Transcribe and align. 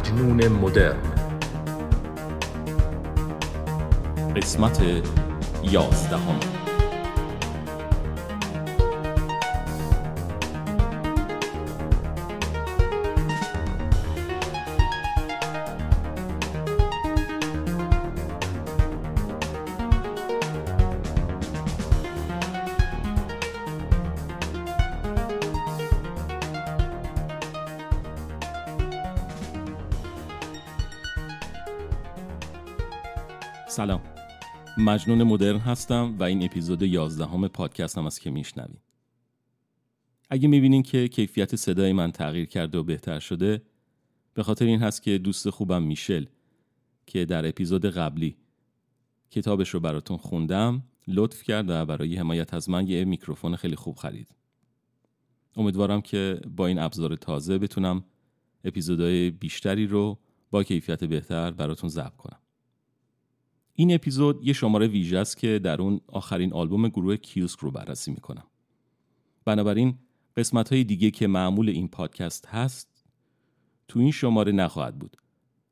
مجنون 0.00 0.48
مدرن. 0.48 0.96
قسمت 4.36 4.80
یازدهم. 5.62 6.59
مجنون 34.80 35.22
مدرن 35.22 35.58
هستم 35.58 36.16
و 36.18 36.22
این 36.22 36.44
اپیزود 36.44 36.82
11 36.82 37.26
همه 37.26 37.48
پادکستم 37.48 38.06
است 38.06 38.20
که 38.20 38.30
میشنوین 38.30 38.78
اگه 40.30 40.48
می‌بینین 40.48 40.82
که 40.82 41.08
کیفیت 41.08 41.56
صدای 41.56 41.92
من 41.92 42.12
تغییر 42.12 42.46
کرده 42.46 42.78
و 42.78 42.82
بهتر 42.82 43.18
شده 43.18 43.62
به 44.34 44.42
خاطر 44.42 44.64
این 44.64 44.80
هست 44.80 45.02
که 45.02 45.18
دوست 45.18 45.50
خوبم 45.50 45.82
میشل 45.82 46.24
که 47.06 47.24
در 47.24 47.48
اپیزود 47.48 47.86
قبلی 47.86 48.36
کتابش 49.30 49.68
رو 49.68 49.80
براتون 49.80 50.16
خوندم 50.16 50.82
لطف 51.08 51.42
کرد 51.42 51.68
و 51.68 51.86
برای 51.86 52.16
حمایت 52.16 52.54
از 52.54 52.70
من 52.70 52.86
یه 52.86 53.04
میکروفون 53.04 53.56
خیلی 53.56 53.76
خوب 53.76 53.96
خرید. 53.96 54.34
امیدوارم 55.56 56.00
که 56.00 56.40
با 56.56 56.66
این 56.66 56.78
ابزار 56.78 57.16
تازه 57.16 57.58
بتونم 57.58 58.04
اپیزودهای 58.64 59.30
بیشتری 59.30 59.86
رو 59.86 60.18
با 60.50 60.62
کیفیت 60.62 61.04
بهتر 61.04 61.50
براتون 61.50 61.90
ضبط 61.90 62.16
کنم. 62.16 62.39
این 63.80 63.94
اپیزود 63.94 64.46
یه 64.46 64.52
شماره 64.52 64.86
ویژه 64.86 65.18
است 65.18 65.36
که 65.36 65.58
در 65.58 65.82
اون 65.82 66.00
آخرین 66.06 66.52
آلبوم 66.52 66.88
گروه 66.88 67.16
کیوسک 67.16 67.58
رو 67.58 67.70
بررسی 67.70 68.10
می‌کنم. 68.10 68.44
بنابراین 69.44 69.98
قسمت 70.36 70.72
های 70.72 70.84
دیگه 70.84 71.10
که 71.10 71.26
معمول 71.26 71.68
این 71.68 71.88
پادکست 71.88 72.46
هست 72.46 73.04
تو 73.88 74.00
این 74.00 74.10
شماره 74.10 74.52
نخواهد 74.52 74.98
بود 74.98 75.16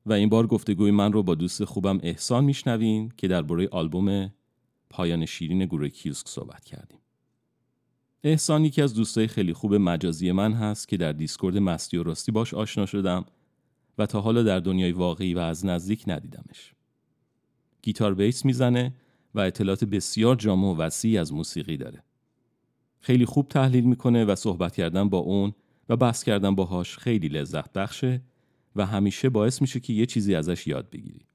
و 0.06 0.12
این 0.12 0.28
بار 0.28 0.46
گفتگوی 0.46 0.90
من 0.90 1.12
رو 1.12 1.22
با 1.22 1.34
دوست 1.34 1.64
خوبم 1.64 1.98
احسان 2.02 2.44
میشنوین 2.44 3.12
که 3.16 3.28
درباره 3.28 3.68
آلبوم 3.68 4.32
پایان 4.90 5.26
شیرین 5.26 5.64
گروه 5.64 5.88
کیوسک 5.88 6.28
صحبت 6.28 6.64
کردیم. 6.64 6.98
احسان 8.24 8.64
یکی 8.64 8.82
از 8.82 8.94
دوستای 8.94 9.26
خیلی 9.26 9.52
خوب 9.52 9.74
مجازی 9.74 10.32
من 10.32 10.52
هست 10.52 10.88
که 10.88 10.96
در 10.96 11.12
دیسکورد 11.12 11.58
مستی 11.58 11.96
و 11.96 12.02
راستی 12.02 12.32
باش 12.32 12.54
آشنا 12.54 12.86
شدم 12.86 13.24
و 13.98 14.06
تا 14.06 14.20
حالا 14.20 14.42
در 14.42 14.60
دنیای 14.60 14.92
واقعی 14.92 15.34
و 15.34 15.38
از 15.38 15.66
نزدیک 15.66 16.04
ندیدمش. 16.06 16.74
گیتار 17.88 18.14
بیس 18.14 18.44
می‌زنه 18.44 18.94
و 19.34 19.40
اطلاعات 19.40 19.84
بسیار 19.84 20.36
جامع 20.36 20.68
و 20.68 20.76
وسیعی 20.76 21.18
از 21.18 21.32
موسیقی 21.32 21.76
داره. 21.76 22.04
خیلی 23.00 23.24
خوب 23.24 23.48
تحلیل 23.48 23.84
می‌کنه 23.84 24.24
و 24.24 24.34
صحبت 24.34 24.76
کردن 24.76 25.08
با 25.08 25.18
اون 25.18 25.52
و 25.88 25.96
بحث 25.96 26.24
کردن 26.24 26.54
باهاش 26.54 26.98
خیلی 26.98 27.28
لذت 27.28 27.72
بخشه 27.72 28.22
و 28.76 28.86
همیشه 28.86 29.28
باعث 29.28 29.60
میشه 29.62 29.80
که 29.80 29.92
یه 29.92 30.06
چیزی 30.06 30.34
ازش 30.34 30.66
یاد 30.66 30.90
بگیری. 30.90 31.26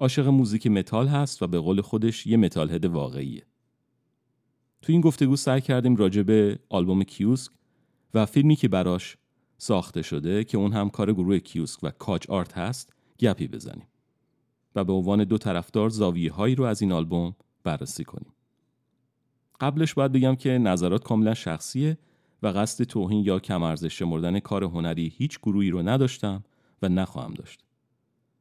عاشق 0.00 0.26
موزیک 0.26 0.66
متال 0.66 1.08
هست 1.08 1.42
و 1.42 1.46
به 1.46 1.58
قول 1.58 1.80
خودش 1.80 2.26
یه 2.26 2.36
metal 2.36 2.70
head 2.70 2.84
واقعیه. 2.84 3.46
تو 4.82 4.92
این 4.92 5.00
گفتگو 5.00 5.36
سعی 5.36 5.60
کردیم 5.60 5.96
راجع 5.96 6.22
به 6.22 6.58
آلبوم 6.68 7.02
کیوسک 7.02 7.52
و 8.14 8.26
فیلمی 8.26 8.56
که 8.56 8.68
براش 8.68 9.16
ساخته 9.58 10.02
شده 10.02 10.44
که 10.44 10.58
اون 10.58 10.72
هم 10.72 10.90
کار 10.90 11.12
گروه 11.12 11.38
کیوسک 11.38 11.78
و 11.82 11.90
کاج 11.90 12.26
آرت 12.28 12.58
هست 12.58 12.92
گپی 13.18 13.48
بزنیم. 13.48 13.86
و 14.76 14.84
به 14.84 14.92
عنوان 14.92 15.24
دو 15.24 15.38
طرفدار 15.38 15.88
زاویه 15.88 16.32
هایی 16.32 16.54
رو 16.54 16.64
از 16.64 16.82
این 16.82 16.92
آلبوم 16.92 17.34
بررسی 17.64 18.04
کنیم. 18.04 18.32
قبلش 19.60 19.94
باید 19.94 20.12
بگم 20.12 20.34
که 20.34 20.50
نظرات 20.50 21.04
کاملا 21.04 21.34
شخصیه 21.34 21.98
و 22.42 22.46
قصد 22.46 22.84
توهین 22.84 23.24
یا 23.24 23.38
کم 23.38 23.62
ارزش 23.62 23.98
شمردن 23.98 24.40
کار 24.40 24.64
هنری 24.64 25.12
هیچ 25.16 25.38
گروهی 25.38 25.70
رو 25.70 25.82
نداشتم 25.82 26.44
و 26.82 26.88
نخواهم 26.88 27.34
داشت. 27.34 27.60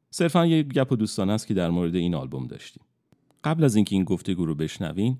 صرفا 0.10 0.46
یه 0.46 0.64
گپ 0.64 0.92
و 0.92 0.96
دوستانه 0.96 1.34
است 1.34 1.48
که 1.48 1.54
در 1.54 1.70
مورد 1.70 1.96
این 1.96 2.16
آلبوم 2.16 2.48
داشتیم. 2.48 2.84
قبل 3.44 3.64
از 3.64 3.76
اینکه 3.76 3.96
این 3.96 4.04
گفتگو 4.04 4.46
رو 4.46 4.56
بشنوین 4.56 5.18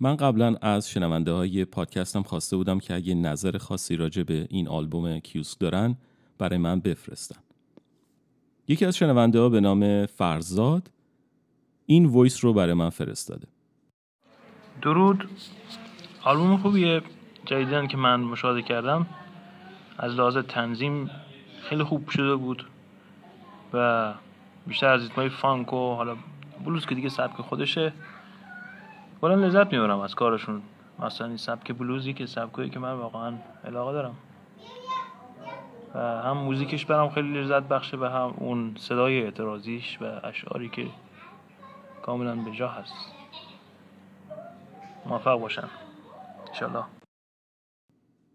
من 0.00 0.16
قبلا 0.16 0.56
از 0.62 0.90
شنونده 0.90 1.32
های 1.32 1.64
پادکستم 1.64 2.22
خواسته 2.22 2.56
بودم 2.56 2.78
که 2.78 2.94
اگه 2.94 3.14
نظر 3.14 3.58
خاصی 3.58 3.96
راجع 3.96 4.22
به 4.22 4.46
این 4.50 4.68
آلبوم 4.68 5.18
کیوسک 5.18 5.58
دارن 5.58 5.96
برای 6.38 6.58
من 6.58 6.80
بفرستن. 6.80 7.40
یکی 8.68 8.84
از 8.84 8.96
شنونده 8.96 9.40
ها 9.40 9.48
به 9.48 9.60
نام 9.60 10.06
فرزاد 10.06 10.90
این 11.86 12.06
voice 12.06 12.44
رو 12.44 12.52
برای 12.52 12.74
من 12.74 12.90
فرستاده. 12.90 13.48
درود. 14.82 15.28
آلبوم 16.24 16.56
خوبیه. 16.56 17.02
جدیدا 17.44 17.86
که 17.86 17.96
من 17.96 18.20
مشاهده 18.20 18.62
کردم. 18.62 19.06
از 19.98 20.14
لحاظ 20.14 20.36
تنظیم 20.36 21.10
خیلی 21.62 21.82
خوب 21.82 22.08
شده 22.08 22.36
بود 22.36 22.66
و 23.72 24.14
بیشتر 24.66 24.86
از 24.86 25.02
ریتمای 25.02 25.28
فانک 25.28 25.72
و 25.72 25.94
حالا 25.94 26.16
بلوز 26.64 26.86
که 26.86 26.94
دیگه 26.94 27.08
سبک 27.08 27.36
خودشه. 27.36 27.92
والا 29.22 29.34
لذت 29.34 29.72
می‌برم 29.72 30.00
از 30.00 30.14
کارشون. 30.14 30.62
مثلا 30.98 31.26
این 31.26 31.36
سبک 31.36 31.72
بلوزی 31.72 32.12
که 32.12 32.26
سبکایی 32.26 32.70
که 32.70 32.78
من 32.78 32.92
واقعا 32.92 33.34
علاقه 33.64 33.92
دارم. 33.92 34.14
و 35.94 35.98
هم 35.98 36.36
موزیکش 36.36 36.86
برام 36.86 37.10
خیلی 37.10 37.40
لذت 37.40 37.62
بخشه 37.62 37.96
و 37.96 38.04
هم 38.04 38.34
اون 38.38 38.76
صدای 38.78 39.22
اعتراضیش 39.22 39.98
و 40.00 40.20
اشعاری 40.24 40.68
که 40.68 40.86
کاملا 42.02 42.36
به 42.36 42.50
جا 42.50 42.68
هست. 42.68 42.94
موفق 45.06 45.40
باشن. 45.40 45.68
انشالله. 46.48 46.84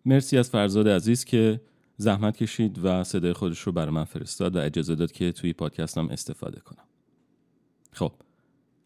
مرسی 0.06 0.38
از 0.38 0.50
فرزاد 0.50 0.88
عزیز 0.88 1.26
که 1.26 1.62
زحمت 1.98 2.38
کشید 2.38 2.80
و 2.86 3.04
صدای 3.04 3.34
خودش 3.34 3.60
رو 3.60 3.72
برای 3.72 3.92
من 3.92 4.04
فرستاد 4.04 4.56
و 4.56 4.60
اجازه 4.60 4.96
داد 4.96 5.12
که 5.12 5.32
توی 5.32 5.54
پادکستم 5.54 6.10
استفاده 6.10 6.60
کنم. 6.60 6.84
خب 7.92 8.12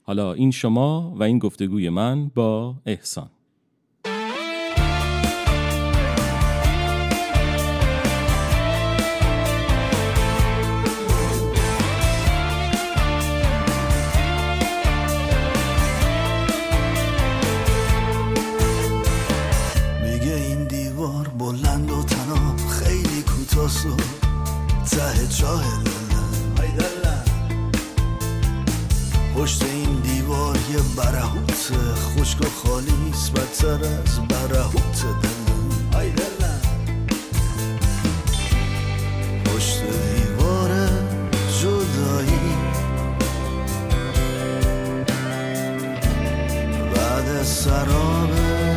حالا 0.04 0.34
این 0.34 0.52
شما 0.52 1.14
و 1.16 1.24
این 1.24 1.40
گفتگوی 1.40 1.90
من 1.90 2.28
با 2.28 2.76
احسان. 2.86 3.30
باشگاه 32.28 32.50
خالی 32.50 32.92
نیست 33.06 33.32
بدتر 33.32 33.86
از 33.86 34.20
برهوت 34.28 35.02
دلم 35.02 36.00
ای 36.02 36.10
دلم 36.10 36.62
پشت 39.46 39.82
دیوار 39.82 40.90
جدایی. 41.62 42.58
بعد 46.96 47.44
سرابه 47.44 48.77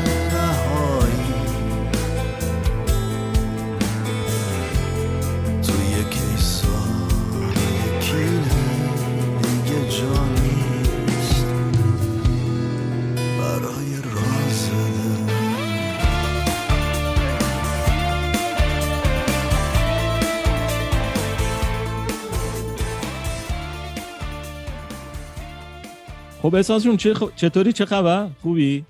خب 26.50 26.56
احساس 26.56 26.86
چه 26.86 27.14
چطوری؟ 27.36 27.72
چه 27.72 27.84
خبر؟ 27.84 28.28
خوبی؟ 28.42 28.84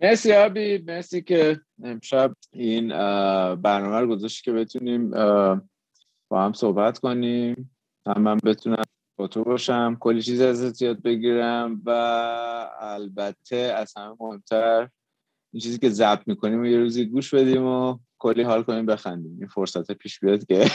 مرسی 0.00 0.32
آبی 0.32 0.78
مرسی 0.78 1.22
که 1.22 1.60
امشب 1.84 2.36
این 2.52 2.88
برنامه 3.54 4.00
رو 4.00 4.06
گذاشت 4.06 4.44
که 4.44 4.52
بتونیم 4.52 5.10
با 6.28 6.44
هم 6.44 6.52
صحبت 6.52 6.98
کنیم. 6.98 7.70
هم 8.06 8.22
من 8.22 8.36
بتونم 8.44 8.82
با 9.16 9.26
تو 9.26 9.44
باشم 9.44 9.96
کلی 10.00 10.22
چیز 10.22 10.40
ازت 10.40 10.82
یاد 10.82 11.02
بگیرم 11.02 11.82
و 11.86 11.90
البته 12.80 13.56
از 13.56 13.92
همه 13.96 14.16
مهمتر 14.20 14.88
این 15.52 15.60
چیزی 15.60 15.78
که 15.78 15.88
ضبط 15.88 16.28
می‌کنیم 16.28 16.62
و 16.62 16.66
یه 16.66 16.78
روزی 16.78 17.04
گوش 17.04 17.34
بدیم 17.34 17.66
و 17.66 17.98
کلی 18.18 18.42
حال 18.42 18.62
کنیم 18.62 18.86
بخندیم. 18.86 19.36
این 19.38 19.48
فرصت 19.48 19.92
پیش 19.92 20.20
بیاد 20.20 20.46
که 20.46 20.70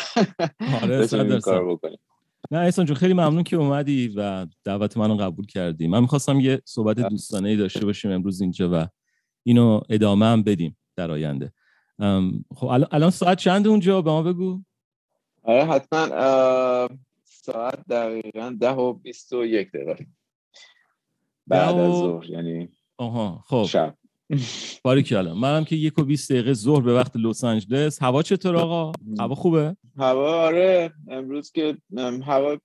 آره 0.83 1.39
کار 1.39 1.65
بکنیم. 1.65 1.99
نه 2.51 2.57
احسان 2.57 2.85
جون 2.85 2.95
خیلی 2.95 3.13
ممنون 3.13 3.43
که 3.43 3.55
اومدی 3.55 4.07
و 4.07 4.47
دعوت 4.63 4.97
منو 4.97 5.15
قبول 5.15 5.45
کردی. 5.45 5.87
من 5.87 5.99
می‌خواستم 5.99 6.39
یه 6.39 6.61
صحبت 6.65 6.99
دوستانه 6.99 7.49
ای 7.49 7.55
داشته 7.55 7.85
باشیم 7.85 8.11
امروز 8.11 8.41
اینجا 8.41 8.69
و 8.73 8.87
اینو 9.43 9.81
ادامه 9.89 10.25
هم 10.25 10.43
بدیم 10.43 10.77
در 10.95 11.11
آینده. 11.11 11.53
خب 12.55 12.65
الان 12.91 13.09
ساعت 13.09 13.37
چند 13.37 13.67
اونجا؟ 13.67 14.01
به 14.01 14.11
ما 14.11 14.23
بگو. 14.23 14.63
آره 15.43 15.65
حتما 15.65 16.07
ساعت 17.23 17.87
دقیقا 17.89 18.55
ده 18.59 18.71
و 18.71 18.93
بیست 18.93 19.33
و 19.33 19.45
یک 19.45 19.71
دقیقه. 19.71 20.07
بعد 21.47 21.75
از 21.75 21.93
ظهر 21.93 22.29
یعنی 22.29 22.69
آها 22.97 23.43
خب. 23.47 23.65
شب. 23.69 23.95
باری 24.83 25.15
الان 25.15 25.37
منم 25.37 25.65
که 25.65 25.75
یک 25.75 25.99
و 25.99 26.03
بیست 26.03 26.31
دقیقه 26.31 26.53
ظهر 26.53 26.81
به 26.81 26.93
وقت 26.93 27.11
لس 27.15 27.43
آنجلس. 27.43 28.01
هوا 28.01 28.23
چطور 28.23 28.55
آقا؟ 28.55 28.91
هوا 29.19 29.35
خوبه؟ 29.35 29.75
هوا 29.97 30.45
آره. 30.45 30.93
امروز 31.07 31.51
که 31.51 31.77
هوا 32.25 32.57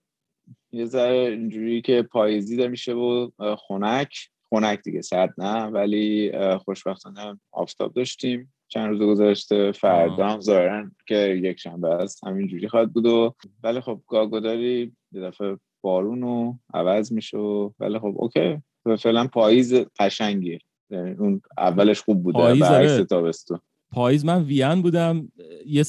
یه 0.72 0.84
ذره 0.84 1.16
اینجوری 1.16 1.82
که 1.82 2.02
پاییزی 2.02 2.56
ده 2.56 2.68
میشه 2.68 2.92
و 2.92 3.30
خنک. 3.68 4.28
خنک 4.50 4.82
دیگه 4.82 5.02
سرد 5.02 5.34
نه. 5.38 5.64
ولی 5.64 6.32
خوشبختانه 6.58 7.40
آفتاب 7.52 7.94
داشتیم. 7.94 8.54
چند 8.68 8.88
روز 8.88 9.00
گذشته 9.00 9.72
فردا 9.72 10.28
هم 10.28 10.40
ظاهرا 10.40 10.90
که 11.06 11.40
یک 11.42 11.60
شنبه 11.60 11.88
است. 11.88 12.24
همینجوری 12.24 12.68
خواهد 12.68 12.92
بود 12.92 13.06
و 13.06 13.34
ولی 13.62 13.80
خب 13.80 14.00
گاگوداری 14.08 14.92
یه 15.12 15.20
دفعه 15.20 15.56
بارون 15.80 16.22
و 16.22 16.54
عوض 16.74 17.12
میشه 17.12 17.38
ولی 17.80 17.98
خب 17.98 18.14
اوکی. 18.16 18.58
فعلا 18.98 19.26
پاییز 19.26 19.74
قشنگیه. 19.74 20.58
یعنی 20.92 21.10
اون 21.10 21.42
اولش 21.58 22.00
خوب 22.00 22.22
بوده 22.22 22.38
پاییز 22.38 22.62
برعکس 22.62 23.06
تابستون. 23.08 23.58
پاییز 23.90 24.24
من 24.24 24.42
ویان 24.42 24.82
بودم. 24.82 25.32
یه 25.66 25.84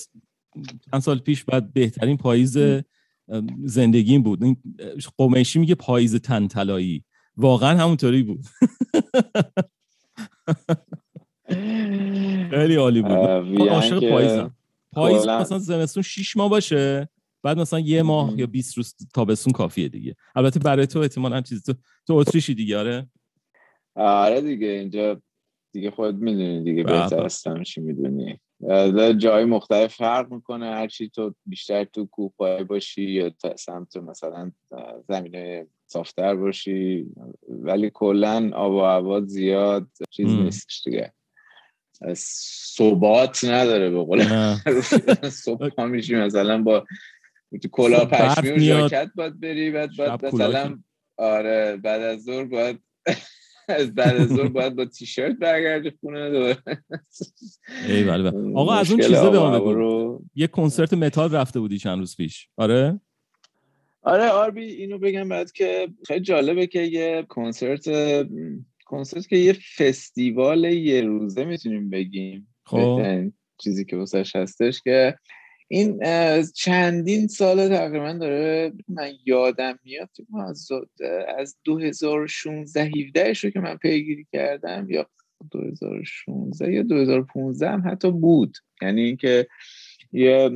چند 0.91 1.01
سال 1.01 1.19
پیش 1.19 1.43
بعد 1.43 1.73
بهترین 1.73 2.17
پاییز 2.17 2.57
زندگیم 3.63 4.23
بود. 4.23 4.43
این 4.43 4.57
قمیشی 5.17 5.59
میگه 5.59 5.75
پاییز 5.75 6.15
تنتلایی 6.15 7.03
واقعا 7.37 7.77
همونطوری 7.77 8.23
بود. 8.23 8.45
خیلی 12.51 12.75
عالی 12.75 13.01
بود. 13.01 13.11
عاشق 13.69 14.09
پاییزم. 14.09 14.55
پاییز 14.91 15.27
مثلا 15.27 15.59
زمستون 15.59 16.03
6 16.03 16.37
ماه 16.37 16.49
باشه 16.49 17.09
بعد 17.43 17.59
مثلا 17.59 17.79
یه 17.79 18.03
ماه 18.03 18.39
یا 18.39 18.47
20 18.47 18.77
روز 18.77 18.95
تابستون 19.13 19.53
کافیه 19.53 19.89
دیگه. 19.89 20.15
البته 20.35 20.59
برای 20.59 20.87
تو 20.87 20.99
احتمالاً 20.99 21.41
چیزی 21.41 21.61
تو 21.61 21.73
تو 22.07 22.13
اتریشی 22.13 22.55
دیگه 22.55 22.77
آره؟ 22.77 23.09
آره 23.95 24.41
دیگه 24.41 24.67
اینجا 24.67 25.21
دیگه 25.71 25.91
خود 25.91 26.15
می‌دونی 26.15 26.63
دیگه 26.63 26.83
بهتر 26.83 27.25
هستم 27.25 27.63
چی 27.63 27.81
می‌دونی. 27.81 28.39
جای 29.17 29.45
مختلف 29.45 29.95
فرق 29.95 30.31
می‌کنه 30.31 30.65
هرچی 30.65 31.09
تو 31.09 31.35
بیشتر 31.45 31.83
تو 31.83 32.05
کوپای 32.05 32.63
باشی 32.63 33.03
یا 33.03 33.31
سمت 33.55 33.97
مثلا 33.97 34.51
زمینه 35.07 35.67
صافتر 35.87 36.35
باشی 36.35 37.05
ولی 37.49 37.91
کلا 37.93 38.51
آب 38.53 38.73
و 38.73 38.81
هوا 38.81 39.21
زیاد 39.21 39.87
چیز 40.09 40.27
نیستش 40.27 40.81
دیگه. 40.85 41.13
ثبات 42.75 43.43
نداره 43.43 43.89
به 43.89 44.03
قول 44.03 44.23
صبح 45.29 45.83
میشی 45.83 46.15
مثلا 46.15 46.61
با 46.61 46.85
کلا 47.71 48.05
پشمی 48.05 48.51
و 48.51 48.59
ژاکت 48.59 49.11
باید 49.15 49.39
بری 49.39 49.71
بعد 49.71 49.89
باید 49.97 50.25
مثلا 50.25 50.79
آره 51.17 51.77
بعد 51.77 52.01
از 52.01 52.23
ظهر 52.23 52.43
باید 52.43 52.83
از 53.67 53.95
بعد 53.95 54.15
از 54.15 54.27
ظهر 54.27 54.47
باید 54.47 54.75
با 54.75 54.85
تیشرت 54.85 55.37
برگردی 55.37 55.91
خونه 56.01 56.31
دوباره. 56.31 56.57
ای 57.87 58.03
بله 58.03 58.31
بله. 58.31 58.55
آقا 58.55 58.73
از 58.73 58.91
اون 58.91 59.01
چیزا 59.01 59.29
به 59.29 59.39
ما 59.39 59.59
بگو. 59.59 60.21
یه 60.35 60.47
کنسرت 60.47 60.93
متال 60.93 61.35
رفته 61.35 61.59
بودی 61.59 61.77
چند 61.77 61.99
روز 61.99 62.15
پیش. 62.17 62.47
آره؟ 62.57 62.99
آره 64.01 64.29
آربی 64.29 64.63
اینو 64.63 64.97
بگم 64.97 65.29
بعد 65.29 65.51
که 65.51 65.87
خیلی 66.07 66.19
جالبه 66.19 66.67
که 66.67 66.81
یه 66.81 67.25
کنسرت 67.29 67.85
کنسرت 68.85 69.27
که 69.27 69.37
یه 69.37 69.53
فستیوال 69.77 70.63
یه 70.63 71.01
روزه 71.01 71.45
می‌تونیم 71.45 71.89
بگیم. 71.89 72.47
خب. 72.65 73.01
چیزی 73.57 73.85
که 73.85 73.95
واسش 73.95 74.35
هستش 74.35 74.81
که 74.81 75.15
این 75.73 75.99
چندین 76.55 77.27
سال 77.27 77.69
تقریبا 77.69 78.13
داره 78.13 78.73
من 78.87 79.11
یادم 79.25 79.79
میاد 79.83 80.09
از 80.47 80.71
از 81.37 81.57
2016 81.63 82.83
17 82.83 83.33
رو 83.43 83.49
که 83.49 83.59
من 83.59 83.77
پیگیری 83.77 84.27
کردم 84.31 84.89
یا 84.89 85.09
2016 85.51 86.73
یا 86.73 86.83
2015 86.83 87.69
هم 87.69 87.83
حتی 87.87 88.11
بود. 88.11 88.57
یعنی 88.81 89.01
اینکه 89.01 89.47
یه 90.11 90.49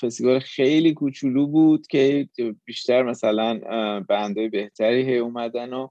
فستیوال 0.00 0.38
خیلی 0.38 0.94
کوچولو 0.94 1.46
بود 1.46 1.86
که 1.86 2.28
بیشتر 2.64 3.02
مثلا 3.02 3.60
بندهای 4.08 4.48
بهتری 4.48 5.02
هی 5.02 5.18
اومدن 5.18 5.72
و 5.72 5.88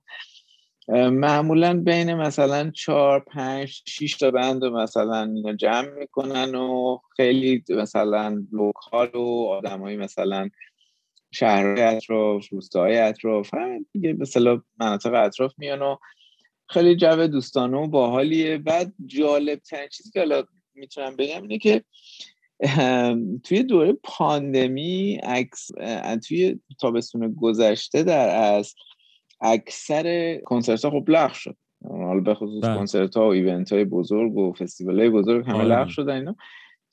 معمولا 0.90 1.74
بین 1.80 2.14
مثلا 2.14 2.72
چهار 2.72 3.20
پنج 3.20 3.82
شیش 3.88 4.18
تا 4.18 4.32
بند 4.32 4.64
رو 4.64 4.78
مثلا 4.78 5.56
جمع 5.60 5.90
می‌کنن 6.00 6.56
و 6.56 6.98
خیلی 7.16 7.64
مثلا 7.70 8.46
لوکال 8.52 9.10
و 9.16 9.48
آدمایی 9.50 9.98
مثلا 9.98 10.50
شهرهای 11.32 11.82
اطراف 11.82 12.48
روستاهای 12.50 12.98
اطراف 12.98 13.50
دیگه 13.92 14.14
مثلا 14.14 14.62
مناطق 14.80 15.14
اطراف 15.14 15.54
میان 15.58 15.82
و 15.82 15.96
خیلی 16.70 16.96
جو 16.96 17.28
دوستانه 17.28 17.78
و 17.78 17.88
باحالیه. 17.88 18.58
بعد 18.58 18.94
جالب 19.06 19.60
ترین 19.60 19.88
چیزی 19.88 20.12
که 20.12 20.20
حالا 20.20 20.44
می‌تونم 20.76 21.16
بگم 21.16 21.42
اینه 21.42 21.58
که 21.58 21.84
توی 23.44 23.64
دوره 23.64 23.94
پاندمی 24.04 25.16
عکس 25.16 25.72
توی 26.28 26.60
تابستون 26.82 27.34
گذشته 27.34 28.04
در 28.04 28.28
اصل 28.30 28.76
اکثر 29.42 30.38
کنسرت 30.38 30.86
ها 30.86 30.92
خب 30.92 31.10
لغو 31.10 31.34
شد 31.34 31.58
حالا 31.90 32.20
به 32.20 32.36
خصوص 32.36 32.64
بله. 32.64 32.78
کنسرت 32.78 33.18
ها 33.18 33.28
و 33.28 33.32
ایونت 33.32 33.74
های 33.74 33.86
بزرگ 33.86 34.36
و 34.36 34.54
فستیوال 34.54 35.00
های 35.00 35.10
بزرگ 35.10 35.46
همه 35.46 35.56
آره. 35.56 35.68
لغو 35.68 35.90
شدن 35.90 36.14
اینا 36.14 36.36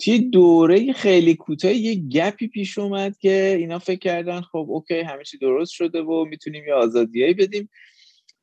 توی 0.04 0.18
دوره 0.18 0.92
خیلی 0.92 1.34
کوتاه 1.34 1.72
یه 1.72 1.94
gap 1.94 2.35
ی 2.35 2.48
پیش 2.48 2.78
اومد 2.78 3.18
که 3.18 3.56
اینا 3.58 3.78
فکر 3.78 3.98
کردن 3.98 4.40
خب 4.40 4.66
اوکی 4.68 5.00
همه 5.00 5.24
چی 5.24 5.38
درست 5.38 5.72
شده 5.72 6.02
و 6.02 6.24
می‌تونیم 6.24 6.64
یه 6.66 6.74
آزادیایی 6.74 7.34
بدیم 7.34 7.70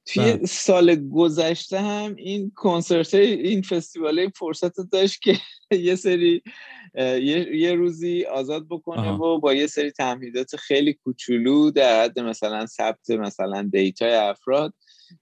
توی 0.06 0.24
بله. 0.24 0.46
سال 0.46 1.10
گذشته 1.10 1.80
هم 1.80 2.16
این 2.16 2.52
کنسرت 2.56 3.14
این 3.14 3.62
فستیوال 3.62 4.30
فرصت 4.30 4.92
داشت 4.92 5.22
که 5.22 5.38
یه 5.88 5.96
سری 5.96 6.42
یه،, 6.98 7.76
روزی 7.76 8.26
آزاد 8.26 8.66
بکنه 8.70 9.12
و 9.12 9.40
با 9.40 9.54
یه 9.54 9.68
سری 9.68 9.92
تمهیدات 9.92 10.56
خیلی 10.56 10.94
کوچولو 10.94 11.72
در 11.72 12.04
حد 12.04 12.20
مثلا 12.20 12.66
ثبت 12.66 13.10
مثلا 13.10 13.70
data 13.72 14.06
ی 14.06 14.14
افراد 14.14 14.74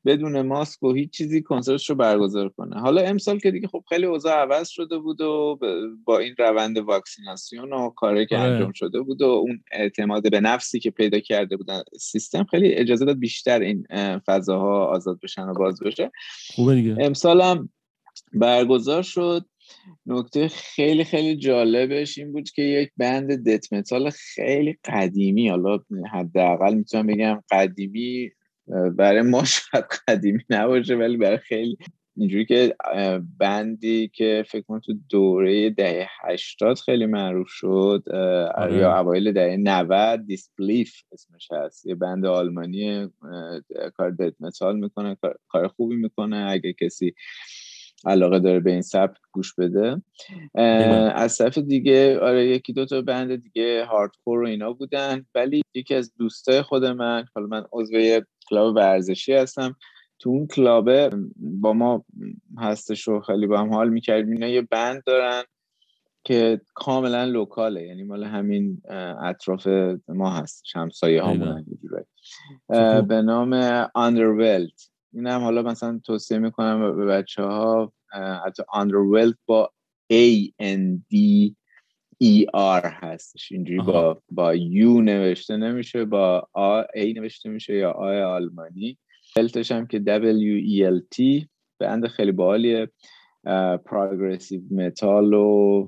بدون 0.06 0.42
ماسک 0.42 0.84
و 0.84 0.94
هیچ 0.94 1.10
چیزی 1.10 1.42
کنسرتش 1.42 1.90
رو 1.90 1.96
برگزار 1.96 2.50
کنه. 2.50 2.80
حالا 2.80 3.02
امسال 3.02 3.40
که 3.40 3.52
دیگه 3.52 3.68
خب 3.68 3.84
خیلی 3.90 4.06
اوضاع 4.06 4.34
عوض 4.34 4.70
شده 4.70 4.98
بود 4.98 5.22
و 5.22 5.60
با 6.06 6.20
این 6.20 6.36
روند 6.38 6.78
واکسیناسیون 6.78 7.74
و 7.74 7.90
کاری 7.90 8.26
که 8.26 8.38
آره. 8.38 8.52
انجام 8.52 8.72
شده 8.72 9.02
بود 9.02 9.22
و 9.22 9.26
اون 9.26 9.64
اعتماد 9.72 10.32
به 10.32 10.40
نفسی 10.40 10.80
که 10.80 10.92
پیدا 10.92 11.20
کرده 11.20 11.58
بودن 11.58 11.82
سیستم 12.00 12.44
خیلی 12.44 12.74
اجازه 12.74 13.06
داد 13.06 13.20
بیشتر 13.20 13.60
این 13.60 13.88
فضاها 14.26 14.86
آزاد 14.86 15.20
بشن 15.24 15.50
و 15.50 15.54
باز 15.54 15.80
بشه. 15.80 16.12
خوبه 16.56 16.76
دیگه. 16.76 16.98
امسال 17.00 17.42
هم 17.42 17.70
برگزار 18.34 19.02
شد. 19.02 19.46
نکته 20.06 20.48
خیلی 20.48 21.04
خیلی 21.04 21.36
جالبش 21.36 22.18
این 22.18 22.32
بود 22.32 22.50
که 22.50 22.62
یک 22.62 22.92
بند 22.98 23.50
دت 23.50 23.74
متال 23.74 24.10
خیلی 24.10 24.78
قدیمی 24.86 25.50
حالا 25.50 25.80
حداقل 26.12 26.74
می‌تونم 26.74 27.08
بگم 27.08 27.44
قدیمی 27.52 28.32
برای 28.98 29.22
ما 29.22 29.44
شاید 29.44 29.86
قدیمی 30.08 30.44
نباشه 30.50 30.96
ولی 30.96 31.18
برای 31.18 31.38
خیلی 31.38 31.78
اینجوری 32.18 32.46
که 32.46 32.76
band 33.38 33.94
ی 33.94 34.08
که 34.08 34.46
فکر 34.48 34.62
کنم 34.62 34.80
تو 34.80 34.94
دوره 35.10 35.70
دهه 35.70 36.08
80 36.24 36.80
خیلی 36.80 37.06
معروف 37.06 37.48
شد 37.50 38.04
آره. 38.56 38.78
یا 38.78 39.00
اوایل 39.00 39.32
دهه 39.32 39.58
90 39.58 40.26
Disbelief 40.26 40.94
اسمش 41.12 41.52
هست 41.52 41.86
یه 41.86 41.96
band 41.96 42.26
آلمانی 42.26 43.10
کار 43.98 44.12
death 44.12 44.34
metal 44.40 44.80
می‌کنه 44.80 45.18
کار 45.48 45.68
خوبی 45.68 45.96
می‌کنه 45.96 46.48
اگه 46.50 46.74
کسی 46.74 47.16
علاقه 48.06 48.40
داره 48.40 48.60
به 48.60 48.72
این 48.72 48.82
سبک 48.82 49.18
گوش 49.32 49.56
بده. 49.56 50.02
از 51.16 51.38
طرف 51.38 51.58
دیگه 51.58 52.20
آره 52.20 52.48
یکی 52.48 52.74
دو 52.74 52.86
تا 52.86 53.02
band 53.02 53.36
دیگه 53.36 53.86
hardcore 53.86 54.44
و 54.44 54.48
اینا 54.48 54.74
بودن 54.74 55.26
ولی 55.36 55.62
یکی 55.74 55.96
از 55.96 56.14
دوستای 56.18 56.62
خود 56.62 56.86
من 56.86 57.26
حالا 57.36 57.48
من 57.48 57.64
عضو 57.72 58.22
club 58.50 58.76
ورزشی 58.76 59.34
هستم 59.34 59.76
تو 60.20 60.30
اون 60.30 60.48
club 60.48 60.97
ه 60.97 61.10
با 61.36 61.74
ما 61.74 62.06
هستش 62.58 63.08
و 63.08 63.20
خیلی 63.20 63.48
با 63.48 63.60
هم 63.60 63.74
حال 63.74 63.90
می‌کردیم. 63.90 64.32
اینا 64.32 64.48
یه 64.48 64.62
band 64.62 65.04
دارن 65.06 65.44
که 66.24 66.62
کاملا 66.74 67.26
local 67.26 67.74
ه 67.74 67.84
یعنی 67.84 68.04
مال 68.04 68.24
همین 68.24 68.82
اطراف 69.24 69.68
ما 70.08 70.30
هست 70.30 70.64
همسایه 70.76 71.24
همون 71.24 71.66
به 73.08 73.22
نام 73.22 73.54
Anderwelt 73.96 74.72
این 75.16 75.28
هم 75.28 75.42
حالا 75.42 75.62
مثلا 75.62 76.00
توصیه 76.04 76.40
می‌کنم 76.40 76.96
به 76.96 77.06
بچه 77.06 77.44
ها 77.44 77.94
حتی 78.46 78.64
Anderwelt 78.74 79.36
با 79.46 79.72
A 80.14 80.50
N 80.62 81.00
D 81.14 81.16
E 82.24 82.46
R 82.56 82.86
هستش. 82.86 83.52
اینجوری 83.52 83.80
با 83.80 84.22
با 84.32 84.56
U 84.56 85.02
نوشته 85.02 85.58
نمیشه 85.58 86.06
با 86.06 86.48
آ 86.54 86.82
ای 86.94 87.14
نوشته 87.14 87.50
میشه 87.50 87.76
یا 87.76 87.92
آ 87.92 88.36
آلمانی. 88.36 88.98
ولتش 89.38 89.72
هم 89.72 89.88
که 89.88 90.00
W 90.00 90.64
E 90.68 91.00
L 91.00 91.02
T 91.16 91.48
band 91.80 92.08
خیلی 92.08 92.32
باحالیه 92.32 92.92
progressive 93.86 94.62
metal 94.72 95.34
و 95.34 95.88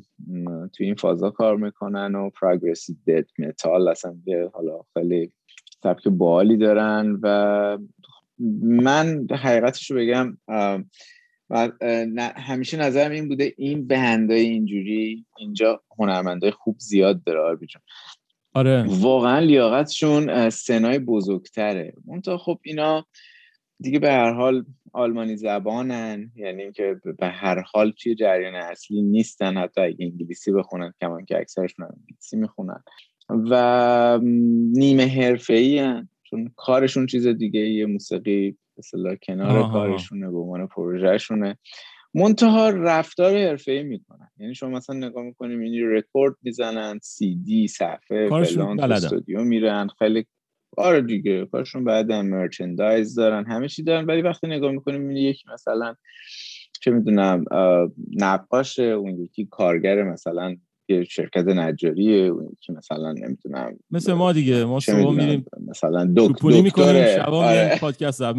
تو 0.73 0.83
این 0.83 0.95
فازا 0.95 1.29
کار 1.29 1.57
می‌کنن 1.57 2.15
و 2.15 2.29
progressive 2.29 2.95
death 3.07 3.39
metal 3.39 3.87
اصلا 3.87 4.17
حالا 4.53 4.81
خیلی 4.93 5.31
سبک 5.83 6.07
باحالی 6.07 6.57
دارن 6.57 7.19
و 7.21 7.77
من 8.61 9.27
حقیقتش 9.31 9.91
رو 9.91 9.97
بگم 9.97 10.37
همیشه 12.35 12.77
نظرم 12.77 13.11
این 13.11 13.27
بوده 13.27 13.53
این 13.57 13.87
band 13.87 14.22
های 14.22 14.39
اینجوری 14.39 15.25
اینجا 15.37 15.83
هنرمندای 15.99 16.51
خوب 16.51 16.75
زیاد 16.79 17.23
داره 17.23 17.39
آربی 17.39 17.67
آره. 18.53 18.85
واقعا 18.87 19.39
لیاقتشون 19.39 20.49
سنای 20.49 20.99
بزرگتره. 20.99 21.93
منتها 22.05 22.37
خب 22.37 22.59
اینا 22.63 23.05
دیگه 23.79 23.99
به 23.99 24.11
هر 24.11 24.33
حال 24.33 24.65
آلمانی 24.93 25.37
زبانن 25.37 26.31
یعنی 26.35 26.63
اینکه 26.63 27.01
به 27.19 27.27
هر 27.27 27.63
حال 27.73 27.91
توی 27.91 28.15
جریان 28.15 28.55
اصلی 28.55 29.01
نیستن 29.01 29.57
حتی 29.57 29.81
اگه 29.81 29.97
انگلیسی 29.99 30.51
بخونن 30.51 30.93
کمان 31.01 31.25
که 31.25 31.39
اکثرشون 31.39 31.85
انگلیسی 31.85 32.37
می‌خونن. 32.37 32.83
و 33.29 34.19
نیمه 34.73 35.07
حرفه‌ای 35.07 36.03
چون 36.29 36.51
کارشون 36.55 37.05
چیز 37.05 37.27
دیگه 37.27 37.59
یه 37.59 37.85
موسیقی 37.85 38.57
مثلا 38.77 39.15
کنار 39.15 39.57
آه 39.57 39.71
کارشونه 39.71 40.31
به 40.31 40.37
عنوان 40.37 40.67
پروژهشونه. 40.67 41.57
منتها 42.13 42.69
رفتار 42.69 43.37
حرفه 43.37 43.71
ای 43.71 43.83
می‌کنن. 43.83 44.29
یعنی 44.39 44.55
شما 44.55 44.69
مثلا 44.69 44.95
نگاه 44.95 45.23
می‌کنیم 45.23 45.61
یعنی 45.61 45.79
رکورد 45.79 46.35
می‌زنن 46.41 46.99
سی 47.03 47.35
دی 47.35 47.67
صفحه 47.67 48.29
فلان 48.29 48.79
استودیو 48.79 49.43
میرن 49.43 49.87
خیلی 49.99 50.25
آره 50.77 51.01
دیگه 51.01 51.45
کارشون 51.45 51.83
بعد 51.83 52.11
مرچندایز 52.11 53.15
دارن 53.15 53.45
همه 53.45 53.67
چی 53.67 53.83
دارن. 53.83 54.05
ولی 54.05 54.21
وقتی 54.21 54.47
نگاه 54.47 54.71
می‌کنیم 54.71 55.07
این 55.07 55.17
یکی 55.17 55.43
مثلا 55.53 55.95
چه 56.81 56.91
می‌دونم 56.91 57.45
نقاش 58.17 58.79
اون 58.79 59.19
یکی 59.19 59.47
کارگر 59.51 60.03
مثلا 60.03 60.57
یه 60.89 61.03
شرکت 61.03 61.47
نجاریه 61.47 62.31
یکی 62.51 62.73
مثلا 62.73 63.11
نمی‌دونم 63.11 63.79
مثل 63.91 64.13
ما 64.13 64.33
دیگه 64.33 64.65
ما 64.65 64.79
صبح 64.79 65.15
میریم 65.15 65.45
مثلا 65.67 66.13
دکتر 66.17 66.61
می‌کنیم 66.61 67.15
شبا 67.15 67.45
آره. 67.45 67.77
پادکست 67.81 68.19
زب 68.19 68.35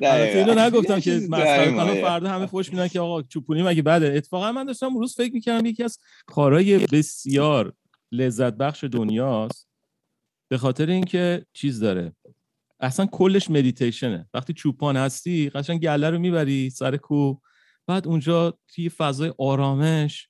اینو 0.00 0.54
نگفتم 0.66 1.00
که 1.00 1.20
مسخره 1.30 2.00
فردا 2.02 2.28
همه 2.28 2.46
خوش 2.46 2.72
میدن 2.72 2.88
که 2.88 3.00
آقا 3.00 3.22
چوپونی 3.22 3.62
مگه 3.62 3.82
بده. 3.82 4.12
اتفاقا 4.16 4.52
من 4.52 4.64
داشتم 4.64 4.98
روز 4.98 5.16
فکر 5.16 5.32
می‌کردم 5.34 5.66
یکی 5.66 5.84
از 5.84 5.98
کارهای 6.26 6.78
بسیار 6.78 7.72
لذت 8.12 8.54
بخش 8.54 8.84
دنیاست 8.84 9.68
به 10.50 10.58
خاطر 10.58 10.90
اینکه 10.90 11.46
چیز 11.52 11.80
داره 11.80 12.12
اصلا 12.80 13.06
کلش 13.06 13.50
مدیتیشنه 13.50 14.28
وقتی 14.34 14.52
چوپان 14.52 14.96
هستی 14.96 15.50
قشنگ 15.50 15.80
گله 15.80 16.10
رو 16.10 16.18
می‌بری 16.18 16.70
سر 16.70 16.96
کو 16.96 17.34
بعد 17.86 18.08
اونجا 18.08 18.58
توی 18.68 18.88
فضای 18.88 19.34
آرامش 19.38 20.28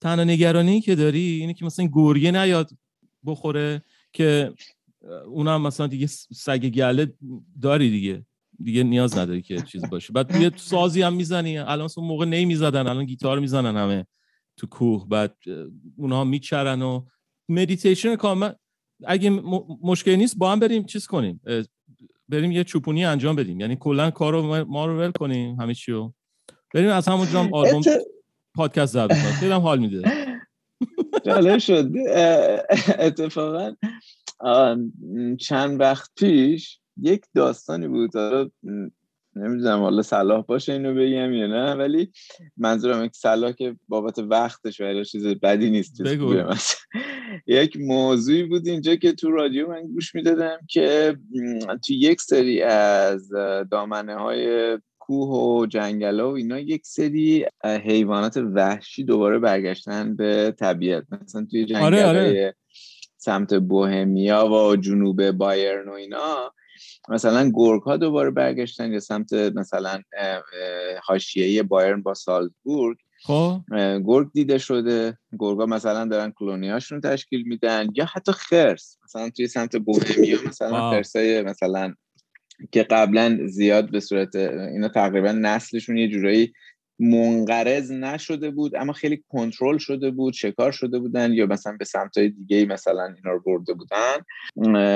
تنها 0.00 0.24
نگرانی 0.24 0.80
که 0.80 0.94
داری 0.94 1.20
اینه 1.20 1.54
که 1.54 1.64
مثلا 1.64 1.88
گریه 1.92 2.30
نیاد 2.30 2.70
بخوره 3.26 3.82
که 4.12 4.52
اونم 5.26 5.62
مثلا 5.62 5.86
دیگه 5.86 6.06
سگ 6.32 6.68
گله 6.68 7.14
داری 7.62 7.90
دیگه. 7.90 8.26
دیگه 8.62 8.82
نیاز 8.82 9.18
نداری 9.18 9.42
که 9.42 9.62
چیز 9.62 9.90
باشه. 9.90 10.12
بعد 10.12 10.36
یه 10.40 10.52
سازی 10.56 11.02
هم 11.02 11.14
می‌زنی. 11.14 11.58
الان 11.58 11.88
اون 11.96 12.06
موقع 12.06 12.24
نمی‌زدن 12.24 12.86
الان 12.86 13.04
گیتار 13.04 13.38
می‌زنن 13.38 13.76
همه 13.76 14.06
تو 14.56 14.66
کوه. 14.66 15.08
بعد 15.08 15.36
اونها 15.96 16.24
میچرن 16.24 16.82
و 16.82 17.04
مدیتیشن 17.48 18.16
کامل. 18.16 18.52
اگه 19.06 19.30
مشکلی 19.82 20.16
نیست 20.16 20.38
با 20.38 20.52
هم 20.52 20.60
بریم 20.60 20.84
چیز 20.84 21.06
کنیم. 21.06 21.40
بریم 22.28 22.52
یه 22.52 22.64
چوپونی 22.64 23.04
انجام 23.04 23.36
بدیم. 23.36 23.60
یعنی 23.60 23.76
کلا 23.80 24.10
کار 24.10 24.32
رو 24.32 24.64
ما 24.64 24.86
رو 24.86 24.98
ول 24.98 25.10
کنیم 25.10 25.60
همه 25.60 25.74
چی 25.74 25.92
رو 25.92 26.14
بریم 26.74 26.90
از 26.90 27.08
همونجا 27.08 27.42
هم 27.42 27.54
آلبوم 27.54 27.82
پادکست 28.54 28.92
ضبط 28.92 29.08
کنیم 29.08 29.32
خیلی 29.40 29.52
هم 29.52 29.60
حال 29.60 29.78
میده. 29.78 30.02
جالب 31.24 31.58
شد. 31.58 31.90
اتفاقا 32.98 33.74
چند 35.40 35.80
وقت 35.80 36.10
پیش 36.16 36.78
یک 37.02 37.24
داستانی 37.34 37.88
بود. 37.88 38.10
نمی‌دونم 39.36 39.78
حالا 39.78 40.02
صلاح 40.02 40.42
باشه 40.42 40.72
اینو 40.72 40.94
بگم 40.94 41.32
یا 41.32 41.46
نه 41.46 41.74
ولی 41.74 42.12
منظورم 42.56 43.04
یک 43.04 43.16
صلاح 43.16 43.52
که 43.52 43.76
بابت 43.88 44.18
وقتش 44.18 44.80
و 44.80 45.04
چیز 45.04 45.26
بدی 45.26 45.70
نیست. 45.70 46.02
بگو. 46.02 46.34
یک 47.46 47.76
موضوعی 47.80 48.42
بود 48.42 48.66
اینجا 48.66 48.96
که 48.96 49.12
تو 49.12 49.30
رادیو 49.30 49.68
من 49.68 49.86
گوش 49.86 50.14
می‌دادم 50.14 50.58
که 50.68 51.16
تو 51.86 51.92
یک 51.92 52.20
سری 52.20 52.62
از 52.62 53.30
دامنه 53.70 54.14
های 54.14 54.78
کوه 55.08 55.28
و 55.28 55.66
جنگل 55.66 56.20
و 56.20 56.28
اینا 56.28 56.58
یک 56.58 56.86
سری 56.86 57.46
حیوانات 57.64 58.36
وحشی 58.36 59.04
دوباره 59.04 59.38
برگشتن 59.38 60.16
به 60.16 60.54
طبیعت. 60.58 61.04
مثلا 61.22 61.46
توی 61.50 61.64
جنگل 61.64 61.84
آره 61.84 62.06
آره. 62.06 62.54
سمت 63.16 63.54
بوهمیا 63.54 64.46
و 64.46 64.76
جنوب 64.76 65.30
بایرن 65.30 65.88
و 65.88 65.92
اینا 65.92 66.52
مثلا 67.08 67.50
گورگ 67.50 67.82
ها 67.82 67.96
دوباره 67.96 68.30
برگشتن 68.30 68.92
یا 68.92 69.00
سمت 69.00 69.32
مثلا 69.32 70.02
حاشیه 71.02 71.62
بایرن 71.62 72.02
با 72.02 72.14
سالزبورگ. 72.14 72.98
خب. 73.22 73.60
گرگ 74.06 74.32
دیده 74.32 74.58
شده. 74.58 75.18
گرگا 75.38 75.66
مثلا 75.66 76.04
دارن 76.04 76.32
کلونیاشون 76.36 77.00
تشکیل 77.00 77.42
میدن 77.42 77.86
یا 77.94 78.04
حتی 78.04 78.32
خرس. 78.32 78.98
مثلا 79.04 79.30
توی 79.30 79.46
سمت 79.46 79.76
بوهمیا 79.76 80.38
مثلا 80.48 80.90
خرسای 80.90 81.42
مثلا 81.42 81.94
که 82.72 82.82
قبلا 82.82 83.38
زیاد 83.46 83.90
به 83.90 84.00
صورت 84.00 84.36
اینا 84.36 84.88
تقریبا 84.88 85.32
نسلشون 85.32 85.96
یه 85.96 86.08
جورایی 86.08 86.52
منقرض 86.98 87.92
نشده 87.92 88.50
بود 88.50 88.76
اما 88.76 88.92
خیلی 88.92 89.24
کنترل 89.28 89.78
شده 89.78 90.10
بود 90.10 90.32
شکار 90.32 90.72
شده 90.72 90.98
بودن 90.98 91.32
یا 91.32 91.46
مثلا 91.46 91.76
به 91.78 91.84
سمتهای 91.84 92.28
دیگه 92.28 92.64
مثلا 92.64 93.04
اینا 93.04 93.30
رو 93.32 93.42
برده 93.46 93.74
بودن 93.74 94.16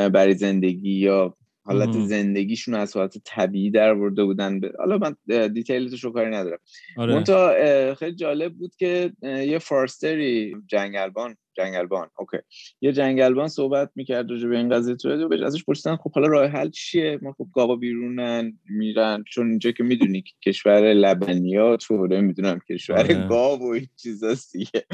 برای 0.09 0.35
زندگی 0.35 0.90
یا 0.90 1.37
حالت 1.64 2.00
زندگیشون 2.00 2.75
از 2.75 2.97
حالت 2.97 3.19
طبیعی 3.25 3.71
در 3.71 3.95
برده 3.95 4.25
بودن. 4.25 4.61
حالا 4.78 4.99
من 4.99 5.16
دیتیلتش 5.49 6.04
رو 6.04 6.12
کاری 6.12 6.31
ندارم. 6.31 6.59
آره. 6.97 7.95
خیلی 7.95 8.16
جالب 8.16 8.54
بود 8.54 8.76
که 8.76 9.12
یه 9.23 9.59
فارستری 9.59 10.57
جنگلبان 10.66 11.37
جنگلبان 11.57 12.09
اوکی. 12.19 12.37
یه 12.81 12.92
جنگلبان 12.92 13.49
صحبت 13.49 13.90
می‌کرد 13.95 14.31
راجع 14.31 14.49
به 14.49 14.57
این 14.57 14.69
قضیه 14.69 14.95
تو 14.95 15.28
و 15.28 15.45
ازش 15.45 15.64
پرسیدن 15.64 15.97
خب 15.97 16.12
حالا 16.12 16.26
راه 16.26 16.47
حل 16.47 16.71
چیه؟ 16.71 17.19
ما 17.23 17.33
خب 17.33 17.47
گاوا 17.52 17.76
بیرونن 17.76 18.59
میرن. 18.69 19.25
چون 19.28 19.50
اینجا 19.50 19.71
که 19.71 19.85
می‌دونی 19.85 20.25
کشور 20.45 20.92
لبنیات 20.92 21.90
و 21.90 21.97
می‌دونم 21.97 22.61
کشور 22.71 22.99
آره. 22.99 23.28
گاو 23.28 23.61
و 23.61 23.66
این 23.66 23.88
چیزاست 23.97 24.52
دیگه. 24.52 24.87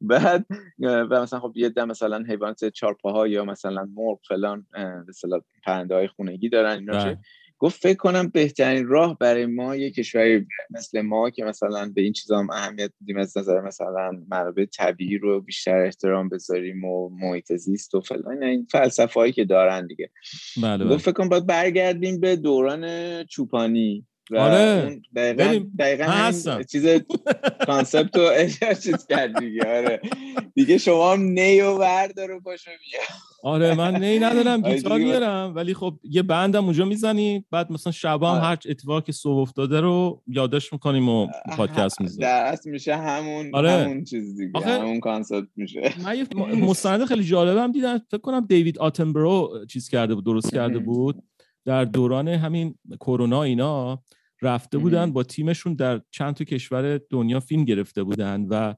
بعد 0.00 0.46
و 0.80 1.22
مثلا 1.22 1.40
خب 1.40 1.52
یه 1.56 1.68
دم 1.68 1.88
مثلا 1.88 2.24
حیوانات 2.28 2.64
چارپاها 2.64 3.26
یا 3.26 3.44
مثلا 3.44 3.88
مرغ 3.94 4.20
فلان 4.28 4.66
مثلا 5.08 5.40
پرنده 5.64 5.94
های 5.94 6.08
خونگی 6.08 6.48
دارن 6.48 6.78
اینا 6.78 6.92
بله. 6.92 7.18
گفت 7.58 7.82
فکر 7.82 7.96
کنم 7.96 8.28
بهترین 8.28 8.86
راه 8.86 9.18
برای 9.18 9.46
ما 9.46 9.76
یه 9.76 9.90
کشوری 9.90 10.46
مثل 10.70 11.00
ما 11.00 11.30
که 11.30 11.44
مثلا 11.44 11.92
به 11.94 12.02
این 12.02 12.12
چیزا 12.12 12.38
هم 12.38 12.50
اهمیت 12.50 12.90
بدیم 13.02 13.18
از 13.18 13.38
نظر 13.38 13.60
مثلا 13.60 14.12
منابع 14.28 14.64
طبیعی 14.64 15.18
رو 15.18 15.40
بیشتر 15.40 15.76
احترام 15.76 16.28
بذاریم 16.28 16.84
و 16.84 17.08
محیط 17.08 17.52
زیست 17.52 17.94
و 17.94 18.00
فلان 18.00 18.42
این 18.42 18.66
فلسفه 18.70 19.20
هایی 19.20 19.32
که 19.32 19.44
دارن 19.44 19.86
دیگه 19.86 20.10
بله 20.62 20.84
گفت 20.84 20.88
بله. 20.88 20.98
فکر 20.98 21.12
کنم 21.12 21.28
باید 21.28 21.46
برگردیم 21.46 22.20
به 22.20 22.36
دوران 22.36 23.24
چوپانی 23.24 24.06
آره. 24.34 25.00
دقیقا, 25.16 25.66
دقیقا 25.78 26.32
چیز 26.70 26.86
کانسپت 27.66 28.16
رو 28.16 28.30
چیز 28.84 29.06
کرد 29.06 29.40
دیگه. 29.40 29.76
آره. 29.76 30.00
دیگه 30.54 30.78
شما 30.78 31.12
هم 31.12 31.20
نی 31.20 31.60
و 31.60 31.78
وردار 31.78 32.28
رو 32.28 32.40
پاشو 32.40 32.70
بیا 32.70 33.00
آره 33.42 33.74
من 33.74 33.96
نی 33.96 34.18
ندارم 34.18 34.62
گیتار 34.72 34.98
میارم 34.98 35.52
ولی 35.54 35.74
خب 35.74 35.98
یه 36.02 36.22
band 36.22 36.56
م 36.56 36.64
اونجا 36.64 36.84
می‌زنی 36.84 37.44
بعد 37.50 37.72
مثلا 37.72 37.92
شبا 37.92 38.32
هم 38.32 38.50
هر 38.50 38.58
اتفاقی 38.68 39.12
صبح 39.12 39.40
افتاده 39.40 39.80
رو 39.80 40.22
یادداشت 40.26 40.72
می‌کنیم 40.72 41.08
و 41.08 41.28
پادکست 41.56 42.00
می‌زنیم 42.00 42.28
در 42.28 42.52
اصل 42.52 42.70
میشه 42.70 42.96
همون 42.96 43.54
آره. 43.54 43.70
همون 43.70 44.04
چیز 44.04 44.36
دیگه 44.36 44.50
آخه... 44.54 44.70
همون 44.70 45.00
concept 45.00 45.48
میشه. 45.56 45.92
من 46.04 46.16
یه 46.16 46.26
مستند 46.64 47.04
خیلی 47.04 47.24
جالبم 47.24 47.72
دیدم. 47.72 47.98
فکر 48.10 48.20
کنم 48.20 48.46
دیوید 48.46 48.78
آتنبرو 48.78 49.64
چیز 49.70 49.88
کرده 49.88 50.14
بود 50.14 50.24
درست 50.24 50.54
کرده 50.54 50.78
بود. 50.78 51.22
در 51.64 51.84
دوران 51.84 52.28
همین 52.28 52.74
کرونا 53.00 53.42
اینا 53.42 54.02
رفته 54.42 54.78
بودن 54.78 55.12
با 55.12 55.22
تیمشون 55.22 55.74
در 55.74 56.00
چند 56.10 56.34
تا 56.34 56.44
کشور 56.44 57.00
دنیا 57.10 57.40
فیلم 57.40 57.64
گرفته 57.64 58.02
بودن 58.02 58.46
و 58.50 58.74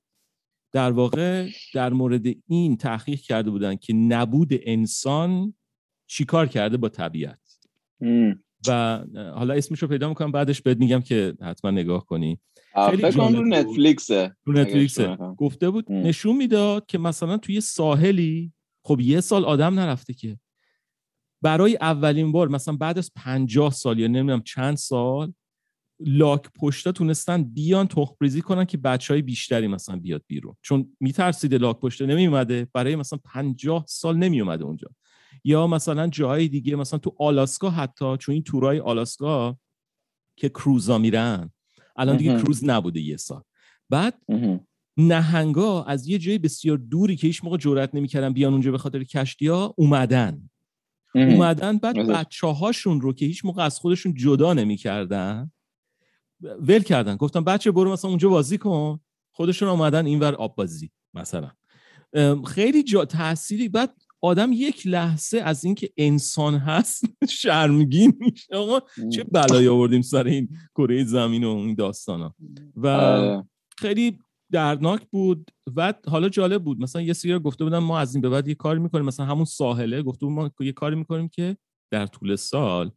در 0.72 0.90
واقع 0.90 1.48
در 1.74 1.92
مورد 1.92 2.26
این 2.46 2.76
تحقیق 2.76 3.20
کرده 3.20 3.50
بودن 3.50 3.76
که 3.76 3.92
نبود 3.92 4.48
انسان 4.52 5.54
چیکار 6.06 6.46
کرده 6.46 6.76
با 6.76 6.88
طبیعت. 6.88 7.38
و 8.68 9.04
حالا 9.34 9.54
اسمش 9.54 9.82
رو 9.82 9.88
پیدا 9.88 10.08
می‌کنم 10.08 10.32
بعدش 10.32 10.62
بهت 10.62 10.78
میگم 10.78 11.00
که 11.00 11.34
حتما 11.42 11.70
نگاه 11.70 12.06
کنی. 12.06 12.38
خیلی 12.90 13.02
رو 13.02 13.44
نتفلیکسه 13.44 14.36
رو 14.44 14.52
نتفلیکسه. 14.52 15.16
گفته 15.16 15.70
بود 15.70 15.92
نشون 15.92 16.36
می‌داد 16.36 16.86
که 16.86 16.98
مثلا 16.98 17.38
توی 17.38 17.60
ساحلی 17.60 18.52
خب 18.84 19.00
یه 19.00 19.20
سال 19.20 19.44
آدم 19.44 19.80
نرفته 19.80 20.14
که 20.14 20.38
برای 21.42 21.78
اولین 21.80 22.32
بار 22.32 22.48
مثلا 22.48 22.76
بعد 22.76 22.98
از 22.98 23.12
پنجاه 23.16 23.72
سال 23.72 23.98
یا 23.98 24.06
نمی‌دونم 24.06 24.42
چند 24.42 24.76
سال 24.76 25.32
لاک 26.00 26.42
پشتا 26.60 26.92
تونستن 26.92 27.42
بیان 27.42 27.86
تخمریزی 27.86 28.42
کنن 28.42 28.64
که 28.64 28.78
بچه 28.78 29.14
های 29.14 29.22
بیشتری 29.22 29.66
مثلا 29.66 29.96
بیاد 29.96 30.22
بیرون. 30.26 30.54
چون 30.62 30.96
میترسیده 31.00 31.58
لاک 31.58 31.80
پشتا 31.80 32.04
نمیومده 32.04 32.68
برای 32.72 32.96
مثلا 32.96 33.18
پنجاه 33.24 33.84
سال 33.88 34.16
نمیومده 34.16 34.64
اونجا. 34.64 34.88
یا 35.44 35.66
مثلا 35.66 36.06
جاهای 36.06 36.48
دیگه 36.48 36.76
مثلا 36.76 36.98
تو 36.98 37.14
آلاسکا 37.18 37.70
حتی 37.70 38.16
چون 38.16 38.32
این 38.32 38.42
تورای 38.42 38.80
آلاسکا 38.80 39.58
که 40.36 40.48
کروزا 40.48 40.98
میرن 40.98 41.50
الان 41.96 42.16
دیگه 42.16 42.38
کروز 42.38 42.64
نبوده 42.64 43.00
یه 43.00 43.16
سال. 43.16 43.42
بعد 43.90 44.22
نهنگا 44.96 45.84
از 45.84 46.08
یه 46.08 46.18
جای 46.18 46.38
بسیار 46.38 46.76
دوری 46.76 47.16
که 47.16 47.26
هیچ 47.26 47.44
موقع 47.44 47.56
جرئت 47.56 47.94
نمی‌کردن 47.94 48.32
بیان 48.32 48.52
اونجا 48.52 48.70
به 48.70 48.78
خاطر 48.78 49.04
کشتی 49.04 49.46
ها 49.46 49.74
اومدن 49.76 50.50
اومدن 51.14 51.78
بعد 51.78 51.96
بچه 51.96 52.46
هاشون 52.46 53.00
رو 53.00 53.12
که 53.12 53.26
هیچ 53.26 53.44
موقع 53.44 53.62
از 53.62 53.78
خودشون 53.78 54.14
جدا 54.14 54.54
نمی‌کردن 54.54 55.50
ول 56.40 56.82
کردن. 56.82 57.16
گفتم 57.16 57.44
بچه 57.44 57.70
برو 57.70 57.92
مثلا 57.92 58.08
اونجا 58.08 58.28
بازی 58.28 58.58
کن. 58.58 59.00
خودشون 59.34 59.68
آمدن 59.68 60.06
اینور 60.06 60.34
آب 60.34 60.56
بازی 60.56 60.90
مثلا. 61.14 61.50
خیلی 62.46 62.82
جا 62.82 63.04
تأثیری 63.04 63.68
بعد 63.68 63.94
آدم 64.20 64.50
یک 64.52 64.86
لحظه 64.86 65.38
از 65.38 65.64
اینکه 65.64 65.90
انسان 65.96 66.54
هست 66.54 67.04
شرمگین 67.40 68.12
میشه. 68.20 68.56
آقا 68.56 68.80
چه 69.12 69.24
بلایی 69.24 69.68
آوردیم 69.68 70.02
سر 70.02 70.26
این 70.26 70.48
کره 70.76 71.04
زمین 71.04 71.44
و 71.44 71.48
این 71.48 71.74
داستان 71.74 72.20
ها 72.20 72.34
و 72.76 72.86
آره. 72.86 73.44
خیلی 73.78 74.18
دردناک 74.52 75.06
بود. 75.10 75.50
و 75.76 75.94
حالا 76.06 76.28
جالب 76.28 76.64
بود. 76.64 76.80
مثلا 76.80 77.02
یه 77.02 77.12
سری 77.12 77.38
گفته 77.38 77.64
بودن 77.64 77.78
ما 77.78 77.98
از 77.98 78.14
این 78.14 78.22
به 78.22 78.28
بعد 78.28 78.48
یه 78.48 78.54
کاری 78.54 78.80
می‌کنیم. 78.80 79.04
مثلا 79.04 79.26
همون 79.26 79.44
ساحله 79.44 80.02
گفته 80.02 80.26
بود 80.26 80.34
ما 80.34 80.50
یه 80.60 80.72
کاری 80.72 80.96
می‌کنیم 80.96 81.28
که 81.28 81.56
در 81.92 82.06
طول 82.06 82.36
سال 82.36 82.90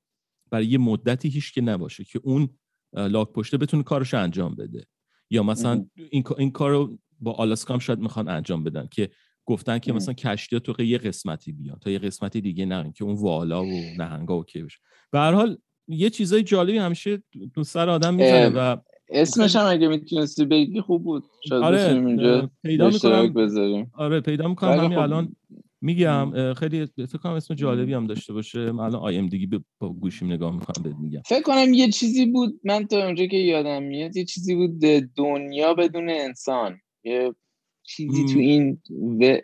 برای 0.51 0.65
یه 0.65 0.77
مدتی 0.77 1.29
هیچ 1.29 1.53
که 1.53 1.62
نباشه 1.62 2.03
که 2.03 2.19
اون 2.24 2.50
لاک 2.93 3.31
پشته 3.31 3.57
بتونه 3.57 3.83
کارش 3.83 4.13
انجام 4.13 4.55
بده. 4.55 4.86
یا 5.29 5.43
مثلا 5.43 5.86
این, 6.10 6.24
این 6.38 6.51
کارو 6.51 6.98
با 7.19 7.31
آلاسکام 7.31 7.79
شاید 7.79 8.00
می‌خوان 8.00 8.27
انجام 8.29 8.63
بدن 8.63 8.88
که 8.91 9.10
گفتن 9.45 9.79
که 9.79 9.93
مثلا 9.93 10.13
کشتی 10.13 10.60
تو 10.60 10.83
یه 10.83 10.98
قسمتی 10.98 11.51
بیان 11.51 11.79
تا 11.79 11.89
یه 11.89 12.00
قسمتی 12.00 12.41
دیگه 12.41 12.65
نرین 12.65 12.91
که 12.91 13.03
اون 13.03 13.15
والا 13.15 13.63
و 13.63 13.81
نهنگا 13.98 14.33
اوکی 14.33 14.62
بشه. 14.62 14.79
به 15.12 15.19
هر 15.19 15.31
حال 15.31 15.57
یه 15.88 16.10
چیزای 16.10 16.43
جالبی 16.43 16.77
همیشه 16.77 17.24
تو 17.55 17.63
سر 17.63 17.89
آدم 17.89 18.13
می‌زنه 18.13 18.50
و 18.50 18.77
اسمش 19.10 19.55
هم 19.55 19.65
اگه 19.65 19.88
می‌تونستی 19.88 20.45
بگی 20.45 20.81
خوب 20.81 21.03
بود. 21.03 21.24
شاید 21.50 21.63
آره 21.63 21.93
اینجا 21.93 22.51
پیدا 22.63 22.89
می‌کنم. 22.89 23.33
بذاریم. 23.33 23.91
آره 23.93 24.21
پیدا 24.21 24.48
می‌کنم. 24.48 24.71
همین 24.71 24.89
خب... 24.89 25.00
الان 25.00 25.36
میگم 25.82 26.54
خیلی 26.54 26.86
فکر 26.86 27.18
کنم 27.18 27.34
اسم 27.34 27.54
جالبی 27.54 27.94
هم 27.94 28.08
داشته 28.08 28.34
باشه. 28.34 28.72
من 28.72 28.84
الان 28.84 29.02
آی 29.02 29.18
ام 29.18 29.28
دیگه 29.28 29.60
با 29.80 29.90
گوشیم 29.90 30.32
نگاه 30.34 30.54
می‌کنم 30.54 30.84
بهت 30.84 30.96
میگم. 30.96 31.22
فکر 31.26 31.42
کنم 31.42 31.74
یه 31.74 31.90
چیزی 31.90 32.26
بود 32.26 32.60
من 32.64 32.88
تا 32.88 33.06
اونجا 33.06 33.26
که 33.26 33.38
یادم 33.38 33.84
میاد 33.84 34.18
یه 34.18 34.26
چیزی 34.26 34.56
بود 34.56 34.80
دنیا 35.18 35.74
بدون 35.74 36.10
انسان. 36.10 36.80
یه 37.04 37.36
چیزی 37.84 38.34
تو 38.34 38.40
این 38.40 38.82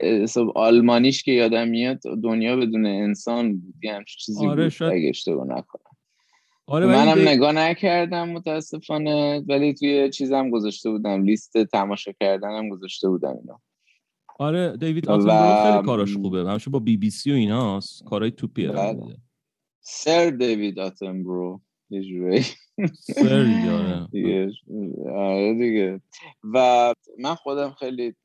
حساب 0.02 0.58
آلمانیش 0.58 1.24
که 1.24 1.32
یادم 1.32 1.68
میاد 1.68 2.00
دنیا 2.24 2.56
بدون 2.56 2.86
انسان 2.86 3.60
بود. 3.60 3.76
یه 3.84 4.04
چیزی 4.08 4.48
آره 4.48 4.64
بود. 4.64 4.70
شاید... 4.70 4.94
اگه 4.94 5.10
اشتباه 5.10 5.48
نکنم. 5.48 5.92
آره 6.68 6.86
منم 6.86 7.28
نگاه 7.28 7.52
نکردم 7.52 8.30
متاسفانه. 8.30 9.44
ولی 9.48 9.74
توی 9.74 10.10
چیزم 10.10 10.50
گذاشته 10.50 10.90
بودم. 10.90 11.24
لیست 11.24 11.64
تماشا 11.64 12.12
کردنم 12.20 12.70
گذاشته 12.70 13.10
بودم 13.10 13.38
اینا 13.42 13.62
آره 14.40 14.78
دیوید 14.78 15.10
آتنبرو 15.10 15.72
خیلی 15.72 15.86
کاراش 15.86 16.16
خوبه. 16.16 16.50
همیشه 16.50 16.70
با 16.70 16.80
بی 16.80 16.98
بی 16.98 17.10
سی 17.10 17.32
و 17.32 17.36
ایناست 17.36 18.04
کارهای 18.04 18.32
توپیه 18.32 18.72
بله. 18.72 19.18
سر 19.82 20.30
دیوید 20.30 20.80
آتنبرو. 20.80 21.62
یه 21.90 22.02
جوری. 22.02 22.42
دیگه 24.12 24.52
آره 25.16 25.54
دیگه. 25.54 26.02
و 26.54 26.94
من 27.20 27.36
خودم 27.36 27.72
خیلی 27.80 28.16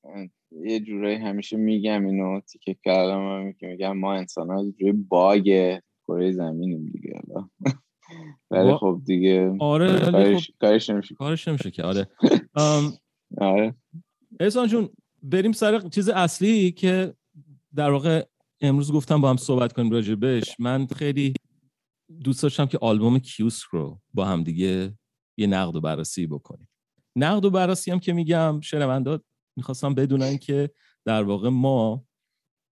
یه 0.65 0.81
جورایی 0.81 1.17
همیشه 1.17 1.57
میگم 1.57 2.07
اینو 2.07 2.41
تیکه 2.41 2.77
کردم 2.85 3.53
که 3.53 3.67
میگم 3.67 3.99
ما 3.99 4.15
انسان 4.15 4.51
ها 4.51 4.65
یه 4.65 4.73
جوری 4.73 4.93
باگ 4.93 5.79
کره 6.07 6.33
زمینیم 6.33 6.87
دیگه 6.93 7.21
ولی 8.51 8.75
خب 8.77 9.01
دیگه 9.07 9.57
آره 9.61 10.01
کارش, 10.11 10.47
خب... 10.47 10.55
کارش 10.61 10.91
نمیشه 10.91 11.15
کارش 11.15 11.49
نمیشه 11.49 11.71
که 11.71 11.83
آره. 11.83 12.09
آره. 13.39 13.75
احسان 14.41 14.69
جون 14.69 14.89
بریم 15.23 15.53
سر 15.53 15.89
چیز 15.89 16.09
اصلی 16.09 16.73
که 16.73 17.15
در 17.75 17.91
واقع 17.91 18.25
امروز 18.61 18.93
گفتم 18.93 19.21
با 19.21 19.31
هم 19.31 19.37
صحبت 19.37 19.73
کنیم 19.73 19.91
راجع 19.91 20.15
بهش. 20.15 20.57
من 20.59 20.87
خیلی 20.87 21.35
دوست 22.25 22.43
داشتم 22.43 22.67
که 22.67 22.79
آلبوم 22.81 23.19
کیوس 23.19 23.63
رو 23.71 24.01
با 24.15 24.25
هم 24.25 24.45
دیگه 24.45 24.99
یه 25.39 25.47
نقد 25.47 25.77
و 25.77 25.81
بررسی 25.81 26.27
بکنیم. 26.27 26.69
نقد 27.17 27.45
و 27.45 27.51
بررسی 27.51 27.91
هم 27.91 28.01
که 28.01 28.13
میگم 28.13 28.61
شنوندا 28.61 29.21
می‌خواستم 29.57 29.95
بدونن 29.95 30.39
که 30.39 30.71
در 31.05 31.23
واقع 31.23 31.49
ما 31.49 32.05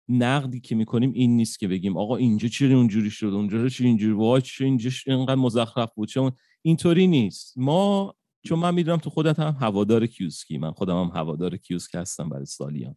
نقدی 0.09 0.61
که 0.61 0.74
می‌کنیم 0.74 1.12
این 1.12 1.37
نیست 1.37 1.59
که 1.59 1.68
بگیم 1.68 1.96
آقا 1.96 2.16
اینجا 2.16 2.48
چرا 2.48 2.76
اونجوری 2.76 3.11
شد 3.11 3.26
اونجا 3.26 3.68
چرا 3.68 3.87
اینجوری 3.87 4.12
وای 4.12 4.42
چه 4.42 4.64
اینجا 4.64 4.90
اینقدر 5.06 5.35
مزخرف 5.35 5.94
بود 5.94 6.09
چون 6.09 6.32
اینطوری 6.62 7.06
نیست. 7.06 7.59
ما 7.59 8.14
چون 8.46 8.59
من 8.59 8.74
می‌دونم 8.74 8.98
تو 8.98 9.11
خودت 9.11 9.38
هم 9.38 9.56
هوادار 9.61 10.06
کیوسکی. 10.06 10.59
من 10.59 10.70
خودم 10.70 11.00
هم 11.00 11.11
هوادار 11.14 11.56
کیوسک 11.56 11.94
هستم 11.94 12.28
برای 12.28 12.44
سالیان. 12.44 12.94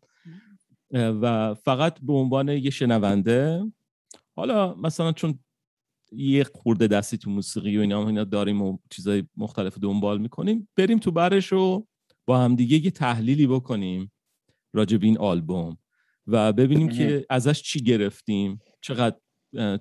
و 0.92 1.54
فقط 1.54 2.00
به 2.00 2.14
عنوان 2.14 2.50
یه 2.50 2.70
شنونده 2.70 3.64
حالا 4.36 4.76
مثلا 4.76 5.12
چون 5.12 5.40
یه 6.12 6.44
خورده 6.44 6.88
دستی 6.88 7.18
تو 7.18 7.30
موسیقی 7.30 7.78
و 7.78 7.82
اینا 7.82 8.08
اینا 8.08 8.24
داریم 8.24 8.62
و 8.62 8.78
چیزای 8.90 9.24
مختلف 9.38 9.78
دنبال 9.78 10.22
می‌کنیم 10.22 10.70
بریم 10.76 11.00
تو 11.00 11.12
برش 11.12 11.48
رو 11.48 11.88
با 12.26 12.40
هم 12.40 12.56
دیگه 12.56 12.86
یه 12.86 12.92
تحلیلی 12.92 13.48
بکنیم 13.48 14.12
راجع 14.74 14.98
به 14.98 15.06
این 15.06 15.18
آلبوم 15.18 15.78
و 16.28 16.54
ببینیم 16.54 16.90
که 16.90 17.26
ازش 17.30 17.62
چی 17.62 17.84
گرفتیم 17.84 18.60
چقدر 18.82 19.18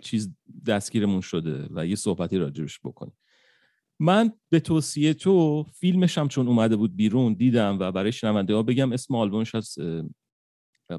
چیز 0.03 0.35
دستگیرمون 0.67 1.21
شده 1.21 1.69
و 1.71 1.87
یه 1.87 1.95
صحبتی 1.95 2.39
راجبش 2.39 2.81
بکنیم. 2.85 3.17
من 4.01 4.33
به 4.51 4.61
توصیه 4.61 5.15
تو 5.15 5.63
فیلمش 5.63 6.19
هم 6.19 6.29
چون 6.29 6.49
اومده 6.49 6.77
بود 6.77 6.97
بیرون 6.97 7.33
دیدم 7.33 7.79
و 7.81 7.93
برای 7.93 8.13
شنونده 8.13 8.55
ها 8.55 8.63
بگم 8.63 8.93
اسم 8.93 9.15
آلبومش 9.15 9.55
از 9.55 9.79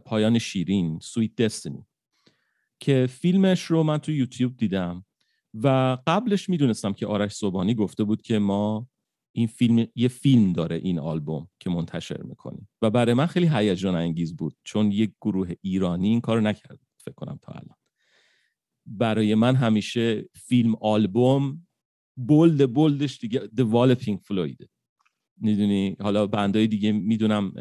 پایان 0.05 0.39
شیرین 0.39 0.99
سویت 1.01 1.35
دستینی 1.35 1.85
که 2.79 3.07
فیلمش 3.09 3.63
رو 3.63 3.83
من 3.83 3.97
تو 3.97 4.11
یوتیوب 4.11 4.57
دیدم 4.57 5.05
و 5.53 5.97
قبلش 6.07 6.49
می‌دونستم 6.49 6.93
که 6.93 7.07
آرش 7.07 7.31
صبحانی 7.31 7.75
گفته 7.75 8.03
بود 8.03 8.21
که 8.21 8.39
ما 8.39 8.87
این 9.31 9.47
فیلم 9.47 9.87
یه 9.95 10.07
فیلم 10.07 10.53
داره 10.53 10.75
این 10.75 10.99
آلبوم 10.99 11.47
که 11.59 11.69
منتشر 11.69 12.21
می‌کنیم 12.21 12.69
و 12.81 12.89
برای 12.89 13.13
من 13.13 13.25
خیلی 13.25 13.49
هیجان 13.53 13.95
انگیز 13.95 14.35
بود 14.35 14.57
چون 14.63 14.91
یک 14.91 15.11
گروه 15.21 15.51
ایرانی 15.61 16.07
این 16.07 16.21
کارو 16.21 16.41
نکرد 16.41 16.79
فکر 16.97 17.15
کنم 17.15 17.39
تا 17.41 17.51
الان. 17.51 17.75
برای 18.85 19.35
من 19.35 19.55
همیشه 19.55 20.29
فیلم 20.33 20.75
آلبوم 20.81 21.67
بولد 22.27 22.73
بولدش 22.73 23.17
دیگه 23.17 23.39
The 23.39 23.95
پینک 23.95 24.21
فلویده 24.21 24.69
می‌دونی؟ 25.37 25.95
حالا 25.99 26.27
بندهای 26.27 26.67
دیگه 26.67 26.91
می‌دونم 26.91 27.53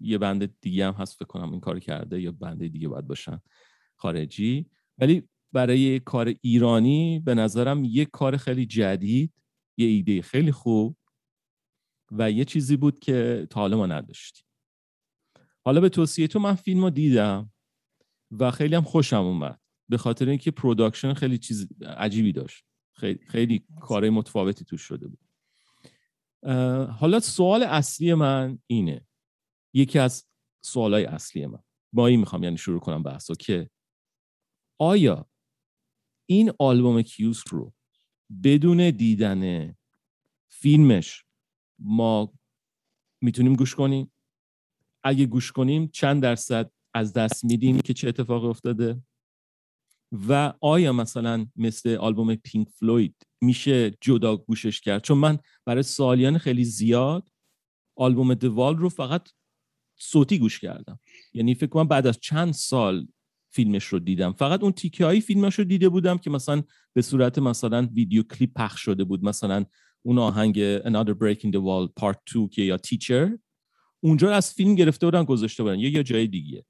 یه 0.00 0.18
بند 0.18 0.60
دیگه 0.60 0.86
هم 0.86 0.92
هست 0.92 1.14
فکر 1.14 1.24
کنم 1.24 1.50
این 1.50 1.60
کار 1.60 1.78
کرده 1.78 2.20
یا 2.20 2.32
بنده 2.32 2.68
دیگه 2.68 2.88
باید 2.88 3.06
باشن 3.06 3.40
خارجی. 3.96 4.66
ولی 4.98 5.28
برای 5.52 6.00
کار 6.00 6.34
ایرانی 6.42 7.22
به 7.24 7.34
نظرم 7.34 7.84
یه 7.84 8.04
کار 8.04 8.36
خیلی 8.36 8.66
جدید 8.66 9.32
یه 9.76 9.86
ایده 9.86 10.22
خیلی 10.22 10.52
خوب 10.52 10.96
و 12.12 12.30
یه 12.30 12.44
چیزی 12.44 12.76
بود 12.76 12.98
که 12.98 13.46
تا 13.50 13.60
حالا 13.60 13.76
ما 13.76 13.86
نداشتیم. 13.86 14.44
حالا 15.64 15.80
به 15.80 15.88
توصیه 15.88 16.26
تو 16.26 16.38
من 16.38 16.54
فیلم 16.54 16.84
رو 16.84 16.90
دیدم 16.90 17.52
و 18.30 18.50
خیلی 18.50 18.74
هم 18.74 18.82
خوشم 18.82 19.16
اومد. 19.16 19.60
به 19.88 19.96
خاطر 19.96 20.28
اینکه 20.28 20.50
production 20.50 21.14
خیلی 21.14 21.38
چیز 21.38 21.68
عجیبی 21.82 22.32
داشت. 22.32 22.64
خیلی, 22.98 23.20
خیلی 23.28 23.64
کار 23.80 24.10
متفاوتی 24.10 24.64
توش 24.64 24.82
شده 24.82 25.08
بود. 25.08 25.18
حالا 26.90 27.20
سوال 27.20 27.62
اصلی 27.62 28.14
من 28.14 28.58
اینه. 28.66 29.06
یکی 29.74 29.98
از 29.98 30.26
سوالای 30.60 31.04
اصلی 31.04 31.46
من. 31.46 31.62
با 31.92 32.06
این 32.06 32.20
می‌خوام 32.20 32.42
یعنی 32.42 32.58
شروع 32.58 32.80
کنم 32.80 33.02
بحثا 33.02 33.34
که 33.34 33.70
آیا 34.78 35.30
این 36.26 36.52
آلبوم 36.58 37.02
کیوسک 37.02 37.42
رو 37.50 37.72
بدون 38.44 38.90
دیدن 38.90 39.74
فیلمش 40.48 41.24
ما 41.78 42.32
می‌تونیم 43.20 43.54
گوش 43.54 43.74
کنیم؟ 43.74 44.12
اگه 45.04 45.26
گوش 45.26 45.52
کنیم 45.52 45.88
چند 45.88 46.22
درصد 46.22 46.70
از 46.94 47.12
دست 47.12 47.44
میدیم 47.44 47.80
که 47.80 47.94
چه 47.94 48.08
اتفاقی 48.08 48.46
افتاده؟ 48.46 49.02
و 50.12 50.52
آیا 50.60 50.92
مثلا 50.92 51.46
مثل 51.56 51.96
آلبوم 51.96 52.34
پینک 52.34 52.68
فلوید 52.68 53.14
میشه 53.40 53.90
جدا 54.00 54.36
گوشش 54.36 54.80
کرد؟ 54.80 55.02
چون 55.02 55.18
من 55.18 55.38
برای 55.64 55.82
سالیان 55.82 56.38
خیلی 56.38 56.64
زیاد 56.64 57.28
آلبوم 57.96 58.34
دوال 58.34 58.76
رو 58.76 58.88
فقط 58.88 59.28
صوتی 59.96 60.38
گوش 60.38 60.60
کردم. 60.60 61.00
یعنی 61.34 61.54
فکر 61.54 61.66
کنم 61.66 61.88
بعد 61.88 62.06
از 62.06 62.18
چند 62.20 62.52
سال 62.52 63.08
فیلمش 63.50 63.84
رو 63.84 63.98
دیدم. 63.98 64.32
فقط 64.32 64.62
اون 64.62 64.72
تیکه 64.72 65.04
هایی 65.04 65.20
فیلمش 65.20 65.54
رو 65.54 65.64
دیده 65.64 65.88
بودم 65.88 66.18
که 66.18 66.30
مثلا 66.30 66.62
به 66.92 67.02
صورت 67.02 67.38
مثلا 67.38 67.88
ویدیو 67.94 68.22
کلیپ 68.22 68.50
پخش 68.56 68.80
شده 68.80 69.04
بود. 69.04 69.24
مثلا 69.24 69.64
اون 70.02 70.18
آهنگ 70.18 70.78
Another 70.78 71.14
Break 71.14 71.38
in 71.38 71.50
the 71.50 71.60
Wall 71.60 72.02
Part 72.02 72.18
2 72.32 72.48
که 72.48 72.62
یا 72.62 72.76
تیچر 72.76 73.38
اونجا 74.00 74.34
از 74.34 74.52
فیلم 74.52 74.74
گرفته 74.74 75.06
بودن 75.06 75.24
گذاشته 75.24 75.62
بودن. 75.62 75.78
یا 75.78 75.88
یا 75.88 76.02
جای 76.02 76.26
دیگه. 76.26 76.64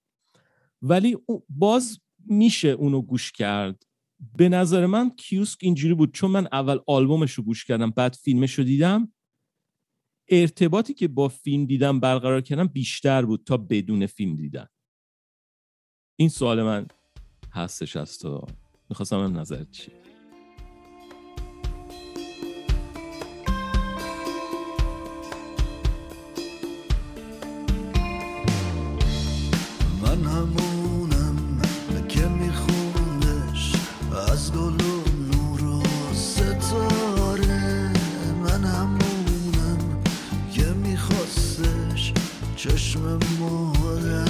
ولی 0.82 1.16
باز 1.48 2.00
میشه 2.26 2.68
اونو 2.68 3.02
گوش 3.02 3.32
کرد. 3.32 3.82
به 4.36 4.48
نظر 4.48 4.86
من 4.86 5.10
کیوسک 5.10 5.58
اینجوری 5.62 5.94
بود. 5.94 6.14
چون 6.14 6.30
من 6.30 6.48
اول 6.52 6.78
آلبومش 6.86 7.32
رو 7.32 7.44
گوش 7.44 7.64
کردم 7.64 7.90
بعد 7.90 8.14
فیلمش 8.14 8.54
رو 8.54 8.64
دیدم 8.64 9.12
ارتباطی 10.28 10.94
که 10.94 11.08
با 11.08 11.28
فیلم 11.28 11.66
دیدم 11.66 12.00
برقرار 12.00 12.40
کردم 12.40 12.66
بیشتر 12.66 13.24
بود 13.24 13.44
تا 13.44 13.56
بدون 13.56 14.06
فیلم 14.06 14.36
دیدن. 14.36 14.66
این 16.16 16.28
سوال 16.28 16.62
من 16.62 16.86
هستش 17.52 17.96
از 17.96 18.18
تو. 18.18 18.46
می‌خواستم 18.88 19.20
هم 19.20 19.38
نظر 19.38 19.64
چی 42.98 44.27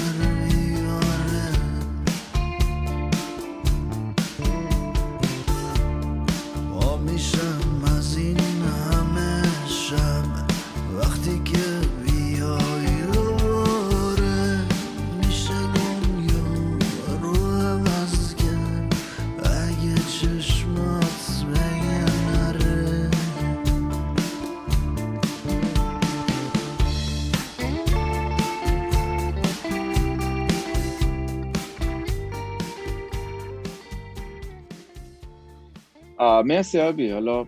مرسی 36.48 36.80
آبی. 36.80 37.10
حالا 37.10 37.46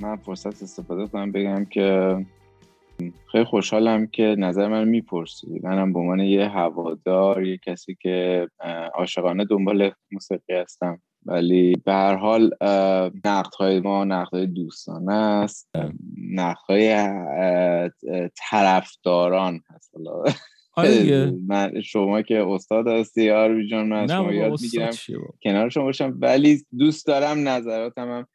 من 0.00 0.16
فرصت 0.16 0.62
استفاده 0.62 1.06
کنم 1.06 1.32
بگم 1.32 1.64
که 1.64 2.16
خیلی 3.32 3.44
خوشحالم 3.44 4.06
که 4.06 4.36
نظر 4.38 4.68
من 4.68 4.88
می‌پرسی. 4.88 5.60
منم 5.62 5.92
به 5.92 5.98
عنوان 5.98 6.20
یه 6.20 6.48
هوادار 6.48 7.46
یه 7.46 7.58
کسی 7.66 7.96
که 8.02 8.48
عاشقانه 8.94 9.44
دنبال 9.44 9.90
موسیقی 10.12 10.54
هستم. 10.54 11.00
ولی 11.26 11.76
به 11.84 11.92
هر 11.92 12.14
حال 12.14 12.50
نقد 13.24 13.54
های 13.58 13.80
ما 13.80 14.04
نقد 14.04 14.32
های 14.32 14.46
دوستانه 14.46 15.14
است. 15.14 15.70
نقد 16.32 16.58
های 16.68 17.10
طرفداران 18.50 19.60
هست. 19.74 19.94
آره 20.78 21.30
من 21.46 21.80
شما 21.80 22.22
که 22.22 22.44
استاد 22.46 22.88
هستی 22.88 23.30
آروی 23.30 23.68
جان 23.68 23.88
من 23.88 24.06
شما 24.06 24.32
یاد 24.32 24.60
می‌گیرم. 24.60 24.94
کنار 25.42 25.68
شما 25.68 25.84
باشم 25.84 26.18
ولی 26.20 26.66
دوست 26.78 27.06
دارم 27.06 27.48
نظراتم 27.48 28.08
هم 28.08 28.26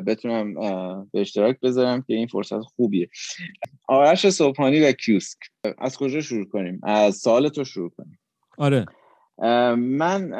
بتونم 0.00 0.54
به 1.12 1.20
اشتراک 1.20 1.60
بذارم 1.60 2.02
که 2.02 2.14
این 2.14 2.26
فرصت 2.26 2.60
خوبیه. 2.60 3.08
آرش 3.88 4.28
صبحانی 4.28 4.80
و 4.80 4.92
کیوسک. 4.92 5.38
از 5.78 5.96
کجا 5.96 6.20
شروع 6.20 6.48
کنیم؟ 6.48 6.80
از 6.82 7.16
سال 7.16 7.48
تو 7.48 7.64
شروع 7.64 7.90
کنیم. 7.90 8.18
آره. 8.58 8.86
من 9.76 10.32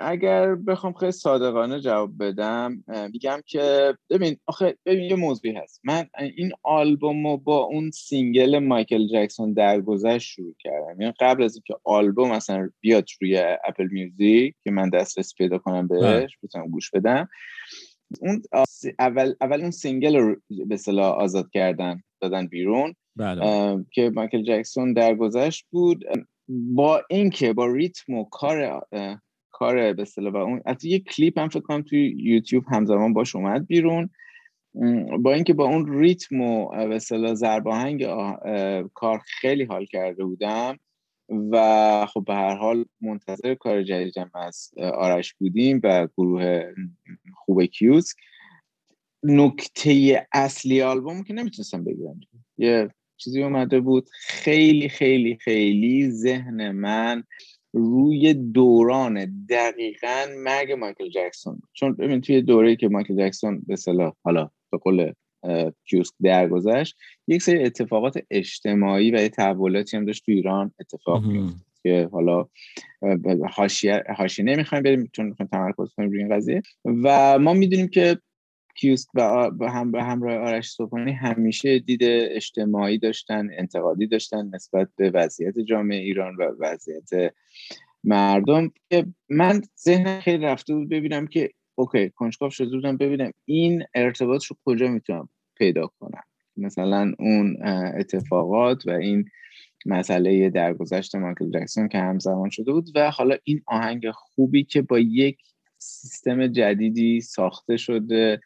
اگر 0.00 0.54
بخوام 0.54 0.92
خیلی 0.92 1.12
صادقانه 1.12 1.80
جواب 1.80 2.10
بدم 2.20 2.84
میگم 3.12 3.40
که 3.46 3.94
ببین 4.10 4.36
آخه 4.46 4.76
ببین 4.86 5.04
یه 5.04 5.16
موضوعی 5.16 5.54
هست. 5.54 5.80
من 5.84 6.06
این 6.18 6.52
آلبوم 6.62 7.26
رو 7.26 7.36
با 7.36 7.58
اون 7.58 7.90
single 7.90 8.58
مایکل 8.58 9.06
جکسون 9.06 9.52
درگذشت 9.52 10.28
شروع 10.28 10.54
کردم. 10.58 11.00
یعنی 11.00 11.14
قبل 11.20 11.42
از 11.42 11.54
اینکه 11.54 11.74
آلبوم 11.84 12.30
مثلا 12.32 12.70
بیاد 12.80 13.04
روی 13.20 13.38
اپل 13.64 13.88
میوزیک 13.90 14.54
که 14.64 14.70
من 14.70 14.88
دسترسی 14.88 15.34
پیدا 15.38 15.58
کنم 15.58 15.88
بهش 15.88 16.38
بتونم 16.42 16.68
گوش 16.68 16.90
بدم 16.90 17.28
اون 18.20 18.42
اول 18.98 19.34
اول 19.40 19.60
اون 19.60 19.70
single 19.70 20.16
رو 20.16 20.36
به 20.66 20.76
اصطلاح 20.76 21.14
آزاد 21.14 21.50
کردن 21.52 22.02
دادن 22.20 22.46
بیرون. 22.46 22.94
بله. 23.16 23.84
که 23.92 24.10
مایکل 24.14 24.42
جکسون 24.42 24.92
درگذشت 24.92 25.66
بود. 25.70 26.04
با 26.48 27.02
اینکه 27.10 27.52
با 27.52 27.66
ریتم 27.66 28.14
و 28.14 28.24
کار 28.24 28.86
کار 29.50 29.92
به 29.92 30.04
و 30.16 30.36
اون 30.36 30.62
از 30.66 30.84
یه 30.84 30.98
کلیپ 30.98 31.38
هم 31.38 31.48
فکر 31.48 31.60
کنم 31.60 31.82
توی 31.82 32.14
یوتیوب 32.18 32.64
همزمان 32.68 33.12
باش 33.12 33.36
اومد 33.36 33.66
بیرون. 33.66 34.10
با 35.22 35.32
اینکه 35.32 35.54
با 35.54 35.64
اون 35.64 36.00
ریتم 36.00 36.40
و 36.40 36.68
به 36.68 36.96
اصطلاح 36.96 37.34
ضرباهنگ 37.34 38.06
کار 38.94 39.20
خیلی 39.40 39.64
حال 39.64 39.84
کرده 39.84 40.24
بودم 40.24 40.78
و 41.50 42.06
خب 42.06 42.24
به 42.26 42.34
هر 42.34 42.56
حال 42.56 42.84
منتظر 43.00 43.54
کار 43.54 43.82
جدیدم 43.82 44.30
از 44.34 44.70
آرش 44.94 45.34
بودیم 45.34 45.80
و 45.84 46.08
گروه 46.16 46.62
خوب 47.34 47.64
کیوز 47.64 48.14
نکته 49.22 50.26
اصلی 50.32 50.82
آلبوم 50.82 51.22
که 51.22 51.34
نمی‌تونستم 51.34 51.84
بگیرم. 51.84 52.20
یه 52.58 52.88
چیزی 53.18 53.42
اومده 53.42 53.80
بود. 53.80 54.08
خیلی 54.12 54.88
خیلی 54.88 55.36
خیلی 55.36 56.10
ذهن 56.10 56.70
من 56.70 57.24
روی 57.72 58.34
دوران 58.34 59.46
دقیقا 59.50 60.26
مرگ 60.44 60.72
مایکل 60.72 61.08
جکسون. 61.08 61.60
چون 61.72 61.92
ببین 61.92 62.20
توی 62.20 62.42
دوره 62.42 62.76
که 62.76 62.88
مایکل 62.88 63.26
جکسون 63.26 63.62
به 63.66 63.76
صلاح 63.76 64.12
حالا 64.24 64.50
به 64.72 64.78
قول 64.78 65.12
کیوسک 65.84 66.14
درگذشت 66.22 66.96
یک 67.28 67.42
سری 67.42 67.64
اتفاقات 67.64 68.18
اجتماعی 68.30 69.10
و 69.10 69.14
یه 69.14 69.28
تحولاتی 69.28 69.96
هم 69.96 70.04
داشت 70.04 70.26
تو 70.26 70.32
ایران 70.32 70.72
اتفاق 70.80 71.24
میفت 71.24 71.66
که 71.82 72.08
حالا 72.12 72.46
حاشیه 73.50 74.02
حاشیه 74.16 74.44
نمی‌خوایم 74.44 74.84
بریم 74.84 75.10
چون 75.12 75.26
می‌خوایم 75.26 75.48
تمرکز 75.52 75.94
کنیم 75.96 76.10
روی 76.10 76.18
این 76.18 76.36
قضیه. 76.36 76.62
و 76.84 77.38
ما 77.38 77.54
می‌دونیم 77.54 77.88
که 77.88 78.18
کیوسک 78.80 79.08
و 79.14 79.70
هم 79.70 79.92
به 79.92 80.02
همراه 80.02 80.36
آرش 80.36 80.70
صبحانی 80.70 81.12
همیشه 81.12 81.78
دید 81.78 82.00
اجتماعی 82.02 82.98
داشتن 82.98 83.48
انتقادی 83.58 84.06
داشتن 84.06 84.50
نسبت 84.54 84.88
به 84.96 85.10
وضعیت 85.10 85.58
جامعه 85.58 85.98
ایران 85.98 86.36
و 86.36 86.42
وضعیت 86.58 87.34
مردم 88.04 88.72
که 88.90 89.06
من 89.28 89.62
ذهن 89.78 90.20
خیلی 90.20 90.44
رفته 90.44 90.74
بود 90.74 90.88
ببینم 90.88 91.26
که 91.26 91.50
اوکی 91.74 92.10
کنجکاو 92.10 92.50
شده 92.50 92.70
بودم 92.70 92.96
ببینم 92.96 93.32
این 93.44 93.84
ارتباط 93.94 94.44
رو 94.44 94.56
کجا 94.64 94.88
می‌تونم 94.88 95.28
پیدا 95.54 95.86
کنم. 96.00 96.22
مثلا 96.56 97.12
اون 97.18 97.56
اتفاقات 97.98 98.86
و 98.86 98.90
این 98.90 99.24
مسئله 99.86 100.50
درگذشت 100.50 101.14
مایکل 101.14 101.50
جکسون 101.50 101.88
که 101.88 101.98
همزمان 101.98 102.50
شده 102.50 102.72
بود 102.72 102.88
و 102.94 103.10
حالا 103.10 103.36
این 103.44 103.62
آهنگ 103.66 104.10
خوبی 104.10 104.64
که 104.64 104.82
با 104.82 104.98
یک 104.98 105.38
سیستم 105.78 106.46
جدیدی 106.46 107.20
ساخته 107.20 107.76
شده. 107.76 108.40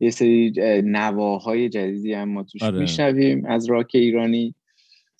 یه 0.00 0.10
سری 0.10 0.52
نواهای 0.84 1.68
جدیدی 1.68 2.12
هم 2.12 2.28
ما 2.28 2.42
توش 2.42 2.62
آره. 2.62 2.78
میشنویم 2.78 3.46
از 3.46 3.70
راک 3.70 3.90
ایرانی 3.94 4.54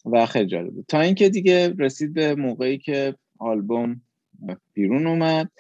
و 0.05 0.27
خیلی 0.27 0.47
جالب 0.47 0.75
بود. 0.75 0.85
تا 0.89 1.01
اینکه 1.01 1.29
دیگه 1.29 1.75
رسید 1.79 2.15
به 2.15 2.35
موقعی 2.35 2.79
که 2.79 3.15
آلبوم 3.39 4.01
بیرون 4.75 5.07
اومد 5.07 5.51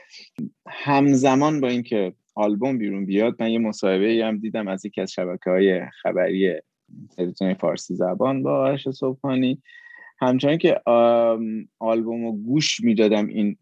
همزمان 0.68 1.60
با 1.60 1.68
اینکه 1.68 2.12
آلبوم 2.34 2.78
بیرون 2.78 3.06
بیاد 3.06 3.42
من 3.42 3.50
یه 3.50 3.58
مصاحبه 3.58 4.24
هم 4.24 4.38
دیدم 4.38 4.68
از 4.68 4.84
یکی 4.84 5.00
از 5.00 5.12
شبکه 5.12 5.50
های 5.50 5.80
خبری 6.02 6.54
تلویزیون 7.16 7.54
فارسی 7.54 7.94
زبان 7.94 8.42
با 8.42 8.58
آرش 8.58 8.88
صبحانی. 8.88 9.62
همچنان 10.20 10.58
که 10.58 10.80
آلبوم 11.78 12.24
رو 12.24 12.32
گوش 12.32 12.80
می‌دادم 12.80 13.26
این 13.26 13.56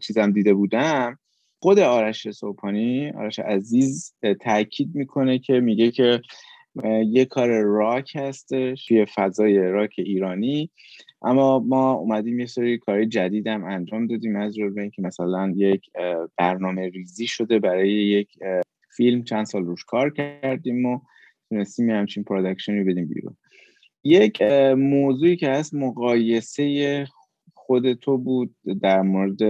چیزم 0.00 0.30
دیده 0.30 0.54
بودم 0.54 1.18
خود 1.58 1.78
آرش 1.78 2.30
صبحانی 2.30 3.10
آرش 3.10 3.38
عزیز 3.38 4.14
تاکید 4.40 4.94
می‌کنه 4.94 5.38
که 5.38 5.60
میگه 5.60 5.90
که 5.90 6.20
یه 7.06 7.24
کار 7.24 7.60
راک 7.60 8.16
هستش 8.16 8.86
توی 8.86 9.06
فضای 9.14 9.58
راک 9.58 9.94
ایرانی. 9.98 10.70
اما 11.22 11.58
ما 11.58 11.92
اومدیم 11.92 12.40
یه 12.40 12.46
سری 12.46 12.78
کار 12.78 13.04
جدید 13.04 13.48
انجام 13.48 14.06
دادیم 14.06 14.36
از 14.36 14.54
جمله 14.54 14.82
اینکه 14.82 15.02
مثلا 15.02 15.52
یک 15.56 15.90
برنامه 16.36 16.88
ریزی 16.88 17.26
شده 17.26 17.58
برای 17.58 17.90
یک 17.90 18.28
فیلم 18.96 19.24
چند 19.24 19.46
سال 19.46 19.64
روش 19.64 19.84
کار 19.84 20.10
کردیم 20.10 20.86
و 20.86 21.00
تونستیم 21.48 21.90
همچین 21.90 22.24
پرودکشنی 22.24 22.84
بدیم 22.84 23.06
بیرون. 23.06 23.36
یک 24.04 24.42
موضوعی 24.76 25.36
که 25.36 25.50
هست 25.50 25.74
مقایسه 25.74 27.06
خود 27.66 27.92
تو 27.92 28.18
بود 28.18 28.54
در 28.82 29.02
مورد 29.02 29.42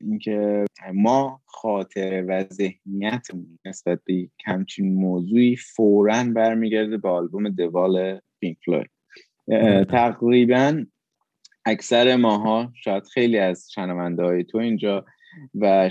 اینکه 0.00 0.64
ما 0.94 1.40
خاطر 1.46 2.24
و 2.28 2.44
ذهنیت 2.44 3.26
نسبت 3.64 4.00
به 4.04 4.28
همچین 4.46 4.94
موضوعی 4.94 5.56
فورا 5.56 6.24
برمیگرده 6.24 6.96
به 6.96 7.08
آلبوم 7.08 7.48
دوال 7.48 8.20
پینک 8.40 8.56
فلوید. 8.64 8.90
تقریبا 9.84 10.84
اکثر 11.64 12.16
ماها 12.16 12.72
شاید 12.74 13.04
خیلی 13.04 13.38
از 13.38 13.68
شنونده 13.74 14.22
های 14.22 14.44
تو 14.44 14.58
اینجا 14.58 15.04
و 15.54 15.90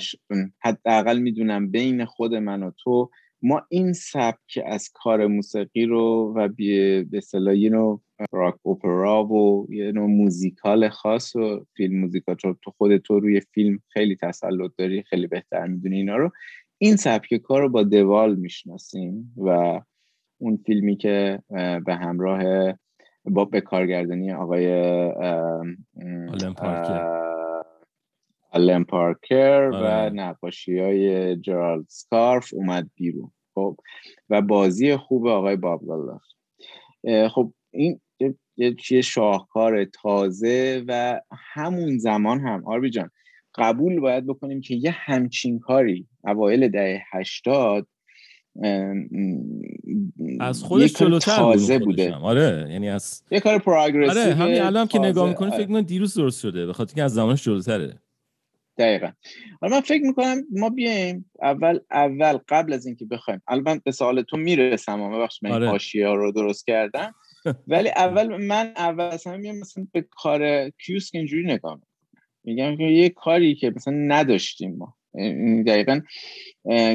حداقل 0.64 1.20
می‌دونم 1.20 1.72
بین 1.72 2.06
خود 2.06 2.36
من 2.36 2.64
و 2.64 2.72
تو 2.84 3.10
ما 3.42 3.62
این 3.70 3.94
سبک 3.94 4.60
از 4.66 4.90
کار 4.94 5.28
موسیقی 5.28 5.86
رو 5.86 6.34
و 6.36 6.48
به 6.58 7.06
اصطلاح 7.14 7.56
نوع 7.56 8.02
راک 8.32 8.56
اوپرا 8.62 9.24
و 9.24 9.68
یه 9.70 9.92
نوع 9.92 10.10
موزیکال 10.10 10.90
خاص 10.90 11.36
و 11.36 11.66
فیلم 11.78 12.00
موزیکال 12.00 12.36
تو 12.36 12.72
خود 12.78 12.98
تو 12.98 13.20
روی 13.20 13.42
فیلم 13.42 13.80
خیلی 13.88 14.16
تسلط 14.16 14.72
داری 14.78 15.04
خیلی 15.04 15.28
بهتر 15.28 15.68
می‌دونی 15.68 15.96
اینا 15.96 16.16
رو. 16.16 16.32
این 16.78 16.96
سبک 16.96 17.34
کار 17.34 17.62
رو 17.62 17.70
با 17.70 17.84
دوال 17.84 18.36
می‌شناسیم 18.36 19.34
و 19.38 19.80
اون 20.38 20.58
فیلمی 20.66 20.98
که 20.98 21.40
به 21.86 21.96
همراه 21.96 22.74
با 23.26 23.46
به 23.46 23.62
کارگردانی 23.62 24.32
آقای 24.32 24.74
آلن 26.30 26.54
پارکر. 26.58 27.29
و 29.72 29.76
آره. 29.76 30.10
نقاشی 30.10 30.80
های 30.80 31.36
جرالد 31.36 31.86
سکارف 31.88 32.54
اومد 32.54 32.90
بیرون. 32.96 33.32
خب 33.54 33.78
و 34.30 34.42
بازی 34.42 34.96
خوب 34.96 35.28
آقای 35.28 35.56
باب 35.56 35.82
خب 37.32 37.54
این 37.72 38.00
یه 38.92 39.02
شاهکار 39.02 39.86
تازه 39.86 40.84
و 40.88 41.22
همون 41.54 41.98
زمان 41.98 42.40
هم. 42.40 42.68
آربی 42.68 42.90
جان 42.90 43.10
قبول 43.56 44.00
باید 44.00 44.28
بکنیم 44.28 44.62
که 44.62 44.76
یه 44.76 44.92
همچین 44.92 45.60
کاری 45.60 46.08
اوایل 46.24 46.68
دهه 46.68 47.02
هشتاد 47.12 47.88
از 50.40 50.64
خودش 50.64 50.94
جلوتر 50.94 51.36
تازه 51.36 51.80
بوده. 51.80 52.14
آره 52.14 52.68
یعنی 52.72 52.90
از 52.90 53.24
یه 53.32 53.40
کار 53.40 53.60
پروگرسیو 53.60 54.22
آره 54.22 54.34
همین 54.34 54.62
الان 54.62 54.88
که 54.88 55.00
نگاه 55.00 55.30
می‌کنی 55.30 55.52
فکر 55.52 55.72
من 55.72 55.82
دیروز 55.82 56.14
درست 56.14 56.42
شده 56.42 56.66
به 56.66 56.74
خاطر 56.74 57.04
از 57.04 57.14
زمانش 57.14 57.44
جلوتره. 57.44 58.00
دقیقا. 58.80 59.12
حالا 59.62 59.76
من 59.76 59.82
فکر 59.82 60.04
می‌کنم 60.04 60.44
ما 60.52 60.70
بیایم 60.70 61.32
اول 61.42 61.80
اول 61.92 62.38
قبل 62.48 62.74
از 62.74 62.86
اینکه 62.86 63.06
بخوایم. 63.06 63.42
الان 63.48 63.82
به 63.86 63.92
سوال 63.92 64.22
تو 64.22 64.38
می‌رسم 64.38 65.02
و 65.02 65.10
ببخش 65.10 65.44
من 65.44 65.52
آره. 65.52 65.80
ها 66.06 66.14
رو 66.14 66.32
درست 66.32 66.68
کردم. 66.68 67.16
ولی 67.68 67.90
اول 67.90 68.46
من 68.46 68.74
اول 68.76 69.04
اصلا 69.04 69.38
میام 69.38 69.58
مثلا 69.58 69.88
به 69.92 70.06
کار 70.12 70.70
کیوسک 70.70 71.16
اینجوری 71.16 71.44
نگاه 71.44 71.82
می‌کنم 72.44 72.78
که 72.78 72.84
یه 72.84 73.10
کاری 73.10 73.56
که 73.56 73.74
مثلا 73.76 73.94
نداشتیم 73.94 74.76
ما. 74.78 74.96
دقیقا 75.68 76.02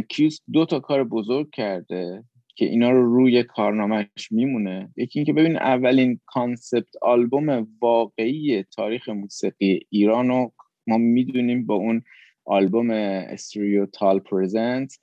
کیوسک 0.08 0.42
دو 0.52 0.66
تا 0.66 0.80
کار 0.80 1.04
بزرگ 1.04 1.50
کرده 1.52 2.24
که 2.56 2.64
اینا 2.66 2.90
رو 2.90 3.14
روی 3.14 3.42
کارنامهش 3.42 4.28
میمونه. 4.30 4.92
یکی 4.96 5.18
اینکه 5.18 5.32
ببین 5.32 5.56
اولین 5.56 6.20
concept 6.26 6.86
album 7.02 7.68
واقعی 7.82 8.62
تاریخ 8.62 9.08
موسیقی 9.08 9.80
ایران 9.90 10.28
رو 10.28 10.52
ما 10.86 10.98
می‌دونیم 10.98 11.66
با 11.66 11.74
اون 11.74 12.02
آلبوم 12.44 12.90
استریو 12.90 13.86
تال 13.86 14.18
پرزنت 14.18 14.98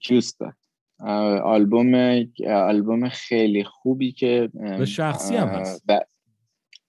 کیوسک 0.00 0.36
آلبوم 1.44 2.24
آلبوم 2.46 3.08
خیلی 3.08 3.64
خوبی 3.64 4.12
که 4.12 4.50
به 4.78 4.84
شخصی 4.84 5.36
هم 5.36 5.48
هست. 5.48 5.84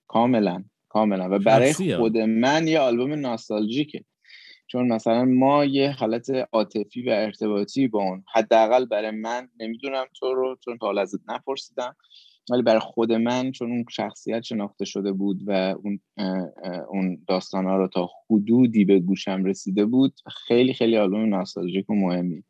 کاملا 0.07 0.63
کاملا. 0.89 1.29
و 1.29 1.39
برای 1.39 1.73
خود 1.73 2.17
من 2.17 2.67
یه 2.67 2.79
آلبوم 2.79 3.13
ناستالژیکه. 3.13 4.05
چون 4.67 4.87
مثلا 4.87 5.25
ما 5.25 5.65
یه 5.65 5.91
حالت 5.91 6.29
عاطفی 6.51 7.01
و 7.01 7.09
ارتباطی 7.09 7.87
با 7.87 8.03
اون 8.03 8.23
حداقل 8.33 8.85
برای 8.85 9.11
من 9.11 9.49
نمی‌دونم 9.59 10.05
تو 10.19 10.33
رو 10.33 10.57
چون 10.65 10.77
تا 10.77 11.01
ازت 11.01 11.19
نپرسیدم. 11.27 11.95
ولی 12.51 12.61
برای 12.61 12.79
خود 12.79 13.11
من 13.11 13.51
چون 13.51 13.71
اون 13.71 13.85
شخصیت 13.89 14.41
شناخته 14.41 14.85
شده 14.85 15.11
بود 15.11 15.41
و 15.45 15.75
اون 15.83 15.99
اون 16.89 17.17
داستان 17.27 17.65
رو 17.65 17.87
تا 17.87 18.09
حدودی 18.29 18.85
به 18.85 18.99
گوشم 18.99 19.43
رسیده 19.43 19.85
بود 19.85 20.13
خیلی 20.47 20.73
خیلی 20.73 20.97
آلبوم 20.97 21.29
ناستالژیک 21.29 21.89
و 21.89 21.95
مهمی. 21.95 22.43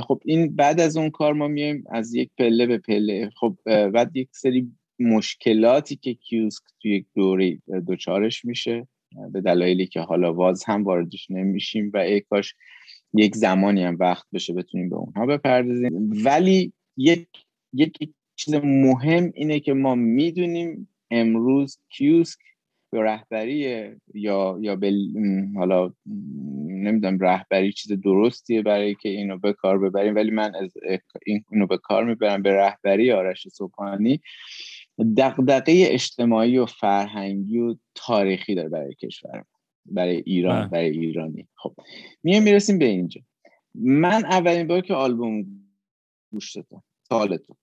خب 0.00 0.20
این 0.24 0.56
بعد 0.56 0.80
از 0.80 0.96
اون 0.96 1.10
کار 1.10 1.32
ما 1.32 1.48
میایم 1.48 1.84
از 1.90 2.14
یک 2.14 2.30
پله 2.38 2.66
به 2.66 2.78
پله. 2.78 3.30
خب 3.36 3.56
بعد 3.66 4.16
یک 4.16 4.28
سری 4.32 4.72
مشکلاتی 4.98 5.96
که 5.96 6.14
کیوسک 6.14 6.62
توی 6.82 6.96
یک 6.96 7.06
دوره 7.14 7.58
دوچارش 7.86 8.44
میشه 8.44 8.88
به 9.32 9.40
دلایلی 9.40 9.86
که 9.86 10.00
حالا 10.00 10.34
واز 10.34 10.64
هم 10.64 10.84
واردش 10.84 11.30
نمیشیم 11.30 11.90
و 11.94 11.96
ای 11.96 12.20
کاش 12.20 12.54
یک 13.14 13.36
زمانی 13.36 13.82
هم 13.82 13.96
وقت 14.00 14.26
بشه 14.32 14.52
بتونیم 14.52 14.88
به 14.88 14.96
اونها 14.96 15.26
بپردازیم. 15.26 16.10
ولی 16.24 16.72
یک 16.96 17.28
یک 17.72 17.98
چیز 18.44 18.54
مهم 18.54 19.32
اینه 19.34 19.60
که 19.60 19.72
ما 19.72 19.94
می‌دونیم 19.94 20.88
امروز 21.10 21.78
کیوسک 21.88 22.38
به 22.92 23.02
رهبری 23.02 23.90
یا 24.14 24.58
یا 24.60 24.76
به 24.76 24.92
حالا 25.56 25.92
نمی‌دونم 26.66 27.18
رهبری 27.18 27.72
چیز 27.72 27.92
درستیه 27.92 28.62
برای 28.62 28.94
که 28.94 29.08
اینو 29.08 29.38
به 29.38 29.52
کار 29.52 29.78
ببریم 29.78 30.14
ولی 30.14 30.30
من 30.30 30.54
از 30.54 30.74
اینو 31.50 31.66
به 31.66 31.78
کار 31.78 32.04
می‌برم 32.04 32.42
به 32.42 32.52
رهبری 32.52 33.12
آرش 33.12 33.48
صبحانی 33.48 34.20
دقدقه 35.16 35.72
اجتماعی 35.86 36.58
و 36.58 36.66
فرهنگی 36.66 37.58
و 37.58 37.76
تاریخی 37.94 38.54
داره 38.54 38.68
برای 38.68 38.94
کشور 38.94 39.44
برای 39.86 40.16
ایران 40.16 40.60
بله. 40.60 40.68
برای 40.68 40.90
ایرانی. 40.90 41.48
خب 41.54 41.74
میایم 42.22 42.42
می‌رسیم 42.42 42.78
به 42.78 42.84
اینجا. 42.84 43.20
من 43.74 44.24
اولین 44.24 44.66
بار 44.66 44.80
که 44.80 44.94
آلبوم 44.94 45.46
گوش 46.32 46.56
دادم 46.56 46.82
سوالتون 47.08 47.56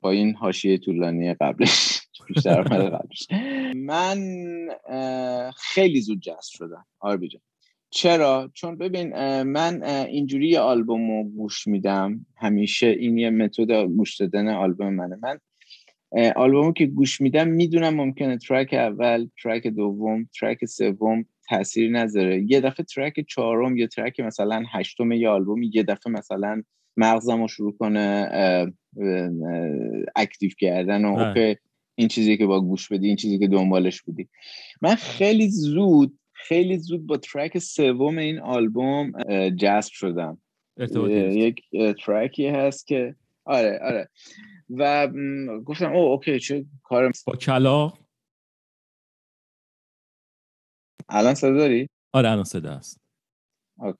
با 0.00 0.10
این 0.10 0.34
حاشیه 0.34 0.78
طولانی 0.78 1.34
قبلش 1.34 2.00
بیشتر 2.28 2.62
قبلش. 2.62 3.28
من 3.74 4.18
خیلی 5.56 6.00
زود 6.00 6.20
جذب 6.20 6.40
شدم. 6.42 6.86
آربی 7.00 7.28
جان. 7.28 7.42
چرا؟ 7.90 8.50
چون 8.54 8.76
ببین 8.76 9.42
من 9.42 9.82
اینجوری 9.82 10.56
آلبوم 10.56 11.10
رو 11.10 11.24
گوش 11.24 11.66
میدم. 11.66 12.26
همیشه 12.36 12.86
این 12.86 13.18
یه 13.18 13.30
متد 13.30 13.70
گوش 13.72 14.16
دادن 14.16 14.48
آلبوم 14.48 14.94
منه. 14.94 15.18
من 15.22 15.38
آلبومو 16.36 16.72
که 16.72 16.86
گوش 16.86 17.20
میدم 17.20 17.48
می‌دونم 17.48 17.94
ممکنه 17.94 18.38
ترک 18.38 18.74
اول 18.74 19.28
ترک 19.42 19.66
دوم 19.66 20.28
ترک 20.40 20.64
سوم 20.64 21.24
تاثیر 21.48 21.90
نذاره. 21.90 22.44
یه 22.48 22.60
دفعه 22.60 22.84
ترک 22.84 23.20
چهارم 23.28 23.76
یا 23.76 23.86
ترک 23.86 24.20
مثلا 24.20 24.64
هشتم 24.72 25.12
یه 25.12 25.28
آلبوم 25.28 25.62
یه 25.62 25.82
دفعه 25.82 26.12
مثلا 26.12 26.62
مغزم 26.96 27.42
رو 27.42 27.48
شروع 27.48 27.76
کنه 27.76 28.30
active 30.16 30.50
کردن 30.58 31.04
و 31.04 31.18
okay 31.18 31.56
این 31.94 32.08
چیزی 32.08 32.36
که 32.36 32.46
با 32.46 32.60
گوش 32.60 32.88
بدی 32.92 33.06
این 33.06 33.16
چیزی 33.16 33.38
که 33.38 33.48
دنبالش 33.48 34.02
بودی. 34.02 34.28
من 34.82 34.94
خیلی 34.94 35.48
زود 35.48 36.18
خیلی 36.32 36.78
زود 36.78 37.06
با 37.06 37.16
ترک 37.16 37.58
سوم 37.58 38.18
این 38.18 38.38
آلبوم 38.38 39.12
جذب 39.50 39.92
شدم. 39.92 40.38
یک 40.76 41.62
ترکی 42.04 42.46
هست 42.46 42.86
که 42.86 43.16
آره 43.44 43.78
آره. 43.82 44.08
و 44.70 45.08
گفتم 45.64 45.92
oh 45.92 45.98
okay 45.98 46.40
چه 46.40 46.64
کار 46.82 47.12
با 47.26 47.36
کلا؟ 47.36 47.92
الان 51.08 51.34
صدا 51.34 51.56
داری؟ 51.56 51.88
آره 52.12 52.30
الان 52.30 52.44
صدا 52.44 52.74
هست. 52.74 53.00
okay. 53.78 53.98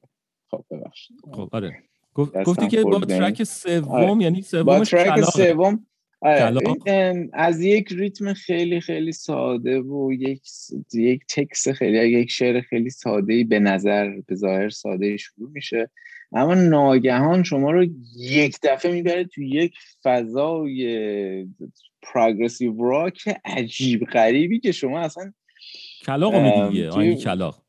خب 0.50 0.64
ببخشید. 0.70 1.16
خب 1.32 1.48
آره. 1.52 1.82
گفتی 2.16 2.68
که 2.68 2.83
با 2.83 3.00
ترک 3.00 3.44
سوم 3.44 3.88
آره. 3.88 4.22
یعنی 4.22 4.42
سوم 4.42 4.85
ترک 4.85 5.20
سوم 5.24 5.87
آره. 6.20 7.29
از 7.33 7.61
یک 7.61 7.92
ریتم 7.92 8.33
خیلی 8.33 8.81
خیلی 8.81 9.12
ساده 9.12 9.81
و 9.81 10.12
یک 10.12 10.42
یک 10.94 11.22
تکس 11.29 11.68
خیلی 11.68 12.09
یک 12.09 12.31
شعر 12.31 12.61
خیلی 12.61 12.90
ساده 12.90 13.44
به 13.44 13.59
نظر 13.59 14.20
به 14.26 14.35
ظاهر 14.35 14.68
ساده 14.68 15.16
شروع 15.16 15.50
میشه. 15.50 15.90
اما 16.33 16.55
ناگهان 16.55 17.42
شما 17.42 17.70
رو 17.70 17.87
یک 18.18 18.57
دفعه 18.62 18.92
می‌بره 18.92 19.24
تو 19.24 19.42
یک 19.42 19.74
فضای 20.02 21.46
progressive 22.02 22.82
rock 22.82 23.28
عجیب 23.44 24.05
غریبی 24.05 24.61
که 24.61 24.72
شما 24.72 25.00
اصلا 25.00 25.33
کلاق 26.07 26.35
میگه 26.35 26.90
آهنگ 26.90 27.18
کلاق 27.18 27.65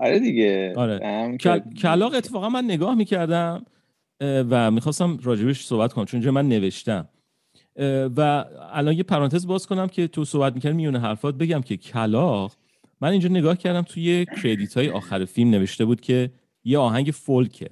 آره 0.00 0.18
دیگه. 0.18 0.74
آره. 0.76 1.36
کلاق 1.82 2.14
اتفاقا 2.14 2.48
من 2.48 2.64
نگاه 2.64 2.94
می‌کردم 2.94 3.64
و 4.20 4.70
می‌خواستم 4.70 5.18
راجبش 5.22 5.64
صحبت 5.64 5.92
کنم 5.92 6.04
چون 6.04 6.30
من 6.30 6.48
نوشتم. 6.48 7.08
و 8.16 8.44
الان 8.72 8.94
یه 8.94 9.02
پرانتز 9.02 9.46
باز 9.46 9.66
کنم 9.66 9.88
که 9.88 10.08
تو 10.08 10.24
صحبت 10.24 10.54
می‌کرد 10.54 10.74
میونه 10.74 11.00
حرفات 11.00 11.34
بگم 11.34 11.60
که 11.60 11.76
کلاق 11.76 12.52
من 13.00 13.10
اینجا 13.10 13.28
نگاه 13.28 13.56
کردم 13.56 13.82
توی 13.82 14.26
کردیت 14.42 14.76
های 14.76 14.88
آخر 14.88 15.24
فیلم 15.24 15.50
نوشته 15.50 15.84
بود 15.84 16.00
که 16.00 16.30
یه 16.64 16.78
آهنگ 16.78 17.06
فولکه. 17.06 17.70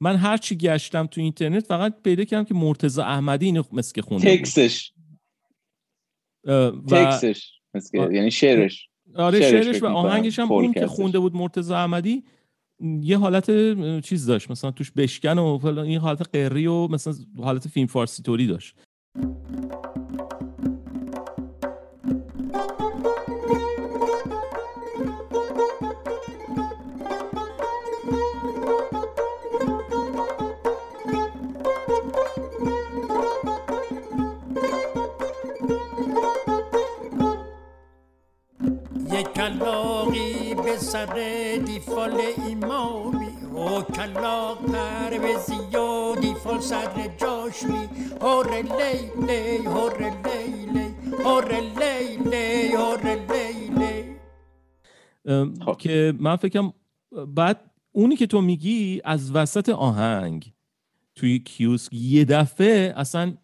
من 0.00 0.16
هر 0.16 0.36
چی 0.36 0.56
گشتم 0.56 1.06
تو 1.06 1.20
اینترنت 1.20 1.66
فقط 1.66 2.02
پیدا 2.02 2.24
کردم 2.24 2.44
که 2.44 2.54
مرتضی 2.54 3.00
احمدی 3.00 3.46
اینو 3.46 3.62
مثل 3.72 3.92
که 3.92 4.02
خونده 4.02 4.36
تکسش. 4.36 4.92
و... 6.44 6.70
تکسش 6.70 7.52
یعنی 7.94 8.30
شعرش. 8.30 8.88
آره 9.18 9.40
شعرش, 9.40 9.82
و 9.82 9.86
آهنگش 9.86 10.38
هم 10.38 10.52
اون 10.52 10.72
که 10.72 10.86
خونده 10.86 11.18
بود 11.18 11.36
مرتضی 11.36 11.74
احمدی 11.74 12.24
یه 13.00 13.18
حالت 13.18 13.50
چیز 14.00 14.26
داشت 14.26 14.50
مثلا 14.50 14.70
توش 14.70 14.90
بشکن 14.90 15.38
و 15.38 15.58
فلان 15.58 15.86
این 15.86 15.98
حالت 15.98 16.36
قری 16.36 16.66
و 16.66 16.88
مثلا 16.88 17.14
حالت 17.42 17.68
فیلم 17.68 17.86
فارسی 17.86 18.22
توری 18.22 18.46
داشت. 18.46 18.76
سر 40.78 41.58
دیفال 41.66 42.20
ایمامی 42.46 43.26
و 43.54 43.82
کلاق 43.82 44.66
پر 44.66 45.18
به 45.18 45.38
زیادی 45.46 46.34
فال 46.34 46.60
سر 46.60 47.16
جاش 47.16 47.62
می 47.62 47.88
هور 48.20 48.50
لیلی 48.50 49.56
هور 49.66 49.98
لیلی 49.98 50.94
هور 51.24 51.54
لیلی 51.54 52.72
هور 52.72 53.16
لیلی. 53.32 54.16
که 55.78 56.14
من 56.20 56.36
فکرم 56.36 56.72
بعد 57.28 57.70
اونی 57.92 58.16
که 58.16 58.26
تو 58.26 58.40
میگی 58.40 59.00
از 59.04 59.32
وسط 59.34 59.68
آهنگ 59.68 60.52
توی 61.14 61.38
کیوسک 61.38 61.92
یه 61.92 62.24
دفعه 62.24 62.94
اصلا 62.96 63.34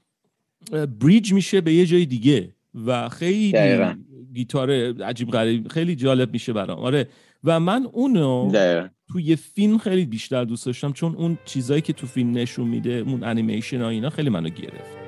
بریج 1.00 1.32
میشه 1.32 1.60
به 1.60 1.74
یه 1.74 1.86
جای 1.86 2.06
دیگه 2.06 2.54
و 2.86 3.08
خیلی 3.08 3.52
گیتار 4.34 4.70
عجیب 5.02 5.30
غریب 5.30 5.68
خیلی 5.68 5.96
جالب 5.96 6.32
میشه 6.32 6.52
برام. 6.52 6.78
آره. 6.78 7.08
و 7.44 7.60
من 7.60 7.86
اونو 7.92 8.50
توی 9.12 9.36
فیلم 9.36 9.78
خیلی 9.78 10.04
بیشتر 10.04 10.44
دوست 10.44 10.66
داشتم 10.66 10.92
چون 10.92 11.16
اون 11.16 11.38
چیزایی 11.44 11.80
که 11.80 11.92
تو 11.92 12.06
فیلم 12.06 12.30
نشون 12.38 12.68
میده 12.68 12.92
اون 12.92 13.24
انیمیشن 13.24 13.80
ها 13.80 13.88
اینا 13.88 14.10
خیلی 14.10 14.30
منو 14.30 14.48
گرفت. 14.48 15.01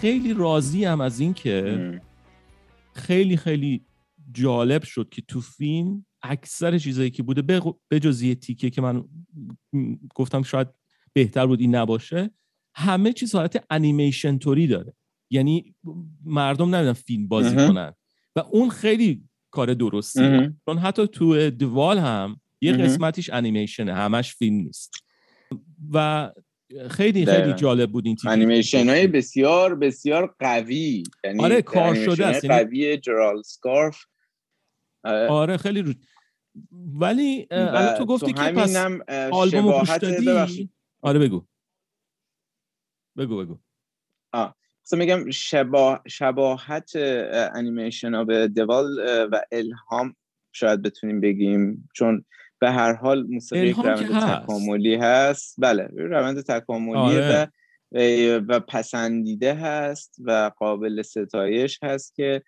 خیلی 0.00 0.34
راضی 0.34 0.84
هم 0.84 1.00
از 1.00 1.20
این 1.20 1.34
که 1.34 2.00
خیلی 2.94 3.36
خیلی 3.36 3.84
جالب 4.32 4.82
شد 4.84 5.08
که 5.08 5.22
تو 5.22 5.40
فیلم 5.40 6.06
اکثر 6.22 6.78
چیزایی 6.78 7.10
که 7.10 7.22
بوده 7.22 7.42
به 7.88 8.00
جز 8.00 8.22
یه 8.22 8.34
تیکه 8.34 8.70
که 8.70 8.82
من 8.82 9.04
گفتم 10.14 10.42
شاید 10.42 10.68
بهتر 11.12 11.46
بود 11.46 11.60
این 11.60 11.74
نباشه 11.74 12.30
همه 12.74 13.12
چیز 13.12 13.34
حالت 13.34 13.64
انیمیشن 13.70 14.38
توری 14.38 14.66
داره. 14.66 14.94
یعنی 15.30 15.74
مردم 16.24 16.74
نمیدن 16.74 16.92
فیلم 16.92 17.28
بازی 17.28 17.56
کنن. 17.56 17.92
و 18.36 18.40
اون 18.40 18.70
خیلی 18.70 19.24
کار 19.50 19.74
درستی. 19.74 20.50
چون 20.66 20.78
حتی 20.78 21.06
تو 21.06 21.50
دوال 21.50 21.98
هم 21.98 22.40
یه 22.60 22.72
قسمتیش 22.72 23.30
انیمیشنه 23.30 23.94
همش 23.94 24.34
فیلم 24.34 24.56
نیست. 24.56 24.92
و 25.92 26.30
خیلی 26.90 27.26
خیلی 27.26 27.52
جالب 27.52 27.90
بود 27.90 28.06
این 28.06 28.16
تیپ 28.16 28.30
انیمیشن 28.30 28.88
های 28.88 29.06
بسیار 29.06 29.74
بسیار 29.74 30.34
قوی. 30.38 31.02
یعنی 31.24 31.44
آره 31.44 31.62
کار 31.62 31.94
شده 31.94 32.26
است 32.26 32.44
یعنی 32.44 32.56
قوی 32.56 32.96
جرال 32.96 33.42
سکارف. 33.42 34.04
آره 35.04 35.56
خیلی 35.56 35.82
رو 35.82 35.92
ولی 37.00 37.48
الان 37.50 37.98
تو 37.98 38.06
گفتی 38.06 38.32
که 38.32 38.42
پس 38.42 38.76
آلبوم 39.32 39.78
گوش 39.78 39.90
دادی؟ 39.90 40.70
آره 41.00 41.18
بگو. 41.18 41.44
بگو 43.18 43.36
بگو. 43.36 43.58
آه. 44.32 44.56
میگم 44.92 45.30
شباه 45.30 46.02
شباهت 46.08 46.90
انیمیشن 47.54 48.14
ها 48.14 48.24
به 48.24 48.48
دوال 48.48 48.98
و 49.32 49.40
الهام 49.52 50.16
شاید 50.52 50.82
بتونیم 50.82 51.20
بگیم. 51.20 51.88
چون 51.94 52.24
به 52.60 52.70
هر 52.70 52.92
حال 52.92 53.26
موسیقی 53.26 53.66
یک 53.66 53.76
روند 53.76 54.42
تکاملی 54.42 54.94
هست. 54.94 55.54
بله 55.58 55.88
روند 55.94 56.40
تکاملی 56.40 56.96
آره. 56.96 57.42
و 57.42 57.46
و 58.48 58.60
پسندیده 58.60 59.54
هست 59.54 60.16
و 60.24 60.50
قابل 60.56 61.02
ستایش 61.02 61.78
هست 61.82 62.14
که 62.14 62.42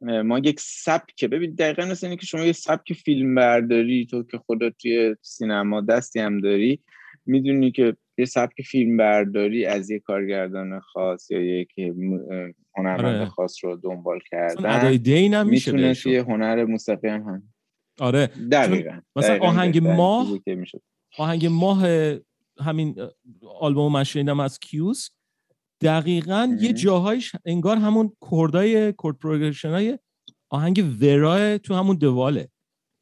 ما 0.00 0.38
یک 0.38 0.60
سبک 0.60 1.24
ببین 1.24 1.54
دقیقا 1.54 1.84
مثل 1.84 2.06
اینه 2.06 2.16
که 2.16 2.26
شما 2.26 2.44
یک 2.44 2.56
سبک 2.56 2.92
فیلم 2.92 3.34
برداری 3.34 4.06
تو 4.06 4.22
که 4.22 4.38
خودت 4.38 4.72
توی 4.82 5.16
سینما 5.22 5.80
دستی 5.80 6.20
هم 6.20 6.40
داری 6.40 6.80
می‌دونی 7.26 7.72
که 7.72 7.96
یه 8.18 8.24
سبک 8.24 8.62
فیلم 8.62 8.96
برداری 8.96 9.66
از 9.66 9.90
یک 9.90 10.02
کارگردان 10.02 10.80
خاص 10.80 11.30
یا 11.30 11.40
یک 11.40 11.68
هنرمند 12.76 13.20
آره. 13.20 13.26
خاص 13.26 13.64
رو 13.64 13.76
دنبال 13.76 14.18
کردن 14.30 14.62
می‌تونه 15.46 15.94
یه 16.06 16.22
هنر 16.22 16.64
موسیقی 16.64 17.08
هم, 17.08 17.22
هم 17.22 17.53
آره 18.00 18.26
دقیقا. 18.26 19.00
مثلا 19.16 19.38
آهنگ 19.38 19.78
ماه 19.78 20.38
آهنگ 21.18 21.46
ماه 21.46 21.86
همین 22.60 22.96
آلبوم 23.60 23.92
من 23.92 24.04
شنیدم 24.04 24.40
از 24.40 24.58
کیوس 24.58 25.08
دقیقا 25.80 26.56
یه 26.60 26.72
جاهایش 26.72 27.32
انگار 27.44 27.76
همون 27.76 28.12
کردای 28.30 28.92
کورد 28.92 29.18
پروگرشن 29.18 29.70
های 29.70 29.98
آهنگ 30.50 30.96
ورای 31.00 31.58
تو 31.58 31.74
همون 31.74 31.96
دواله 31.96 32.48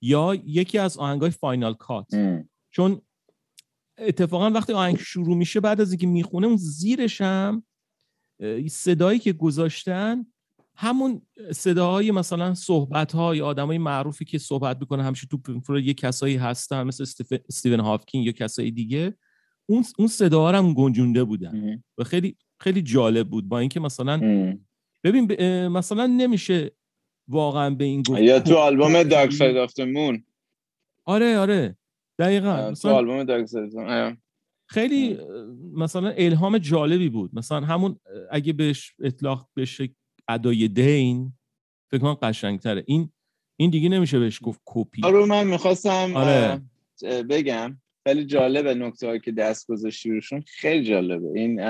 یا 0.02 0.34
یکی 0.44 0.78
از 0.78 0.96
آهنگای 0.98 1.30
فاینال 1.30 1.74
کات. 1.74 2.14
چون 2.70 3.00
اتفاقا 3.98 4.50
وقتی 4.50 4.72
آهنگ 4.72 4.98
شروع 4.98 5.36
میشه 5.36 5.60
بعد 5.60 5.80
از 5.80 5.92
اینکه 5.92 6.06
می‌خونه 6.06 6.46
اون 6.46 6.56
زیرش 6.56 7.20
هم 7.20 7.64
صدایی 8.70 9.18
که 9.18 9.32
گذاشتن 9.32 10.26
همون 10.76 11.22
صداهای 11.52 12.10
مثلا 12.10 12.54
صحبت 12.54 13.12
های 13.12 13.40
آدمای 13.40 13.78
معروفی 13.78 14.24
که 14.24 14.38
صحبت 14.38 14.76
می‌کنه 14.80 15.02
همیشه 15.02 15.26
تو 15.26 15.36
پینفرو 15.36 15.80
یه 15.80 15.94
کسایی 15.94 16.36
هستن 16.36 16.82
مثل 16.82 17.04
استیون 17.48 17.80
هاوکینگ 17.80 18.22
یا 18.22 18.32
کسایی 18.32 18.70
دیگه 18.70 19.14
اون 19.66 19.84
اون 19.98 20.08
صداها 20.08 20.58
هم 20.58 20.74
گنجونده 20.74 21.24
بودن. 21.24 21.82
و 21.98 22.04
خیلی 22.04 22.36
خیلی 22.60 22.82
جالب 22.82 23.28
بود 23.28 23.48
با 23.48 23.58
اینکه 23.58 23.80
مثلا 23.80 24.18
ببین 25.04 25.26
مثلا 25.68 26.06
نمیشه 26.06 26.70
واقعا 27.28 27.70
به 27.70 27.84
این 27.84 28.02
گفت 28.02 28.20
یا 28.20 28.40
تو 28.40 28.56
آلبوم 28.56 29.02
Dark 29.02 29.32
Side 29.32 29.56
of 29.56 29.80
Moon 29.80 30.24
آره 31.04 31.38
آره. 31.38 31.76
دقیقا. 32.18 32.72
تو 32.74 32.88
آلبوم 32.88 33.24
Dark 33.24 33.46
Side 33.46 34.18
خیلی 34.66 35.18
مثلا 35.74 36.08
الهام 36.08 36.58
جالبی 36.58 37.08
بود. 37.08 37.30
مثلا 37.34 37.60
همون 37.60 38.00
اگه 38.30 38.52
بهش 38.52 38.94
اطلاق 39.02 39.48
بشه 39.56 39.88
ادای 40.28 40.68
دین 40.68 41.32
فکر 41.90 42.00
کنم 42.00 42.14
قشنگتره. 42.14 42.84
این 42.86 43.12
این 43.56 43.70
دیگه 43.70 43.88
نمیشه 43.88 44.18
بهش 44.18 44.40
گفت 44.42 44.60
کپی. 44.64 45.02
آره 45.04 45.26
من 45.26 45.46
می‌خواستم 45.46 46.16
آره. 46.16 46.60
بگم. 47.22 47.76
خیلی 48.06 48.24
جالبه 48.24 48.74
نکته 48.74 49.06
هایی 49.06 49.20
که 49.20 49.32
دست 49.32 49.66
گذاشتی 49.66 50.10
روشون. 50.10 50.44
خیلی 50.46 50.84
جالبه. 50.84 51.40
این 51.40 51.60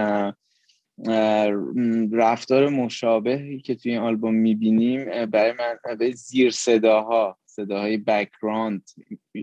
رفتار 2.12 2.68
مشابهی 2.68 3.60
که 3.60 3.74
توی 3.74 3.92
این 3.92 4.00
آلبوم 4.00 4.34
می‌بینیم 4.34 5.26
برای 5.26 5.52
من 5.52 5.96
به 5.98 6.10
زیر 6.10 6.50
صداها 6.50 7.38
صداهای 7.46 7.96
بکراند 7.96 8.82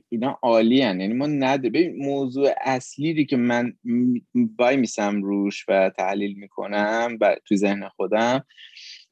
اینا 0.10 0.40
عالی 0.42 0.76
یعنی 0.76 1.08
ما 1.08 1.28
نده 1.28 1.70
ببین 1.70 2.06
موضوع 2.06 2.50
اصلی 2.62 3.26
که 3.26 3.38
من 3.38 3.74
بای 4.34 4.78
میسم 4.78 5.24
روش 5.24 5.66
و 5.68 5.92
تحلیل 5.98 6.34
می‌کنم 6.34 7.18
توی 7.46 7.58
ذهن 7.58 7.90
خودم 7.90 8.46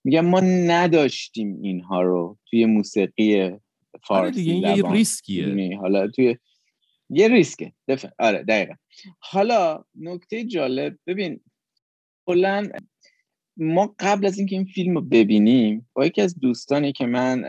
میگم 0.08 0.26
ما 0.26 0.40
نداشتیم 0.40 1.62
اینها 1.62 2.02
رو 2.02 2.38
توی 2.50 2.66
موسیقی 2.66 3.42
آره 3.42 3.62
فارسی 4.04 4.44
دیگه 4.44 4.78
یه 4.78 4.92
ریسکیه. 4.92 5.78
حالا 5.78 6.08
توی 6.08 6.38
یه 7.10 7.28
ریسکه. 7.28 7.74
دفع. 7.88 8.10
آره 8.20 8.44
دقیقا. 8.44 8.74
حالا 9.20 9.84
نکته 9.96 10.44
جالب 10.44 10.98
ببین 11.08 11.40
کلا 12.26 12.70
ما 13.58 13.96
قبل 14.00 14.26
از 14.26 14.38
اینکه 14.38 14.56
این 14.56 14.66
فیلم 14.66 14.96
رو 14.96 15.02
ببینیم 15.02 15.90
با 15.94 16.06
یکی 16.06 16.22
از 16.22 16.40
دوستانی 16.40 16.92
که 16.92 17.06
من 17.06 17.44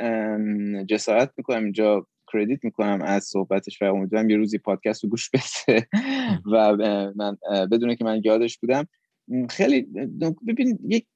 جسارت 0.88 1.32
می‌کنم 1.36 1.64
اینجا 1.64 2.06
کردیت 2.32 2.64
می‌کنم 2.64 3.02
از 3.02 3.24
صحبتش 3.24 3.82
و 3.82 3.84
امیدوارم 3.84 4.30
یه 4.30 4.36
روزی 4.36 4.58
پادکست 4.58 5.04
رو 5.04 5.10
گوش 5.10 5.30
بده. 5.30 5.88
و 6.52 6.76
من 7.16 7.36
بدونه 7.70 7.96
که 7.96 8.04
من 8.04 8.22
یادش 8.24 8.58
بودم. 8.58 8.88
خیلی 9.50 9.80
ببین 10.46 10.78
یک 10.84 11.06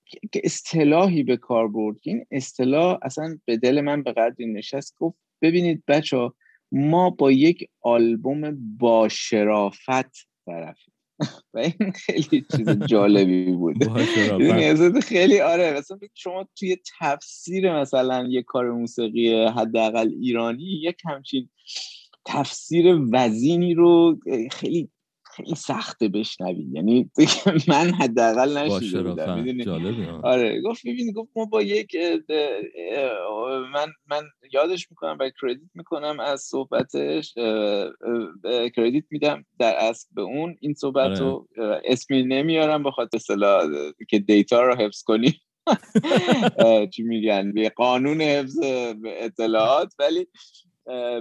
اصطلاحی 0.44 1.22
به 1.22 1.36
کار 1.36 1.68
برد. 1.68 1.96
این 2.02 2.26
اصطلاح 2.30 2.98
اصلا 3.02 3.38
به 3.44 3.56
دل 3.56 3.80
من 3.80 4.02
به 4.02 4.12
قدری 4.12 4.46
نشست 4.46 4.94
گفت 4.98 5.18
ببینید 5.42 5.82
بچه 5.88 6.30
ما 6.72 7.10
با 7.10 7.32
یک 7.32 7.68
آلبوم 7.80 8.76
با 8.78 9.08
شرافت 9.08 10.28
طرفیم. 10.46 10.94
و 11.54 11.58
این 11.58 11.92
خیلی 11.92 12.46
چیز 12.56 12.68
جالبی 12.68 13.52
بود. 13.52 13.76
خیلی 15.00 15.40
آره 15.40 15.78
مثلا 15.78 15.98
شما 16.14 16.48
توی 16.58 16.76
تفسیر 17.00 17.80
مثلا 17.80 18.26
یه 18.28 18.42
کار 18.42 18.70
موسیقی 18.70 19.44
حداقل 19.44 20.08
ایرانی 20.20 20.64
یک 20.64 20.96
همچین 21.04 21.48
تفسیر 22.24 22.98
وزینی 23.12 23.74
رو 23.74 24.20
خیلی 24.50 24.90
خیلی 25.36 25.54
سخته 25.54 26.08
بشنوی. 26.08 26.66
یعنی 26.72 27.10
من 27.68 27.90
حداقل 27.90 28.58
نشیده 28.58 29.02
بودم 29.02 30.20
آره. 30.22 30.60
گفت 30.60 30.86
ببین 30.86 31.12
گفت 31.12 31.30
ما 31.36 31.44
با 31.44 31.62
یک 31.62 31.96
من 33.72 33.86
من 34.06 34.22
یادش 34.52 34.90
می‌کنم 34.90 35.16
و 35.20 35.30
کردیت 35.42 35.70
می‌کنم 35.74 36.20
از 36.20 36.40
صحبتش 36.40 37.34
کردیت 38.76 39.04
میدم 39.10 39.44
در 39.58 39.76
اصل 39.76 40.08
به 40.12 40.22
اون. 40.22 40.56
این 40.60 40.74
صحبت 40.74 41.20
رو 41.20 41.48
آره. 41.58 41.82
اسمی 41.84 42.22
نمیارم 42.22 42.82
بخاطر 42.82 43.16
اصطلاح 43.16 43.70
که 44.08 44.18
دیتا 44.18 44.62
رو 44.62 44.74
حفظ 44.74 45.02
کنی. 45.02 45.34
چی 46.92 47.02
میگن؟ 47.02 47.52
به 47.52 47.68
قانون 47.68 48.20
حفظ 48.20 48.58
اطلاعات. 49.04 49.94
ولی 49.98 50.26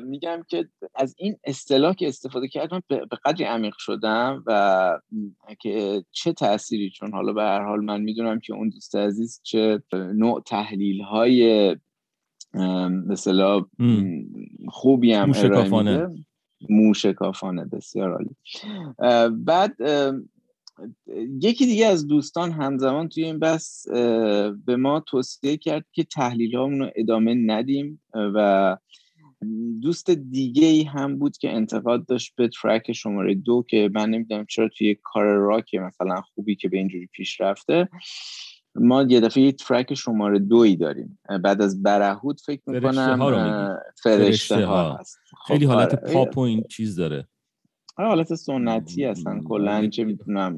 میگم 0.04 0.44
که 0.48 0.70
از 0.96 1.16
این 1.18 1.36
اصطلاح 1.44 1.94
که 1.94 2.08
استفاده 2.08 2.48
کردم 2.48 2.84
به 2.90 3.18
قدری 3.26 3.44
عمیق 3.44 3.74
شدم 3.78 4.44
و 4.46 5.00
که 5.60 6.04
چه 6.12 6.34
تأثیری 6.34 6.90
چون 6.90 7.12
حالا 7.12 7.34
به 7.34 7.42
هر 7.42 7.64
حال 7.66 7.80
من 7.80 8.02
می‌دونم 8.02 8.40
که 8.40 8.54
اون 8.54 8.70
دوست 8.70 8.96
عزیز 8.96 9.42
چه 9.44 9.82
نوع 9.94 10.42
تحلیل 10.46 11.02
های 11.02 11.76
مثلا 13.08 13.66
خوبی 14.70 15.14
هم. 15.14 15.28
موشکافانه. 15.28 16.08
موشکافانه 16.70 17.66
بسیار 17.66 18.12
عالی. 18.12 18.36
بعد 19.30 19.76
یکی 21.42 21.66
دیگه 21.66 21.86
از 21.86 22.08
دوستان 22.08 22.52
همزمان 22.52 23.10
توی 23.10 23.24
این 23.24 23.40
بحث 23.40 23.88
به 24.66 24.76
ما 24.80 25.00
توصیه 25.00 25.58
کرد 25.58 25.86
که 25.92 26.04
تحلیل 26.04 26.56
رو 26.56 26.90
ادامه 26.96 27.34
ندیم 27.34 28.02
و 28.14 28.78
دوست 29.82 30.10
دیگه 30.10 30.68
ای 30.68 30.84
هم 30.84 31.18
بود 31.18 31.38
که 31.38 31.52
انتقاد 31.52 32.06
داشت 32.06 32.34
به 32.36 32.50
ترک 32.62 32.92
شماره 32.92 33.36
دو 33.36 33.66
که 33.70 33.90
من 33.94 34.10
نمی‌دونم 34.10 34.46
چرا 34.46 34.70
توی 34.78 34.98
کار 35.04 35.26
راک 35.26 35.76
مثلا 35.76 36.22
خوبی 36.22 36.56
که 36.56 36.70
به 36.70 36.78
اینجوری 36.78 37.08
پیش 37.08 37.42
رفته 37.42 37.90
ما 38.76 39.04
یه 39.04 39.20
دفعه 39.20 39.44
یه 39.44 39.52
ترک 39.52 39.94
شماره 39.94 40.40
دوی 40.40 40.76
داریم. 40.76 41.20
بعد 41.44 41.62
از 41.62 41.84
برهود 41.84 42.42
فکر 42.42 42.62
می‌کنم 42.68 43.78
فرشته 44.04 44.66
ها, 44.66 44.98
هست. 44.98 45.18
خیلی 45.48 45.68
خب، 45.68 45.74
حالت 45.74 45.94
آره. 45.94 46.14
پاپ 46.14 46.38
و 46.38 46.42
این 46.42 46.64
چیز 46.70 46.96
داره. 46.96 47.28
آره 47.98 48.08
حالت 48.10 48.36
سنتی 48.36 49.04
هستن 49.04 49.44
کلا 49.44 49.88
چه 49.88 50.04
می‌تونم 50.04 50.56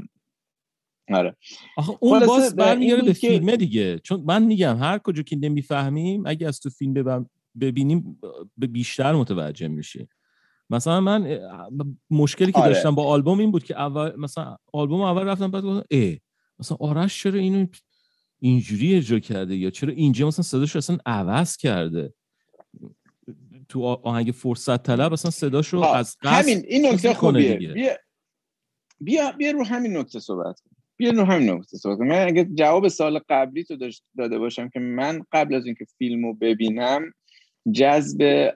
آره. 1.11 1.35
آخه 1.77 1.93
اون 1.99 2.25
باز 2.25 2.55
برمیگره 2.55 3.01
به 3.01 3.13
فیلمه 3.13 3.57
دیگه. 3.57 3.99
چون 3.99 4.23
من 4.25 4.43
میگم 4.43 4.77
هر 4.77 4.97
کجا 4.97 5.23
که 5.23 5.35
نمی‌فهمیم 5.35 6.23
اگه 6.25 6.47
از 6.47 6.59
تو 6.59 6.69
فیلم 6.69 6.93
ببینیم 7.61 8.19
به 8.57 8.67
بیشتر 8.67 9.13
متوجه 9.15 9.67
میشی. 9.67 10.07
مثلا 10.69 11.01
من 11.01 11.39
مشکلی 12.09 12.51
که 12.51 12.59
آره. 12.59 12.73
داشتم 12.73 12.95
با 12.95 13.03
آلبوم 13.03 13.39
این 13.39 13.51
بود 13.51 13.63
که 13.63 13.79
اول 13.79 14.15
مثلا 14.15 14.57
آلبوم 14.73 15.01
اول 15.01 15.23
رفتم 15.23 15.51
بعد 15.51 15.63
گفتم 15.63 15.85
ای 15.89 16.19
مثلا 16.59 16.77
آرش 16.79 17.23
چرا 17.23 17.39
اینو 17.39 17.65
اینجوری 18.39 18.95
اجرا 18.95 19.19
کرده 19.19 19.55
یا 19.55 19.69
چرا 19.69 19.93
اینجا 19.93 20.27
مثلا 20.27 20.43
صداش 20.43 20.75
اصلا 20.75 20.97
عوض 21.05 21.57
کرده؟ 21.57 22.13
تو 23.69 23.83
آهنگ 23.83 24.31
فرصت 24.31 24.83
طلب 24.83 25.13
اصلا 25.13 25.31
صداشو 25.31 25.81
خب، 25.81 25.93
از 25.95 26.17
قصد 26.21 26.43
همین 26.43 26.63
این 26.67 26.85
نکته 26.85 27.13
خوبیه. 27.13 27.55
بیا, 27.55 27.95
بیا 28.99 29.31
بیا 29.31 29.51
رو 29.51 29.65
همین 29.65 29.97
نکته 29.97 30.19
صحبت 30.19 30.61
بیا 30.97 31.11
رو 31.11 31.23
همین 31.23 31.49
نکته 31.49 31.77
صحبت 31.77 31.99
من 31.99 32.27
اگه 32.27 32.45
جواب 32.45 32.87
سال 32.87 33.19
قبلی 33.29 33.63
تو 33.63 33.77
داده 34.17 34.39
باشم 34.39 34.69
که 34.69 34.79
من 34.79 35.21
قبل 35.31 35.55
از 35.55 35.65
اینکه 35.65 35.85
فیلمو 35.97 36.33
ببینم 36.33 37.13
جذب 37.71 38.49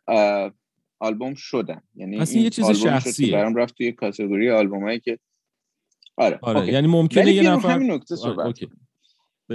آلبوم 1.00 1.34
شدم 1.36 1.84
یعنی 1.96 2.20
این 2.20 2.44
یه 2.44 2.50
چیز 2.50 2.70
شخصیه. 2.70 3.32
برام 3.32 3.56
رفت 3.56 3.78
توی 3.78 3.92
کاتگوری 3.92 4.52
آلبومایی 4.52 5.00
که 5.00 5.20
آره, 6.18 6.40
آره. 6.42 6.68
یعنی 6.68 6.88
ممکنه 6.88 7.34
یه 7.34 7.50
نفر 7.50 7.70
همین 7.70 7.92
نکته 7.92 8.16
صحبت 8.16 8.56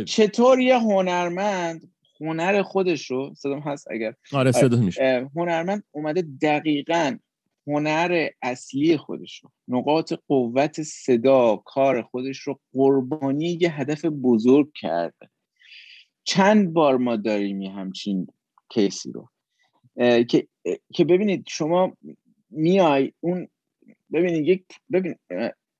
چطور 0.06 0.60
یه 0.60 0.78
هنرمند 0.78 1.92
هنر 2.20 2.62
خودش 2.62 3.10
رو 3.10 3.34
صدام 3.36 3.60
هست 3.60 3.90
اگر 3.90 4.14
آره 4.32 4.52
صدا 4.52 4.76
میشه. 4.76 5.30
هنرمند 5.36 5.84
اومده 5.90 6.22
دقیقا 6.42 7.18
هنر 7.66 8.28
اصلی 8.42 8.96
خودش 8.96 9.42
رو 9.42 9.50
نقاط 9.68 10.12
قوت 10.28 10.82
صدا 10.82 11.56
کار 11.56 12.02
خودش 12.02 12.38
رو 12.38 12.60
قربانی 12.72 13.58
یه 13.60 13.80
هدف 13.80 14.04
بزرگ 14.04 14.70
کرده. 14.74 15.30
چند 16.24 16.72
بار 16.72 16.96
ما 16.96 17.16
داریم 17.16 17.62
یه 17.62 17.70
همچین 17.70 18.26
کیسی 18.68 19.12
رو؟ 19.12 19.28
که 20.28 20.48
که 20.94 21.04
ببینید 21.04 21.44
شما 21.48 21.96
میای 22.50 23.12
اون 23.20 23.48
ببینید 24.12 24.48
یک 24.48 24.64
ببین 24.92 25.14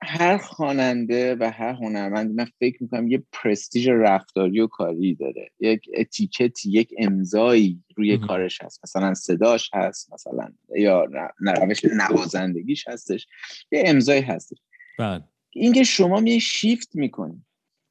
هر 0.04 0.36
خواننده 0.36 1.36
و 1.40 1.50
هر 1.54 1.72
هنرمند 1.72 2.34
من 2.34 2.46
فکر 2.60 2.82
می‌کنم 2.82 3.08
یه 3.08 3.22
پرستیژ 3.32 3.88
رفتاری 3.88 4.60
و 4.60 4.66
کاری 4.66 5.14
داره 5.14 5.50
یک 5.60 5.90
اتیکتی 5.94 6.70
یک 6.70 6.94
امضایی 6.98 7.84
روی 7.96 8.18
کارش 8.18 8.62
هست 8.62 8.80
مثلا 8.84 9.14
صداش 9.14 9.70
هست 9.74 10.12
مثلا 10.12 10.52
یا 10.76 11.04
روش 11.40 11.84
نوازندگیش 11.84 12.88
هستش 12.88 13.26
یه 13.72 13.82
امضایی 13.86 14.22
هستش 14.22 14.58
بعد 14.98 15.28
اینکه 15.50 15.84
شما 15.84 16.20
می 16.20 16.40
شیفت 16.40 16.96
می‌کنی 16.96 17.44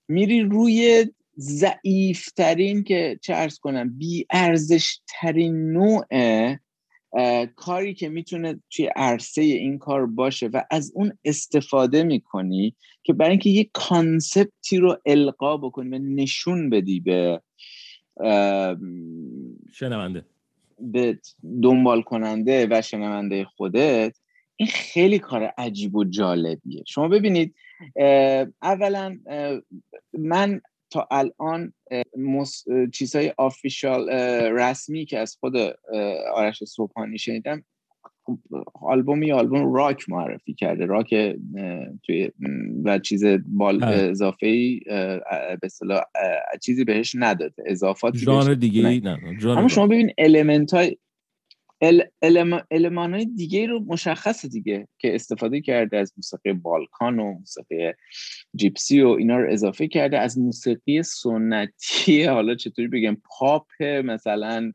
میری 0.08 0.42
روی 0.42 1.06
ضعیفترین 1.38 2.84
که 2.84 3.20
چه 3.22 3.34
ارز 3.36 3.60
کنم 3.60 3.98
بی 3.98 4.26
ترین 5.08 5.72
نوع 5.72 6.06
کاری 7.56 7.94
که 7.94 8.10
می‌تونه 8.10 8.60
توی 8.70 8.90
عرصه 8.96 9.42
این 9.42 9.78
کار 9.78 10.06
باشه 10.06 10.48
و 10.48 10.64
از 10.72 10.92
اون 10.96 11.18
استفاده 11.26 12.04
می‌کنی 12.04 12.76
که 13.04 13.14
برای 13.14 13.32
اینکه 13.32 13.50
یک 13.50 13.70
کانسپتی 13.74 14.78
رو 14.78 14.98
القا 15.06 15.58
بکنی 15.58 15.90
و 15.90 16.00
نشون 16.00 16.70
بدی 16.70 17.00
به 17.00 17.42
شنونده. 19.72 20.26
به 20.80 21.20
دنبال 21.64 22.02
کننده 22.02 22.68
و 22.72 22.82
شنونده 22.82 23.46
خودت 23.46 24.18
این 24.56 24.70
خیلی 24.70 25.20
کار 25.20 25.44
عجیب 25.58 25.96
و 25.96 26.04
جالبیه. 26.04 26.84
شما 26.88 27.08
ببینید 27.08 27.56
اولا 28.62 29.18
من 30.14 30.62
تا 30.92 31.08
الان 31.12 31.74
چیزهای 32.94 33.34
آفیشال 33.38 34.10
رسمی 34.52 35.06
که 35.06 35.20
از 35.20 35.38
خود 35.40 35.54
آرش 36.34 36.64
صبحانی 36.64 37.18
شنیدم 37.18 37.64
خب، 38.24 38.40
آلبومی 38.82 39.32
آلبوم 39.32 39.74
راک 39.74 40.10
معرفی 40.10 40.54
کرده. 40.54 40.86
راک 40.86 41.10
توی 42.04 42.32
و 42.84 43.00
چیز 43.00 43.24
بال. 43.48 43.84
اضافه 43.84 44.48
ای 44.48 44.80
به 44.86 45.60
اصطلاح 45.64 46.02
چیزی 46.62 46.84
بهش 46.84 47.16
نداده. 47.16 47.64
اضافات 47.66 48.18
ژانر 48.18 48.54
دیگه 48.54 48.88
ای 48.88 49.00
نه. 49.00 49.20
اما 49.46 49.68
شما 49.68 49.88
ببین 49.88 50.12
المنت 50.18 50.74
های 50.74 50.98
علمان 52.72 53.14
های 53.14 53.26
دیگه 53.26 53.68
رو 53.68 53.80
مشخص 53.88 54.46
دیگه 54.46 54.88
که 55.00 55.16
استفاده 55.16 55.62
کرده 55.62 55.98
از 55.98 56.14
موسیقی 56.18 56.54
بالکان 56.54 57.20
و 57.20 57.34
موسیقی 57.34 57.94
جیپسی 58.56 59.02
و 59.02 59.08
اینا 59.08 59.38
رو 59.38 59.52
اضافه 59.52 59.88
کرده 59.88 60.20
از 60.20 60.40
موسیقی 60.40 61.04
سنتی 61.04 62.24
حالا 62.24 62.56
چطوری 62.56 62.88
بگم 62.88 63.18
پاپ 63.40 63.84
مثلا 63.84 64.72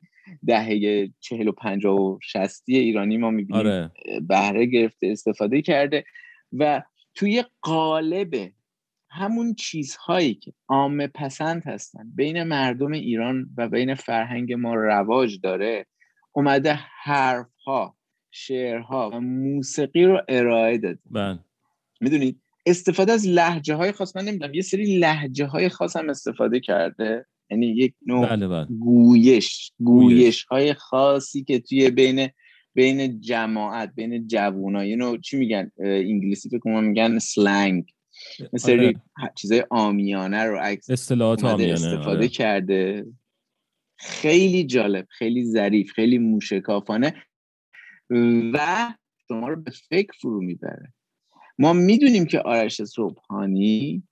دهه 0.47 1.09
چهل 1.21 1.49
و 1.49 1.53
پنجاه 1.53 2.01
و 2.01 2.19
شستی 2.23 2.77
ایرانی 2.77 3.17
ما 3.17 3.31
می‌بینیم 3.31 3.67
آره. 3.67 3.91
بهره 4.29 4.67
گرفته 4.67 5.07
استفاده 5.07 5.63
کرده 5.63 6.05
و 6.53 6.83
توی 7.15 7.45
قالب 7.63 8.53
همون 9.11 9.55
چیزهایی 9.55 10.35
که 10.35 10.53
عامه 10.69 11.07
پسند 11.07 11.63
هستن 11.67 12.11
بین 12.15 12.43
مردم 12.43 12.93
ایران 12.93 13.51
و 13.57 13.69
بین 13.69 13.95
فرهنگ 13.95 14.53
ما 14.53 14.75
رواج 14.75 15.41
داره 15.43 15.87
اومده 16.37 16.79
حرف 17.03 17.47
ها 17.67 17.97
شعرها 18.31 19.11
و 19.11 19.21
موسیقی 19.21 20.05
رو 20.05 20.23
ارائه 20.29 20.79
داده. 20.79 20.99
بله. 21.11 21.39
می‌دونید 22.01 22.41
استفاده 22.67 23.13
از 23.13 23.27
لحجه 23.27 23.75
های 23.75 23.93
خاص 23.93 24.17
من 24.17 24.25
نمی‌دونم 24.25 24.55
یه 24.55 24.63
سری 24.63 24.99
لحجه 24.99 25.47
های 25.47 25.69
خاص 25.69 25.97
هم 25.97 26.11
استفاده 26.11 26.61
کرده. 26.61 27.27
یعنی 27.51 27.67
یک 27.67 27.95
نوع 28.07 28.27
بله 28.27 28.49
بله. 28.49 28.67
گویش 28.67 29.73
گویش. 29.79 30.45
های 30.45 30.75
خاصی 30.75 31.45
که 31.45 31.59
توی 31.59 31.91
بین 31.91 32.29
بین 32.75 33.21
جماعت 33.21 33.93
بین 33.95 34.27
جوونا 34.27 34.85
یه 34.85 34.97
نوع 34.97 35.21
چی 35.21 35.37
میگن؟ 35.37 35.71
انگلیسی 35.79 36.49
فکر 36.49 36.59
کنم 36.59 36.85
میگن 36.85 37.19
سلنگ 37.19 37.85
مثل 38.53 38.73
آره. 38.73 38.95
چیزای 39.35 39.65
آمیانه 39.71 40.45
رو 40.45 40.59
عکس 40.59 40.91
اصطلاحات 40.91 41.45
آمیانه 41.45 41.73
استفاده 41.73 42.11
آره. 42.11 42.29
کرده. 42.29 43.07
خیلی 43.97 44.65
جالب 44.65 45.07
خیلی 45.11 45.45
ظریف 45.45 45.93
خیلی 45.93 46.19
موشکافانه 46.19 47.23
و 48.53 48.89
شما 49.29 49.49
رو 49.49 49.63
به 49.63 49.71
فکر 49.71 50.13
فرو 50.21 50.41
می‌بره 50.41 50.93
ما 51.59 51.73
می‌دونیم 51.73 52.27
که 52.27 52.41
آرش 52.41 52.85
صبحانی 52.85 54.03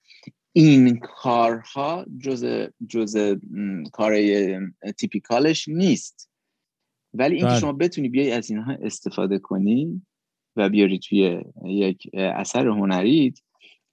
این 0.53 0.99
کارها 0.99 2.05
جز 2.19 2.45
جز 2.89 3.37
کارهای 3.91 4.59
typical 4.99 5.52
ش 5.52 5.67
نیست 5.67 6.31
ولی 7.13 7.35
اینکه 7.35 7.49
بله. 7.49 7.59
شما 7.59 7.73
بتونی 7.73 8.09
بیای 8.09 8.31
از 8.31 8.49
اینها 8.49 8.73
استفاده 8.81 9.39
کنی 9.39 10.01
و 10.55 10.69
بیاری 10.69 10.99
توی 10.99 11.41
یک 11.65 12.09
اثر 12.13 12.67
هنریت 12.67 13.39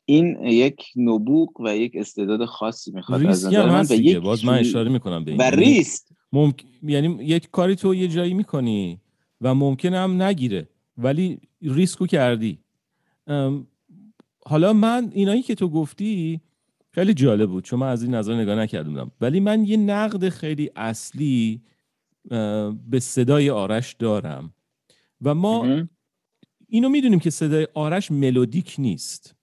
این 0.05 0.47
یک 0.47 0.83
نبوغ 0.97 1.61
و 1.61 1.77
یک 1.77 1.93
استعداد 1.95 2.45
خاصی 2.45 2.91
می‌خواد 2.91 3.27
از 3.27 3.47
نظر 3.47 3.71
من 3.71 3.81
و 3.81 3.85
دیگه. 3.85 4.11
یک 4.11 4.19
باز 4.19 4.45
من 4.45 4.59
اشاره 4.59 4.91
می‌کنم 4.91 5.25
به 5.25 5.31
این. 5.31 5.41
و 5.41 5.45
یعنی 5.45 5.57
ریسک. 5.57 6.03
ممکن... 6.33 6.69
یعنی 6.83 7.25
یک 7.25 7.51
کاری 7.51 7.77
تو 7.77 7.95
یه 7.95 8.09
جایی 8.09 8.35
می‌کنی 8.35 9.01
و 9.41 9.55
ممکنه 9.55 9.99
هم 9.99 10.23
نگیره 10.23 10.69
ولی 10.99 11.39
ریسکو 11.63 12.07
کردی. 12.07 12.59
ام، 13.27 13.67
حالا 14.47 14.73
من 14.73 15.11
اینایی 15.15 15.43
که 15.43 15.55
تو 15.55 15.69
گفتی 15.69 16.41
خیلی 16.91 17.15
جالب 17.15 17.51
بود 17.51 17.65
چون 17.65 17.79
من 17.79 17.89
از 17.89 18.03
این 18.03 18.15
نظر 18.15 18.35
نگاه 18.35 18.57
نکرده 18.57 18.91
بودم 18.91 19.11
ولی 19.21 19.41
من 19.41 19.65
یه 19.65 19.77
نقد 19.77 20.29
خیلی 20.29 20.71
اصلی 20.77 21.63
به 22.91 23.01
صدای 23.01 23.51
آرش 23.51 23.97
دارم. 23.99 24.55
و 25.23 25.35
ما. 25.35 25.83
اینو 26.69 26.89
می‌دونیم 26.89 27.19
که 27.19 27.31
صدای 27.31 27.69
آرش 27.75 28.11
ملودیک 28.11 28.75
نیست. 28.79 29.35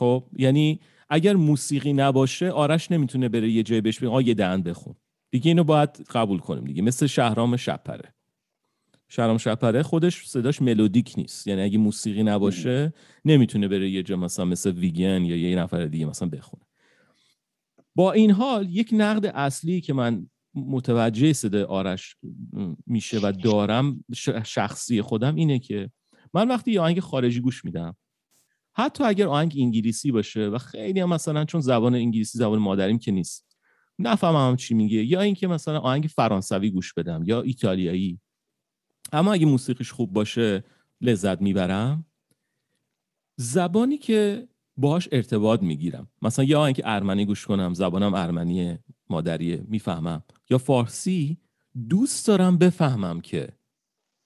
خب 0.00 0.24
یعنی 0.36 0.80
اگر 1.08 1.36
موسیقی 1.36 1.92
نباشه 1.92 2.50
آرش 2.50 2.92
نمی‌تونه 2.92 3.28
بره 3.28 3.50
یه 3.50 3.62
جای 3.62 3.80
بهش 3.80 3.98
بگه 3.98 4.28
یه 4.28 4.34
دهن 4.34 4.62
بخون. 4.62 4.94
دیگه 5.30 5.48
اینو 5.48 5.64
باید 5.64 5.90
قبول 6.10 6.38
کنیم 6.38 6.64
دیگه 6.64 6.82
مثل 6.82 7.06
شهرام 7.06 7.56
شپره. 7.56 8.14
شهرام 9.08 9.38
شپره 9.38 9.82
خودش 9.82 10.26
صداش 10.26 10.62
ملودیک 10.62 11.14
نیست. 11.16 11.46
یعنی 11.46 11.62
اگه 11.62 11.78
موسیقی 11.78 12.22
نباشه 12.22 12.92
نمی‌تونه 13.24 13.68
بره 13.68 13.90
یه 13.90 14.02
جا 14.02 14.16
مثلا 14.16 14.44
مثل 14.44 14.70
ویگن 14.70 15.24
یا 15.24 15.36
یه 15.36 15.56
نفر 15.56 15.86
دیگه 15.86 16.06
مثلا 16.06 16.28
بخونه. 16.28 16.62
با 17.94 18.12
این 18.12 18.30
حال 18.30 18.68
یک 18.70 18.90
نقد 18.92 19.26
اصلی 19.26 19.80
که 19.80 19.92
من 19.92 20.26
متوجه 20.54 21.32
صدای 21.32 21.62
آرش 21.62 22.16
میشه 22.86 23.18
و 23.18 23.32
دارم 23.32 24.04
شخصی 24.44 25.02
خودم 25.02 25.34
اینه 25.34 25.58
که 25.58 25.90
من 26.34 26.48
وقتی 26.48 26.72
یه 26.72 26.80
آهنگ 26.80 27.00
خارجی 27.00 27.40
گوش 27.40 27.64
میدم 27.64 27.96
حتی 28.80 29.04
اگر 29.04 29.26
آهنگ 29.26 29.54
انگلیسی 29.58 30.12
باشه 30.12 30.48
و 30.48 30.58
خیلی 30.58 31.00
هم 31.00 31.08
مثلا 31.08 31.44
چون 31.44 31.60
زبان 31.60 31.94
انگلیسی 31.94 32.38
زبان 32.38 32.58
مادریم 32.58 32.98
که 32.98 33.12
نیست 33.12 33.56
نفهمم 33.98 34.50
هم 34.50 34.56
چی 34.56 34.74
میگه. 34.74 35.04
یا 35.04 35.20
اینکه 35.20 35.46
مثلا 35.46 35.78
آهنگ 35.78 36.04
فرانسوی 36.04 36.70
گوش 36.70 36.94
بدم 36.94 37.22
یا 37.26 37.42
ایتالیایی. 37.42 38.20
اما 39.12 39.32
اگه 39.32 39.46
موسیقیش 39.46 39.92
خوب 39.92 40.12
باشه 40.12 40.64
لذت 41.00 41.42
می‌برم. 41.42 42.06
زبانی 43.36 43.98
که 43.98 44.48
باهاش 44.76 45.08
ارتباط 45.12 45.62
می‌گیرم. 45.62 46.08
مثلا 46.22 46.44
یه 46.44 46.56
آهنگ 46.56 46.82
ارمنی 46.84 47.26
گوش 47.26 47.46
کنم 47.46 47.74
زبانم 47.74 48.14
ارمنی 48.14 48.78
مادریه 49.10 49.64
می‌فهمم. 49.68 50.22
یا 50.50 50.58
فارسی 50.58 51.38
دوست 51.88 52.26
دارم 52.26 52.58
بفهمم 52.58 53.20
که 53.20 53.48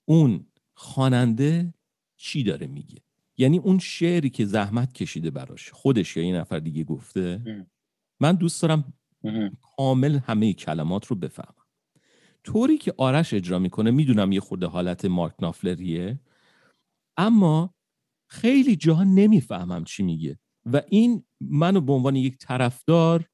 اون 0.04 0.46
خواننده 0.74 1.74
چی 2.16 2.42
داره 2.42 2.66
میگه. 2.66 3.03
یعنی 3.38 3.58
اون 3.58 3.78
شعری 3.78 4.30
که 4.30 4.44
زحمت 4.44 4.92
کشیده 4.92 5.30
براش. 5.30 5.70
خودش 5.70 6.16
یا 6.16 6.22
یه 6.22 6.34
نفر 6.34 6.58
دیگه 6.58 6.84
گفته. 6.84 7.42
من 8.20 8.32
دوست 8.32 8.62
دارم. 8.62 8.92
کامل 9.76 10.18
همه 10.18 10.52
کلمات 10.52 11.06
رو 11.06 11.16
بفهمم. 11.16 11.64
طوری 12.44 12.78
که 12.78 12.94
آرش 12.98 13.34
اجرا 13.34 13.58
می‌کنه 13.58 13.90
می‌دونم 13.90 14.32
یه 14.32 14.40
خورده 14.40 14.66
حالت 14.66 15.04
مارک 15.04 15.34
نافلریه. 15.42 16.20
اما 17.16 17.74
خیلی 18.30 18.76
جاها 18.76 19.04
نمی‌فهمم 19.04 19.84
چی 19.84 20.02
میگه. 20.02 20.38
و 20.72 20.82
این 20.88 21.24
منو 21.40 21.80
به 21.80 21.92
عنوان 21.92 22.16
یک 22.16 22.38
طرفدار 22.38 23.24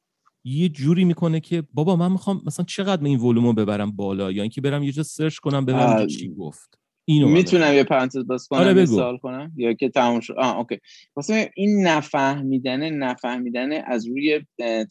یه 0.44 0.68
جوری 0.68 1.04
می‌کنه 1.04 1.40
که 1.40 1.62
بابا 1.74 1.96
من 1.96 2.12
می‌خوام 2.12 2.42
مثلا 2.46 2.64
چقدر 2.64 3.02
من 3.02 3.06
این 3.06 3.20
ولومو 3.20 3.52
ببرم 3.52 3.92
بالا؟ 3.92 4.32
یا 4.32 4.42
اینکه 4.42 4.60
برم 4.60 4.82
یه 4.82 4.92
جا 4.92 5.02
سرچ 5.02 5.38
کنم 5.38 5.64
ببینم 5.64 6.06
چی 6.06 6.34
گفت. 6.34 6.79
اینو 7.10 7.28
می‌تونم 7.28 7.74
یه 7.74 7.84
پرانتز 7.84 8.26
باز 8.26 8.48
کنم 8.48 8.60
آره،. 8.60 8.86
سوال 8.86 9.18
کنم؟ 9.18 9.52
یا 9.56 9.72
که 9.72 9.88
تموم 9.88 10.20
شد؟ 10.20 10.34
آه 10.38 10.58
okay. 10.58 10.78
واسه 11.16 11.50
این 11.56 11.86
نفهمیدنه 11.86 12.90
نفهمیدنه 12.90 13.84
از 13.86 14.06
روی 14.06 14.40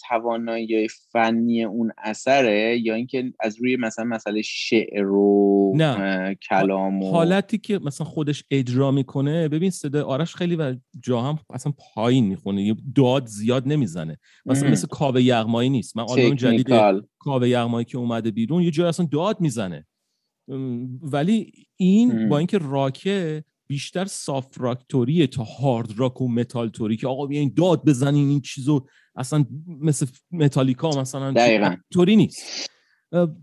توانایی 0.10 0.88
فنی 1.12 1.64
اون 1.64 1.92
اثره 1.98 2.80
یا 2.84 2.94
اینکه 2.94 3.34
از 3.40 3.62
روی 3.62 3.76
مثلا 3.76 4.06
مسئله 4.06 4.42
شعر 4.42 5.08
و 5.08 5.74
نه. 5.76 6.36
کلام 6.50 7.04
و 7.04 7.12
حالتی 7.12 7.58
که 7.58 7.80
مثلا 7.80 8.08
خودش 8.08 8.44
اجرا 8.52 8.92
می‌کنه 8.92 9.48
ببین 9.48 9.70
صدای 9.70 10.02
آرش 10.02 10.36
خیلی 10.36 10.56
و 10.56 10.76
جا 11.04 11.22
هم 11.22 11.40
اصلا 11.54 11.74
پایین 11.94 12.26
می‌خونه. 12.26 12.64
یه 12.64 12.76
داد 12.96 13.26
زیاد 13.26 13.68
نمی‌زنه. 13.68 14.18
مثلا. 14.46 14.70
مثل 14.70 14.88
کاوه 14.88 15.22
یغمایی 15.24 15.70
نیست. 15.70 15.98
من 15.98 16.04
آلبوم 16.04 16.36
جدید 16.36 16.70
کاوه 17.20 17.50
یغمایی 17.50 17.86
که 17.86 17.98
اومده 17.98 18.32
بیرون 18.32 18.64
یه 18.64 18.72
جای 18.72 18.88
اصلا 18.88 19.08
داد 19.12 19.42
می‌زنه. 19.42 19.86
ولی 21.02 21.52
این. 21.76 22.30
با 22.30 22.38
اینکه 22.38 22.58
راکه 22.58 23.44
بیشتر 23.68 24.06
soft 24.06 24.58
rock 24.58 24.80
توریه 24.90 25.28
تا 25.28 25.44
hard 25.44 26.00
rock 26.00 26.22
و 26.22 26.28
متال 26.28 26.70
توری 26.70 26.98
که 26.98 27.08
آقا 27.08 27.26
بیاین 27.26 27.54
داد 27.56 27.86
بزنین 27.86 28.30
این 28.30 28.42
چیزو 28.42 28.86
اصلا 29.16 29.46
مثل 29.68 30.06
متالیکا 30.32 30.90
مثلا 30.90 31.32
دقیقاً. 31.32 31.76
توری 31.92 32.16
نیست 32.16 32.70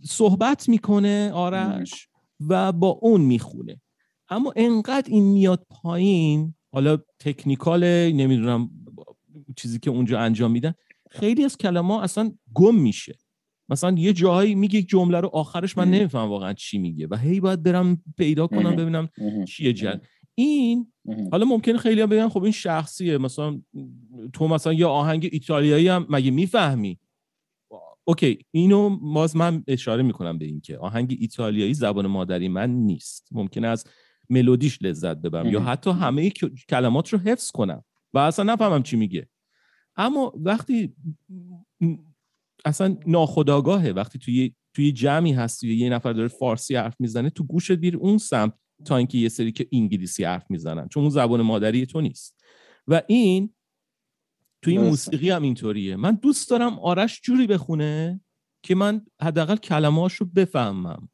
صحبت 0.03 0.69
می‌کنه 0.69 1.33
آرش 1.33 2.09
و 2.49 2.73
با 2.73 2.89
اون 2.89 3.21
می‌خونه 3.21 3.81
اما 4.29 4.53
انقدر 4.57 5.11
این 5.13 5.25
میاد 5.25 5.67
پایین 5.71 6.55
حالا 6.73 6.99
تکنیکال 7.21 7.85
نمی‌دونم 8.13 8.71
چیزی 9.57 9.79
که 9.79 9.91
اونجا 9.91 10.21
انجام 10.21 10.51
میدن 10.51 10.75
خیلی 11.11 11.45
از 11.45 11.57
کلمه 11.57 12.03
اصلا 12.03 12.33
گم 12.55 12.75
میشه 12.75 13.19
مثلا 13.69 13.95
یه 13.99 14.13
جایی 14.13 14.55
میگه 14.55 14.79
یک 14.79 14.89
جمله 14.89 15.21
رو 15.21 15.29
آخرش 15.29 15.79
من. 15.79 15.91
نمیفهم 15.91 16.29
واقعا 16.29 16.53
چی 16.53 16.79
میگه 16.79 17.07
و 17.11 17.17
هی 17.17 17.41
باید 17.41 17.63
برم 17.63 18.03
پیدا 18.17 18.47
کنم. 18.47 18.77
ببینم. 18.77 19.09
چیه 19.49 19.73
جد 19.73 20.07
این. 20.35 20.93
حالا 21.33 21.45
ممکنه 21.45 21.79
خیلی 21.79 22.01
هم 22.01 22.09
بگن 22.09 22.29
خب 22.29 22.43
این 22.43 22.53
شخصیه 22.53 23.19
مثلا 23.19 23.63
تو 24.33 24.49
مثلا 24.49 24.73
یه 24.73 24.87
آهنگ 24.87 25.29
ایتالیایی 25.33 25.89
هم 25.89 26.07
مگه 26.11 26.31
می‌فهمی 26.31 26.99
اوکی 28.05 28.39
اینو 28.51 28.97
باز 28.97 29.37
من 29.37 29.65
اشاره 29.69 30.03
می‌کنم 30.03 30.39
به 30.39 30.45
این 30.45 30.61
که 30.61 30.79
آهنگ 30.79 31.17
ایتالیایی 31.21 31.75
زبان 31.75 32.07
مادری 32.07 32.49
من 32.49 32.71
نیست 32.71 33.29
ممکنه 33.33 33.67
از 33.67 33.85
ملودیش 34.31 34.83
لذت 34.83 35.17
ببرم 35.17 35.47
یا. 35.47 35.61
حتی 35.61 35.91
همه 35.91 36.31
کلمات 36.69 37.09
رو 37.09 37.19
حفظ 37.19 37.51
کنم 37.51 37.85
و 38.15 38.19
اصلا 38.19 38.53
نفهمم 38.53 38.83
چی 38.83 38.97
میگه 38.97 39.29
اما 39.97 40.33
وقتی 40.37 40.95
اصلا 42.65 42.97
ناخداگاهه 43.07 43.89
وقتی 43.89 44.19
توی 44.19 44.55
توی 44.75 44.93
جمعی 44.93 45.33
هستی 45.33 45.75
یه 45.75 45.91
نفر 45.91 46.13
داره 46.13 46.29
فارسی 46.29 46.77
حرف 46.77 46.95
می‌زنه 46.99 47.31
تو 47.31 47.45
گوشت 47.45 47.73
بیر 47.73 47.97
اون 47.97 48.19
سمت 48.19 48.53
تا 48.85 48.97
اینکه 48.97 49.19
یه 49.19 49.29
سری 49.29 49.53
که 49.53 49.69
انگلیسی 49.73 50.25
حرف 50.25 50.51
می‌زنن 50.51 50.89
چون 50.89 51.03
اون 51.03 51.11
زبان 51.11 51.43
مادری 51.43 51.87
تو 51.87 52.01
نیست. 52.01 52.41
و 52.89 53.03
این 53.07 53.55
توی. 54.63 54.79
موسیقی 54.79 55.31
هم 55.31 55.43
اینطوریه. 55.43 55.97
من 55.97 56.15
دوست 56.15 56.51
دارم 56.51 56.79
آرش 56.79 57.21
جوری 57.23 57.47
بخونه 57.47 58.21
که 58.63 58.75
من 58.75 59.07
حداقل 59.23 59.57
کلمه‌هاش 59.57 60.15
رو 60.15 60.27
بفهمم. 60.27 61.09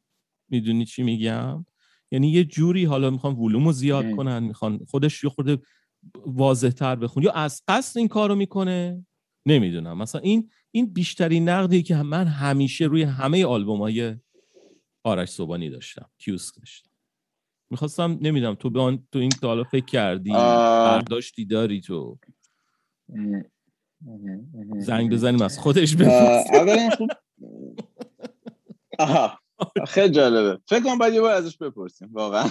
می‌دونی 0.49 0.85
چی 0.85 1.03
میگم؟ 1.03 1.65
یعنی 2.11 2.29
یه 2.31 2.43
جوری 2.43 2.85
حالا 2.85 3.09
می‌خوان 3.09 3.35
ولومو 3.35 3.71
زیاد 3.71 4.05
ام. 4.05 4.15
کنن 4.15 4.43
می‌خوان 4.43 4.79
خودش 4.87 5.23
یه 5.23 5.29
خورده 5.29 5.57
واضح 6.25 6.69
تر 6.69 6.95
بخون 6.95 7.23
یا 7.23 7.31
از 7.31 7.61
قصد 7.67 7.97
این 7.97 8.07
کارو 8.07 8.35
می‌کنه؟ 8.35 9.05
نمی‌دونم. 9.45 9.97
مثلا 9.97 10.21
این 10.21 10.49
این 10.75 10.93
بیشترین 10.93 11.49
نقدی 11.49 11.83
که 11.83 11.95
من 11.95 12.27
همیشه 12.27 12.85
روی 12.85 13.03
همه 13.03 13.45
آلبوم 13.45 13.81
های 13.81 14.15
آرش 15.03 15.29
صبانی 15.29 15.69
داشتم 15.69 16.09
کیوسک 16.17 16.55
داشتم. 16.59 16.89
می‌خواستم 17.69 18.17
نمی‌دونم 18.21 18.55
تو 18.55 18.69
به 18.69 18.81
آن 18.81 19.07
تو 19.11 19.19
این 19.19 19.29
تا 19.29 19.63
فکر 19.63 19.85
کردی 19.85 20.31
برداشتی 20.31 21.45
داری 21.45 21.81
تو؟ 21.81 22.19
زنگ 24.77 25.11
بزنیم 25.11 25.41
از 25.41 25.59
خودش 25.59 25.95
بپرس 25.95 26.45
اولا 26.53 26.89
خوب 26.89 27.09
آها 28.99 29.39
خیلی 29.87 30.13
جالبه. 30.13 30.61
فکر 30.67 30.83
کنم 30.83 30.97
باید 30.97 31.13
یه 31.13 31.21
بار 31.21 31.33
ازش 31.33 31.57
بپرسیم 31.57 32.09
واقعا. 32.11 32.49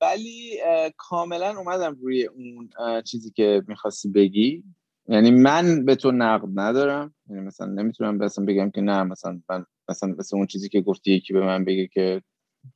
ولی 0.00 0.58
کاملا 0.96 1.58
اومدم 1.58 1.96
روی 2.00 2.24
اون 2.24 2.70
چیزی 3.02 3.30
که 3.30 3.62
می‌خواستی 3.68 4.08
بگی. 4.08 4.64
یعنی 5.08 5.30
من 5.30 5.84
به 5.84 5.94
تو 5.94 6.12
نقد 6.12 6.48
ندارم. 6.54 7.14
یعنی 7.30 7.42
مثلا 7.42 7.66
نمی‌تونم 7.66 8.16
مثلا 8.16 8.44
بگم 8.44 8.70
که 8.70 8.80
نه 8.80 9.02
مثلا 9.02 9.40
من 9.50 9.64
مثلا 9.88 10.14
مثل 10.18 10.36
اون 10.36 10.46
چیزی 10.46 10.68
که 10.68 10.80
گفتی 10.80 11.12
یکی 11.12 11.32
به 11.32 11.40
من 11.40 11.64
بگه 11.64 11.86
که 11.86 12.22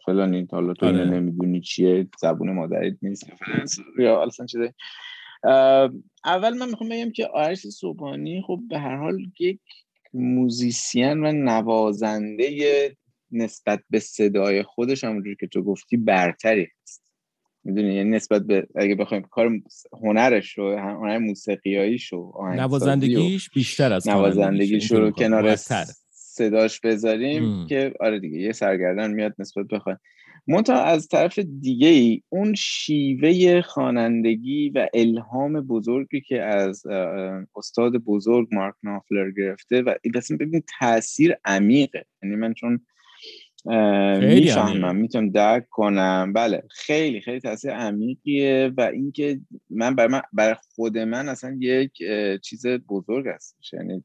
فلان 0.06 0.48
حالا 0.52 0.74
تو 0.74 0.86
اینو 0.86 1.00
آره. 1.00 1.10
نمی‌دونی 1.10 1.60
چیه 1.60 2.08
زبون 2.20 2.52
مادریت 2.52 2.96
نیست 3.02 3.26
یا 3.98 4.22
اصلا 4.22 4.46
چیزه 4.46 4.74
اول 6.24 6.58
من 6.58 6.68
می‌خوام 6.68 6.90
بگم 6.90 7.10
که 7.10 7.26
آرش 7.26 7.58
صبحانی 7.58 8.42
خب 8.46 8.60
به 8.70 8.78
هر 8.78 8.96
حال 8.96 9.18
یک 9.40 9.60
موزیسین 10.14 11.26
و 11.26 11.32
نوازنده 11.32 12.96
نسبت 13.30 13.82
به 13.90 13.98
صدای 13.98 14.62
خودش 14.62 15.04
همونجور 15.04 15.34
که 15.34 15.46
تو 15.46 15.62
گفتی 15.62 15.96
برتری 15.96 16.68
هست. 16.82 17.02
می‌دونی؟ 17.64 17.94
یعنی 17.94 18.10
نسبت 18.10 18.42
به 18.42 18.66
اگه 18.74 18.94
بخوایم 18.94 19.22
کار 19.22 19.50
هنرش 20.02 20.58
رو 20.58 20.78
هنر 20.78 21.18
موسیقیاییش 21.18 22.12
رو 22.12 22.48
نوازندگیش 22.56 23.50
بیشتر 23.50 23.92
از 23.92 24.08
نوازندگیش 24.08 24.92
رو 24.92 25.10
کنار 25.10 25.56
صداش 26.10 26.80
بذاریم 26.80 27.66
که 27.66 27.92
آره 28.00 28.20
دیگه 28.20 28.38
یه 28.38 28.52
سرگردن 28.52 29.10
میاد 29.10 29.34
نسبت 29.38 29.66
بخواد 29.66 30.00
منتها 30.46 30.82
از 30.82 31.08
طرف 31.08 31.38
دیگه 31.38 31.88
ای 31.88 32.22
اون 32.28 32.54
شیوه 32.54 33.60
خوانندگی 33.60 34.70
و 34.70 34.88
الهام 34.94 35.60
بزرگی 35.60 36.20
که 36.20 36.42
از 36.42 36.82
استاد 37.56 37.92
بزرگ 37.92 38.48
مارک 38.52 38.74
نافلر 38.82 39.30
گرفته 39.30 39.82
و 39.82 39.94
بسیم 40.14 40.36
ببین 40.36 40.62
تاثیر 40.80 41.36
عمیقه. 41.44 42.04
یعنی 42.22 42.36
من 42.36 42.54
چون 42.54 42.80
می‌فهمم 43.64 44.96
می‌تونم 44.96 45.30
درک 45.30 45.68
کنم. 45.70 46.32
بله 46.32 46.62
خیلی 46.70 47.20
خیلی 47.20 47.40
تاثیر 47.40 47.70
عمیقیه 47.70 48.72
و 48.76 48.80
اینکه 48.80 49.40
من 49.70 49.94
برای 49.94 50.10
من 50.10 50.22
برای 50.32 50.56
خود 50.74 50.98
من 50.98 51.28
اصلا 51.28 51.56
یک 51.60 51.92
چیز 52.42 52.66
بزرگ 52.66 53.26
است. 53.26 53.56
یعنی 53.72 54.04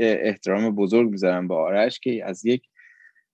احترام 0.00 0.74
بزرگ 0.74 1.10
می‌ذارم 1.10 1.48
به 1.48 1.54
آرش 1.54 2.00
که 2.00 2.24
از 2.24 2.46
یک 2.46 2.62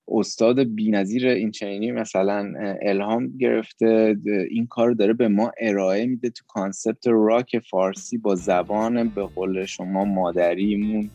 استاد 0.09 0.63
بینظیر 0.63 1.27
این 1.27 1.51
چینی 1.51 1.93
مثلا 1.93 2.53
الهام 2.83 3.37
گرفته. 3.39 4.17
این 4.51 4.67
کار 4.67 4.93
داره 4.93 5.13
به 5.13 5.29
ما 5.29 5.53
ارائه 5.61 6.07
میده 6.07 6.31
تو 6.31 6.45
کانسپت 6.49 7.07
راک 7.07 7.59
فارسی 7.59 8.19
با 8.19 8.35
زبان 8.35 9.09
به 9.09 9.23
قول 9.23 9.65
شما 9.65 10.05
مادریمون. 10.05 11.11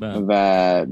بله. 0.00 0.18
و 0.28 0.86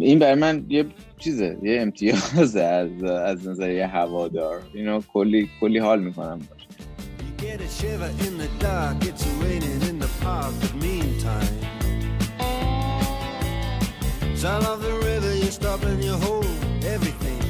این 0.00 0.18
برای 0.18 0.34
من 0.34 0.64
یه 0.68 0.84
چیزه 1.18 1.58
یه 1.62 1.80
امتیازه 1.80 2.60
از 2.62 3.04
از 3.04 3.48
نظر 3.48 3.70
یه 3.70 3.86
هوادار 3.86 4.62
اینو 4.74 5.00
کلی 5.12 5.48
کلی 5.60 5.78
حال 5.78 6.02
می‌کنم 6.02 6.40
Sound 14.42 14.64
of 14.66 14.80
the 14.80 14.94
river, 15.08 15.34
you 15.34 15.50
stop 15.50 15.82
and 15.82 16.00
you 16.06 16.12
hold 16.12 16.46
everything. 16.94 17.40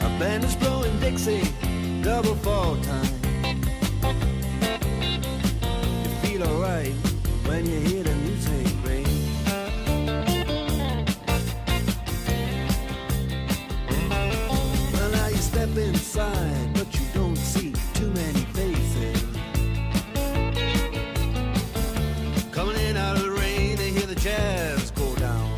A 0.00 0.10
band 0.18 0.42
is 0.42 0.56
blowing 0.56 0.98
Dixie, 0.98 1.46
double 2.02 2.34
fall 2.44 2.76
time. 2.90 3.13
Alright 6.46 6.92
when 7.46 7.66
you 7.66 7.80
hear 7.80 8.02
the 8.02 8.14
music 8.16 8.66
ring. 8.84 9.06
Well, 14.92 15.10
now 15.10 15.28
you 15.28 15.36
step 15.36 15.76
inside, 15.76 16.74
but 16.74 16.94
you 16.94 17.06
don't 17.14 17.36
see 17.36 17.72
too 17.94 18.10
many 18.10 18.40
faces. 18.56 19.22
Coming 22.52 22.76
in 22.76 22.96
out 22.96 23.16
of 23.16 23.22
the 23.22 23.30
rain, 23.30 23.76
they 23.76 23.90
hear 23.90 24.06
the 24.06 24.14
jazz 24.16 24.90
go 24.92 25.14
down. 25.16 25.54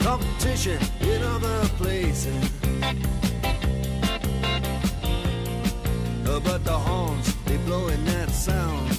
Competition 0.00 0.78
in 1.00 1.22
other 1.22 1.68
places. 1.76 2.53
But 6.44 6.60
the 6.64 6.78
horns 6.86 7.34
blowing 7.66 8.04
that 8.04 8.30
sound. 8.30 8.90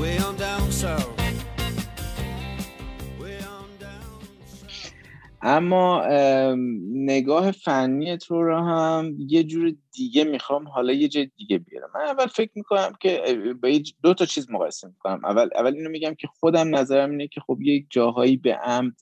Way 0.00 0.18
on 0.26 0.34
down 0.36 0.70
south. 0.70 1.18
اما 5.42 6.06
نگاه 6.92 7.50
فنی 7.50 8.16
تو 8.16 8.42
رو 8.42 8.58
هم 8.58 9.16
یه 9.18 9.44
جور 9.44 9.72
دیگه 9.92 10.24
می‌خوام 10.24 10.68
حالا 10.68 10.92
یه 10.92 11.08
جای 11.08 11.30
دیگه 11.36 11.58
بیارم 11.58 11.90
من 11.94 12.00
اول 12.00 12.26
فکر 12.26 12.50
می‌کنم 12.54 12.92
که 13.00 13.22
به 13.62 13.82
دو 14.02 14.14
تا 14.14 14.26
چیز 14.26 14.50
مقایسه 14.50 14.88
می‌کنم 14.88 15.24
اول 15.24 15.48
اول 15.54 15.74
اینو 15.74 15.90
میگم 15.90 16.14
که 16.14 16.28
خودم 16.40 16.76
نظرم 16.76 17.10
اینه 17.10 17.28
که 17.28 17.40
خب 17.40 17.58
یک 17.62 17.86
جاهایی 17.90 18.36
به 18.36 18.54
عمد 18.54 18.92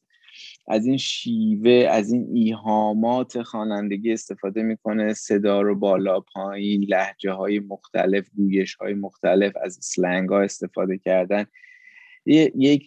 از 0.69 0.87
این 0.87 0.97
شیوه 0.97 1.87
از 1.91 2.13
این 2.13 2.27
ایهامات 2.35 3.43
خوانندگی 3.43 4.13
استفاده 4.13 4.63
می‌کنه. 4.63 5.15
صدا 5.15 5.61
رو 5.61 5.79
بالا 5.79 6.21
پایین 6.21 6.83
لحجه 6.83 7.33
های 7.33 7.59
مختلف 7.59 8.29
گویش 8.37 8.75
های 8.75 8.95
مختلف 8.95 9.53
از 9.63 9.79
سلنگ 9.83 10.29
ها 10.29 10.41
استفاده 10.41 10.99
کردن. 10.99 11.47
یک 12.27 12.85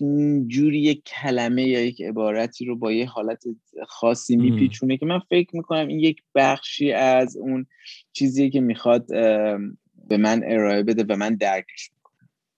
جوری 0.48 0.80
یک 0.80 1.04
کلمه 1.04 1.64
یا 1.64 1.82
یک 1.82 2.02
عبارتی 2.02 2.66
رو 2.66 2.76
با 2.76 2.92
یه 2.92 3.06
حالت 3.06 3.44
خاصی 3.88 4.36
میپیچونه 4.36 4.98
که 4.98 5.06
من 5.06 5.20
فکر 5.20 5.56
می‌کنم 5.56 5.88
این 5.88 6.00
یک 6.00 6.22
بخشی 6.36 6.92
از 6.92 7.38
اون 7.38 7.66
چیزیه 8.12 8.50
که 8.50 8.62
می‌خواد 8.62 9.08
به 10.08 10.18
من 10.18 10.44
ارائه 10.46 10.84
بده 10.84 11.06
و 11.10 11.16
من 11.16 11.36
درکش 11.36 11.92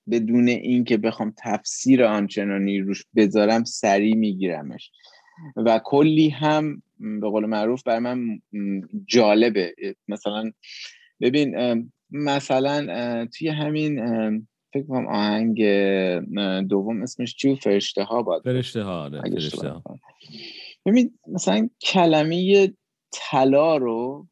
بدون 0.10 0.48
اینکه 0.48 0.98
بخوام 0.98 1.34
تفسیر 1.38 2.04
آنچنانی 2.04 2.80
روش 2.80 3.04
بذارم 3.16 3.64
سریع 3.64 4.16
میگیرمش. 4.16 4.92
و 5.56 5.80
کلی 5.84 6.30
هم 6.30 6.82
به 7.00 7.30
قول 7.30 7.46
معروف 7.46 7.84
برای 7.84 8.00
من 8.00 8.42
جالبه. 9.06 9.74
مثلا 10.08 10.52
ببین 11.22 11.56
مثلا 12.12 13.26
توی 13.26 13.48
همین 13.48 14.00
فکر 14.74 14.84
کنم 14.88 15.08
آهنگ 15.08 15.64
دوم 16.68 17.02
اسمش 17.02 17.36
چیو 17.36 17.56
فرشته 17.56 18.04
ها 18.04 18.22
باید 18.22 18.44
فرشته 18.44 18.84
ها 18.84 19.04
آره 19.04 19.22
فرشته 19.22 19.70
ها. 19.70 20.00
ببین 20.86 21.20
مثلا 21.28 21.70
کلمه 21.82 22.74
طلا 23.12 23.78
رو 23.78 24.28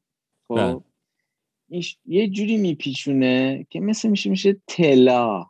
خب 0.48 0.56
بله. 0.56 1.82
یه 2.06 2.28
جوری 2.28 2.58
میپیچونه 2.58 3.66
که 3.70 3.80
مثل 3.80 4.10
میشه 4.10 4.30
میشه 4.30 4.58
تلا 4.68 5.46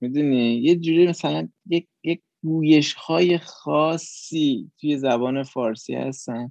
می‌دونی؟ 0.00 0.54
یه 0.54 0.76
جوری 0.76 1.06
مثلا 1.06 1.48
یک 1.66 1.88
یک 2.04 2.20
گویش 2.42 2.94
های 2.94 3.38
خاصی 3.38 4.70
توی 4.80 4.96
زبان 4.98 5.42
فارسی 5.42 5.94
هستن 5.94 6.50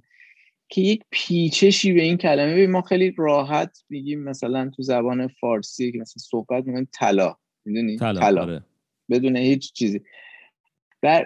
که 0.68 0.80
یک 0.80 1.02
پیچشی 1.10 1.92
به 1.92 2.02
این 2.02 2.16
کلمه. 2.16 2.66
ما 2.66 2.82
خیلی 2.82 3.14
راحت 3.18 3.84
میگیم 3.88 4.22
مثلا 4.22 4.70
تو 4.76 4.82
زبان 4.82 5.28
فارسی 5.28 5.92
که 5.92 5.98
مثلا 5.98 6.20
صحبت 6.20 6.66
می‌کنیم 6.66 6.88
طلا. 6.92 7.36
می‌دونی؟ 7.64 7.96
طلا 7.96 8.42
آره. 8.42 8.64
بدون 9.10 9.36
هیچ 9.36 9.72
چیزی. 9.72 10.00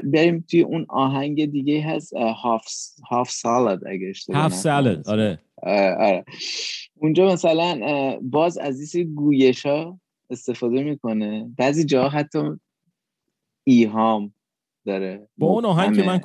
بریم 0.05 0.45
توی 0.51 0.61
اون 0.61 0.87
آهنگ 0.89 1.51
دیگه 1.51 1.83
هست 1.83 2.13
هاف 2.15 2.67
هاف 3.11 3.31
سالاد 3.31 3.87
اگه 3.87 4.09
اشتباه 4.09 4.43
هاف 4.43 4.53
سالاد 4.53 5.09
آره. 5.09 5.41
آره. 5.63 6.25
اونجا 6.97 7.33
مثلا 7.33 7.81
باز 8.23 8.59
از 8.59 8.95
این 8.95 9.15
گویش 9.15 9.67
ها 9.67 10.01
استفاده 10.35 10.83
می‌کنه. 10.83 11.51
بعضی 11.59 11.85
جاها 11.85 12.09
حتی 12.09 12.39
ایهام 13.65 14.35
داره. 14.87 15.29
با 15.39 15.47
اون 15.47 15.65
آهنگ 15.65 15.97
که 15.97 16.03
من 16.03 16.19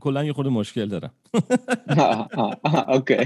کلا 0.00 0.24
یه 0.24 0.32
خود 0.32 0.46
مشکل 0.46 0.86
دارم. 0.86 1.14
اوکی. 2.94 3.24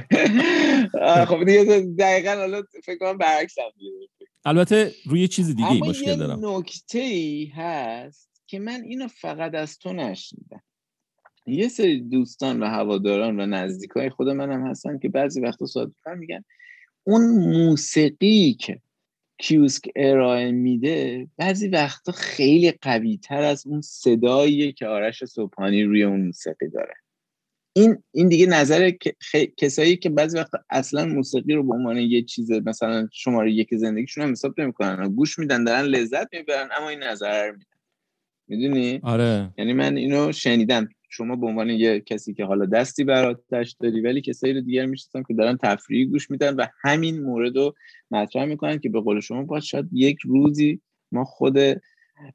خب 1.29 1.45
دیگه 1.45 1.87
دقیقا 1.99 2.31
حالا 2.31 2.63
فکر 2.85 2.99
کنم 2.99 3.19
برعکس 3.19 3.55
البته 4.45 4.93
روی 5.07 5.29
چیز 5.29 5.57
دیگه 5.57 5.73
ای 5.73 5.81
مشکل 5.81 6.17
دارم. 6.17 6.41
نکته 6.43 6.99
ای 6.99 7.47
هست 7.47 8.31
که 8.47 8.59
من 8.59 8.83
اینو 8.83 9.09
فقط 9.09 9.55
از 9.55 9.79
تو 9.79 9.93
نشنیدم. 9.93 10.63
یه 11.47 11.69
سری 11.69 12.01
دوستان 12.01 12.63
و 12.63 12.67
هواداران 12.67 13.41
و 13.41 13.47
نزدیک 13.47 13.91
های 13.91 14.11
خود 14.11 14.29
منم 14.29 14.67
هستن 14.67 14.99
که 14.99 15.09
بعضی 15.09 15.41
وقتا 15.41 15.67
صادقا 15.67 16.15
میگن 16.15 16.45
اون 17.05 17.23
موسیقی 17.31 18.57
که 18.61 18.81
کیوسک 19.41 19.89
ارائه 19.97 20.51
میده 20.51 21.29
بعضی 21.37 21.69
وقتا 21.69 22.13
خیلی 22.13 22.73
قوی 22.83 23.17
تر 23.17 23.43
از 23.43 23.67
اون 23.67 23.81
صداییه 23.81 24.73
که 24.73 24.87
آرش 24.87 25.25
صبحانی 25.25 25.83
روی 25.83 26.03
اون 26.03 26.21
موسیقی 26.21 26.69
داره. 26.69 26.95
این 27.73 28.03
این 28.13 28.29
دیگه 28.29 28.47
نظر 28.47 28.93
کسایی 29.57 29.97
که 29.97 30.11
بعضی 30.11 30.39
وقت 30.39 30.51
اصلا 30.71 31.05
موسیقی 31.05 31.55
رو 31.55 31.63
به 31.63 31.75
عنوان 31.75 31.97
یه 31.97 32.23
چیز 32.23 32.51
مثلا 32.51 33.09
شماره 33.13 33.53
یک 33.53 33.75
زندگیشون 33.75 34.25
هم 34.25 34.31
حساب 34.31 34.61
نمی‌کنن 34.61 35.09
گوش 35.15 35.39
میدن 35.39 35.65
دارن 35.65 35.85
لذت 35.85 36.29
می‌برن 36.33 36.69
اما 36.79 36.89
این 36.89 37.03
نظر 37.03 37.47
رو 37.47 37.53
میدن. 37.53 37.65
می‌دونی؟ 38.49 39.01
آره. 39.03 39.51
یعنی 39.59 39.73
من 39.73 39.97
اینو 39.97 40.33
شنیدم. 40.33 40.89
شما 41.11 41.37
به 41.37 41.47
عنوان 41.47 41.71
یه 41.71 42.01
کسی 42.01 42.35
که 42.35 42.45
حالا 42.45 42.67
دستی 42.67 43.05
براتش 43.05 43.77
داری 43.81 44.01
ولی 44.01 44.21
کسایی 44.21 44.55
رو 44.55 44.61
دیگر 44.61 44.87
می‌شناسم 44.87 45.23
که 45.29 45.35
دارن 45.35 45.57
تفریحی 45.57 46.07
گوش 46.07 46.31
میدن 46.31 46.57
و 46.57 46.67
همین 46.83 47.23
مورد 47.23 47.57
رو 47.57 47.75
مطرح 48.11 48.45
می‌کنن 48.45 48.79
که 48.79 48.89
به 48.89 49.01
قول 49.01 49.21
شما 49.21 49.43
باید 49.43 49.63
شاید 49.63 49.89
یک 49.93 50.19
روزی 50.25 50.81
ما 51.13 51.25
خود 51.25 51.59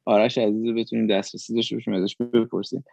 آرش 0.04 0.38
عزیز 0.38 0.64
رو 0.64 0.74
بتونیم 0.74 1.06
دسترسی 1.06 1.54
داشته 1.54 1.76
باشیم 1.76 1.94
ازش 1.94 2.16
بپرسیم. 2.16 2.84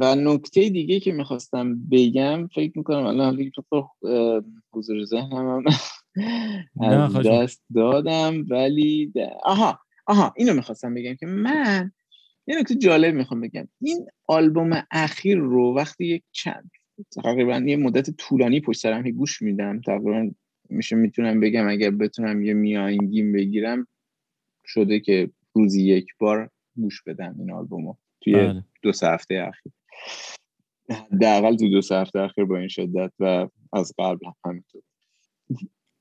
و 0.00 0.14
نکته 0.14 0.68
دیگه 0.68 1.00
که 1.00 1.12
می‌خواستم 1.12 1.78
بگم 1.90 2.46
فکر 2.54 2.72
می‌کنم 2.78 3.06
الان 3.06 3.50
تو 3.50 3.88
حضور 4.72 5.04
ذهنم 5.04 5.64
از 6.80 7.26
دست 7.26 7.64
دادم 7.74 8.46
ولی 8.48 9.12
آها 9.42 9.78
آها 10.06 10.34
اینو 10.36 10.54
می‌خواستم 10.54 10.94
بگم 10.94 11.14
که 11.14 11.26
من 11.26 11.92
یه 12.46 12.58
نکته 12.58 12.74
جالب 12.74 13.14
می‌خوام 13.14 13.40
بگم. 13.40 13.68
این 13.80 14.06
آلبوم 14.28 14.82
اخیر 14.90 15.38
رو 15.38 15.74
وقتی 15.74 16.04
یک 16.04 16.22
چند 16.32 16.70
تقریبا 17.22 17.56
یه 17.66 17.76
مدت 17.76 18.10
طولانی 18.10 18.60
پشت 18.60 18.80
سرم 18.80 19.10
گوش 19.10 19.42
میدم 19.42 19.80
تقریبا 19.80 20.30
میشه 20.70 20.96
می‌تونم 20.96 21.40
بگم 21.40 21.68
اگر 21.68 21.90
بتونم 21.90 22.42
یه 22.42 22.54
میانگین 22.54 23.32
بگیرم 23.32 23.86
شده 24.66 25.00
که 25.00 25.30
روزی 25.52 25.82
یک 25.82 26.06
بار 26.18 26.50
گوش 26.76 27.02
بدم 27.02 27.36
این 27.38 27.52
آلبومو 27.52 27.94
توی 28.20 28.34
بله. 28.34 28.64
دو 28.82 28.92
سه 28.92 29.06
هفته 29.06 29.34
اخیر. 29.48 29.72
حداقل 30.90 31.56
تو 31.56 31.68
دو 31.68 31.80
سه 31.80 31.94
هفته 31.94 32.20
اخیر 32.20 32.44
با 32.44 32.58
این 32.58 32.68
شدت 32.68 33.12
و 33.18 33.48
از 33.72 33.92
قبل 33.98 34.30
همینطور. 34.44 34.82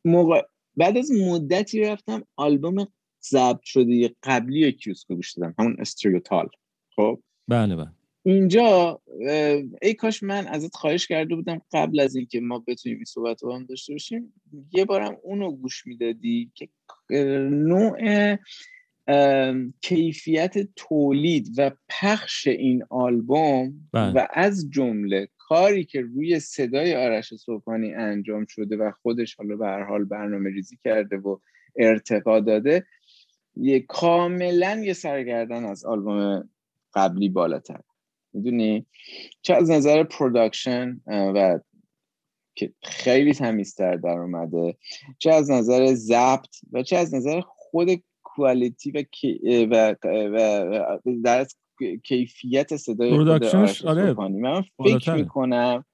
موقع 0.06 0.42
بعد 0.76 0.98
از 0.98 1.12
مدتی 1.12 1.80
رفتم 1.80 2.24
آلبوم 2.36 2.88
ضبط 3.30 3.64
شده 3.64 4.16
قبلی 4.24 4.72
کیوسکو 4.72 5.16
گوش 5.16 5.34
دادم 5.34 5.56
همون 5.60 5.76
استریوتال. 5.80 6.50
خب؟ 6.96 7.24
بله 7.48 7.76
بله. 7.76 7.92
اینجا 8.26 9.02
ای 9.82 9.94
کاش 9.94 10.24
من 10.24 10.48
ازت 10.48 10.76
خواهش 10.76 11.08
کرده 11.08 11.36
بودم 11.36 11.62
قبل 11.72 12.00
از 12.00 12.16
اینکه 12.16 12.40
ما 12.40 12.64
بتونیم 12.68 12.98
این 12.98 13.06
صحبت 13.06 13.44
رو 13.44 13.54
هم 13.54 13.66
داشته 13.66 13.94
باشیم 13.94 14.34
یه 14.74 14.86
بارم 14.86 15.18
اونو 15.24 15.52
گوش 15.52 15.88
می‌دادی 15.88 16.52
که 16.56 16.70
نوع 17.50 18.38
کیفیت 19.82 20.54
تولید 20.76 21.48
و 21.58 21.72
پخش 21.90 22.48
این 22.48 22.84
آلبوم 22.90 23.90
بله. 23.94 24.14
و 24.14 24.28
از 24.34 24.70
جمله 24.70 25.28
کاری 25.38 25.86
که 25.86 26.02
روی 26.02 26.40
صدای 26.40 26.96
آرش 26.96 27.34
سبحانی 27.34 27.94
انجام 27.94 28.46
شده 28.50 28.78
و 28.78 28.92
خودش 29.02 29.36
حالا 29.36 29.56
به 29.56 29.66
هر 29.66 29.84
حال 29.84 30.06
برنامه 30.06 30.50
ریزی 30.50 30.78
کرده 30.84 31.18
و 31.18 31.40
ارتقا 31.76 32.40
داده 32.40 32.86
یه 33.56 33.80
کاملا 33.80 34.82
یه 34.86 34.94
سر 34.94 35.14
و 35.14 35.24
گردن 35.24 35.66
از 35.66 35.86
آلبوم 35.86 36.50
قبلی 36.94 37.30
بالاتر. 37.30 37.82
می‌دونی؟ 38.34 38.86
چه 39.42 39.54
از 39.54 39.72
نظر 39.72 40.04
production 40.04 41.02
و 41.08 41.60
که 42.56 42.74
خیلی 42.84 43.34
تمیزتر 43.34 43.96
در 43.96 44.20
اومده 44.20 44.78
چه 45.20 45.32
از 45.32 45.52
نظر 45.52 45.94
ضبط 45.94 46.56
و 46.72 46.84
چه 46.84 46.98
از 46.98 47.16
نظر 47.16 47.42
خود 47.42 48.04
quality 48.24 48.92
و, 48.92 49.04
و, 49.72 49.96
و, 50.06 51.00
در 51.24 51.48
کیفیت 52.04 52.76
صدای 52.76 53.12
production 53.12 53.73
ش 53.73 53.86
آره 53.86 54.14
من 54.14 54.64
فکر 54.84 55.14
می‌کنم 55.14 55.86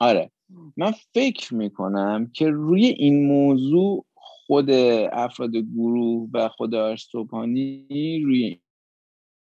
آره. 0.00 0.30
من 0.76 0.92
فکر 1.14 1.54
می‌کنم 1.54 2.30
که 2.34 2.50
روی 2.50 2.86
این 2.86 3.26
موضوع 3.26 4.05
خود 4.46 4.70
افراد 5.12 5.56
گروه 5.56 6.30
و 6.32 6.48
خود 6.48 6.74
آرش 6.74 7.39
سبحانی 7.39 8.20
روی 8.24 8.60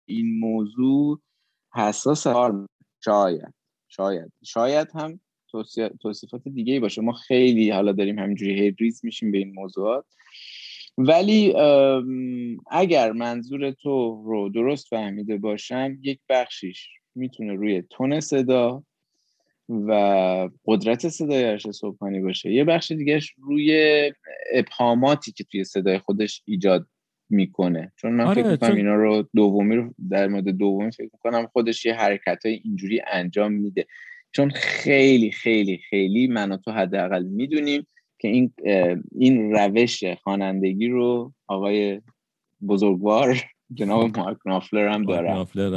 این 0.09 0.39
موضوع 0.39 1.21
حساس 1.75 2.27
شاید 3.05 3.55
شاید. 3.89 4.33
شاید 4.45 4.89
هم 4.95 5.21
توصیفات 6.01 6.49
دیگه 6.49 6.81
باشه. 6.81 7.03
ما 7.03 7.13
خیلی 7.13 7.71
حالا 7.71 7.93
داریم 7.93 8.19
همینجوری 8.19 8.71
ریز 8.71 9.05
میشیم 9.05 9.33
به 9.33 9.39
این 9.39 9.55
موضوعات. 9.55 10.05
ولی 10.99 11.55
اگر 12.71 13.13
منظور 13.13 13.71
تو 13.71 14.23
رو 14.27 14.49
درست 14.49 14.89
فهمیده 14.89 15.37
باشم 15.37 15.99
یک 16.03 16.21
بخشیش 16.29 16.89
می‌تونه 17.15 17.53
روی 17.53 17.83
تون 17.83 18.21
صدا 18.21 18.85
و 19.69 19.93
قدرت 20.67 21.09
صدای 21.09 21.45
ارش 21.45 21.71
صبحانی 21.71 22.21
باشه. 22.21 22.53
یه 22.53 22.65
بخش 22.65 22.91
دیگهش 22.93 23.35
روی 23.39 24.13
ابهاماتی 24.53 25.33
که 25.33 25.45
توی 25.45 25.65
صدای 25.65 25.99
خودش 25.99 26.43
ایجاد 26.45 26.87
می‌کنه. 27.31 27.93
چون 27.97 28.13
من 28.13 28.25
آره، 28.25 28.43
فکر 28.43 28.51
می‌کنم 28.51 28.77
اینا 28.77 28.95
رو 28.95 29.29
دومی 29.35 29.77
رو 29.77 29.95
در 30.11 30.29
مورد 30.29 30.49
دومی 30.49 30.93
فکر 30.93 31.11
می‌کنم 31.13 31.47
خودش 31.47 31.87
یه 31.87 31.95
حرکت 31.95 32.47
های 32.47 32.61
اینجوری 32.65 33.01
انجام 33.13 33.53
میده. 33.53 33.87
چون 34.33 34.51
خیلی 34.51 35.31
خیلی 35.31 35.79
خیلی 35.79 36.27
من 36.27 36.53
و 36.53 36.57
تو 36.57 36.71
حداقل 36.71 37.23
می‌دونیم 37.23 37.87
که 38.19 38.29
این 38.29 38.53
این 39.19 39.53
روش 39.53 40.05
خوانندگی 40.05 40.89
رو 40.89 41.33
آقای 41.47 42.01
بزرگوار 42.69 43.41
جناب 43.75 44.19
مارک 44.19 44.39
نافلر 44.47 44.89
هم 44.89 45.05
داره. 45.05 45.33
نافلر 45.33 45.71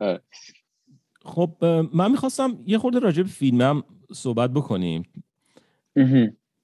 آره. 0.00 0.20
خب 1.26 1.64
من 1.94 2.10
می‌خواستم 2.10 2.58
یه 2.66 2.78
خورده 2.78 2.98
راجع 2.98 3.22
به 3.22 3.28
فیلمم 3.28 3.82
صحبت 4.12 4.50
بکنیم. 4.50 5.02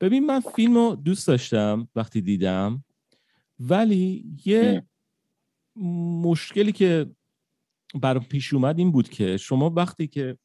ببین 0.01 0.27
من 0.27 0.41
فیلم 0.41 0.75
رو 0.75 0.97
دوست 1.05 1.27
داشتم 1.29 1.89
وقتی 1.97 2.21
دیدم 2.21 2.85
ولی 3.61 4.25
یه 4.45 4.87
مشکلی 6.23 6.73
که 6.73 7.11
برام 7.95 8.25
پیش 8.25 8.55
اومد 8.55 8.79
این 8.79 8.93
بود 8.93 9.09
که 9.09 9.37
شما 9.37 9.71
وقتی 9.71 10.07
که 10.07 10.39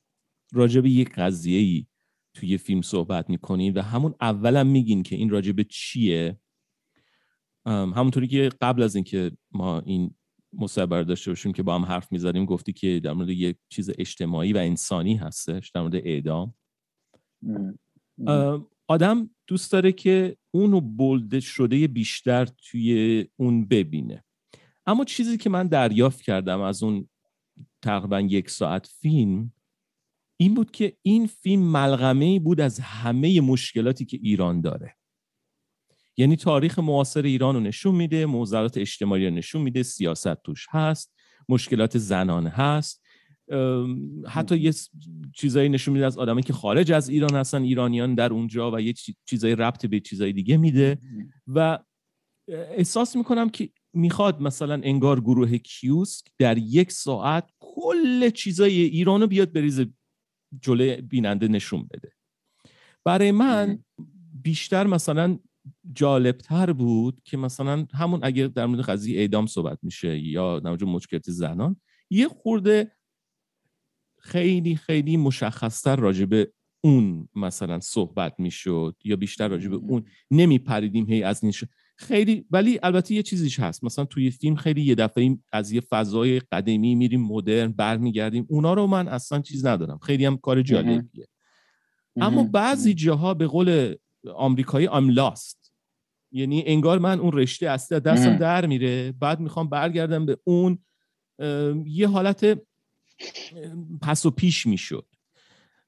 راجع 0.54 0.82
به 0.82 0.90
یک 0.90 1.10
قضیه 1.10 1.60
ای 1.60 1.86
توی 2.34 2.58
فیلم 2.58 2.82
صحبت 2.82 3.30
می‌کنین 3.30 3.74
و 3.74 3.82
همون 3.82 4.16
اولم 4.22 4.68
میگین 4.68 5.04
که 5.04 5.16
این 5.16 5.30
راجع 5.30 5.52
به 5.52 5.64
چیه 5.64 6.40
همونطوری 7.66 8.28
که 8.28 8.50
قبل 8.62 8.84
از 8.84 8.96
اینکه 8.96 9.32
ما 9.52 9.80
این 9.80 10.16
مصبر 10.58 11.04
داشته 11.04 11.32
باشیم 11.32 11.54
که 11.54 11.64
با 11.64 11.76
هم 11.76 11.86
حرف 11.86 12.12
می‌زدیم 12.12 12.46
گفتی 12.46 12.74
که 12.74 13.00
در 13.04 13.14
مورد 13.14 13.30
یک 13.30 13.58
چیز 13.70 13.90
اجتماعی 13.98 14.54
و 14.54 14.58
انسانی 14.58 15.16
هستش 15.16 15.70
در 15.70 15.82
مورد 15.82 15.96
اعدام. 15.96 16.54
آدم 18.88 19.30
دوست 19.48 19.72
داره 19.72 19.92
که 19.92 20.38
اونو 20.52 20.82
بلده 20.82 21.40
شده 21.40 21.88
بیشتر 21.88 22.46
توی 22.46 23.26
اون 23.36 23.68
ببینه. 23.68 24.24
اما 24.86 25.06
چیزی 25.06 25.38
که 25.38 25.50
من 25.50 25.68
دریافت 25.68 26.22
کردم 26.22 26.62
از 26.62 26.84
اون 26.84 27.10
تقریبا 27.82 28.20
یک 28.20 28.50
ساعت 28.50 28.88
فیلم 28.88 29.52
این 30.40 30.54
بود 30.54 30.72
که 30.72 30.98
این 31.02 31.28
فیلم 31.28 31.62
ملغمه 31.62 32.40
بود 32.40 32.62
از 32.62 32.80
همه 32.80 33.42
مشکلاتی 33.42 34.06
که 34.06 34.18
ایران 34.22 34.62
داره. 34.62 34.98
یعنی 36.18 36.36
تاریخ 36.36 36.80
معاصر 36.80 37.22
ایران 37.22 37.56
رو 37.56 37.62
نشون 37.62 37.96
میده 37.96 38.26
موضوعات 38.26 38.78
اجتماعی 38.78 39.26
رو 39.26 39.34
نشون 39.34 39.62
میده 39.62 39.84
سیاست 39.84 40.44
توش 40.44 40.68
هست 40.70 41.14
مشکلات 41.50 41.98
زنان 41.98 42.48
هست. 42.48 43.04
حتی 44.28 44.58
یه 44.58 44.74
چیزایی 45.36 45.70
نشون 45.70 45.94
میده 45.94 46.06
از 46.06 46.18
آدمایی 46.18 46.44
که 46.44 46.54
خارج 46.54 46.92
از 46.92 47.10
ایران 47.10 47.36
هستن 47.36 47.62
ایرانیان 47.62 48.16
در 48.16 48.34
اونجا 48.34 48.72
و 48.72 48.82
یه 48.82 48.94
چیزایی 49.26 49.56
ربط 49.56 49.86
به 49.86 50.00
چیزای 50.00 50.34
دیگه 50.34 50.58
میده. 50.58 50.98
و 51.48 51.80
احساس 52.48 53.16
می‌کنم 53.16 53.50
که 53.50 53.70
می‌خواد 53.94 54.42
مثلا 54.42 54.82
انگار 54.84 55.22
گروه 55.22 55.58
کیوسک 55.58 56.26
در 56.38 56.58
یک 56.58 56.92
ساعت 56.92 57.50
کل 57.60 58.30
چیزای 58.30 58.82
ایرانو 58.82 59.28
بیاد 59.28 59.54
بریزه 59.54 59.88
جلوی 60.62 61.02
بیننده 61.02 61.48
نشون 61.48 61.88
بده. 61.92 62.12
برای 63.06 63.32
من 63.32 63.84
بیشتر 64.42 64.88
مثلا 64.88 65.40
جالبتر 65.94 66.74
بود 66.74 67.22
که 67.24 67.38
مثلا 67.38 67.86
همون 67.94 68.20
اگر 68.24 68.48
در 68.48 68.66
مورد 68.66 68.82
قضیه 68.82 69.20
اعدام 69.20 69.48
صحبت 69.48 69.80
میشه 69.82 70.20
یا 70.20 70.60
در 70.60 70.70
مورد 70.70 70.84
مشکلات 70.84 71.32
زنان 71.32 71.76
یه 72.10 72.28
خورده 72.28 72.92
خیلی 74.20 74.76
خیلی 74.76 75.18
مشخصتر 75.18 75.96
راجبه 75.96 76.52
اون 76.82 77.30
مثلا 77.36 77.80
صحبت 77.80 78.40
می‌شد 78.40 78.96
یا 79.04 79.16
بیشتر 79.16 79.48
راجبه 79.48 79.76
اون 79.76 80.06
نمیپریدیم 80.32 81.06
هی 81.06 81.24
از 81.24 81.44
این 81.44 81.54
خیلی 82.00 82.46
ولی 82.52 82.80
البته 82.84 83.14
یه 83.14 83.24
چیزیش 83.24 83.60
هست. 83.60 83.84
مثلا 83.84 84.06
توی 84.06 84.32
فیلم 84.32 84.56
خیلی 84.56 84.82
یه 84.82 84.96
دفعه 84.96 85.38
از 85.52 85.72
یه 85.72 85.82
فضای 85.82 86.40
قدیمی 86.40 86.96
میریم 86.96 87.22
مدرن 87.22 87.72
برمیگردیم. 87.72 88.46
اونا 88.50 88.74
رو 88.74 88.88
من 88.88 89.08
اصلا 89.08 89.42
چیز 89.42 89.66
ندارم. 89.66 89.98
خیلی 89.98 90.26
هم 90.26 90.38
کار 90.38 90.62
جالبیه. 90.62 91.28
اما 92.16 92.44
بعضی 92.44 92.94
جاها 92.94 93.34
به 93.34 93.48
قول 93.48 93.96
آمریکایی 94.36 94.88
I'm 94.88 95.16
lost. 95.18 95.57
یعنی 96.38 96.64
انگار 96.66 97.00
من 97.00 97.20
اون 97.20 97.32
رشته 97.32 97.70
اصلی 97.70 98.00
دستم 98.00 98.38
در 98.38 98.66
میره. 98.66 99.12
بعد 99.12 99.40
می‌خوام 99.40 99.70
برگردم 99.70 100.26
به 100.26 100.38
اون 100.44 100.80
یه 101.86 102.08
حالت 102.08 102.60
پس 104.02 104.26
و 104.26 104.32
پیش 104.32 104.66
می‌شد. 104.66 105.06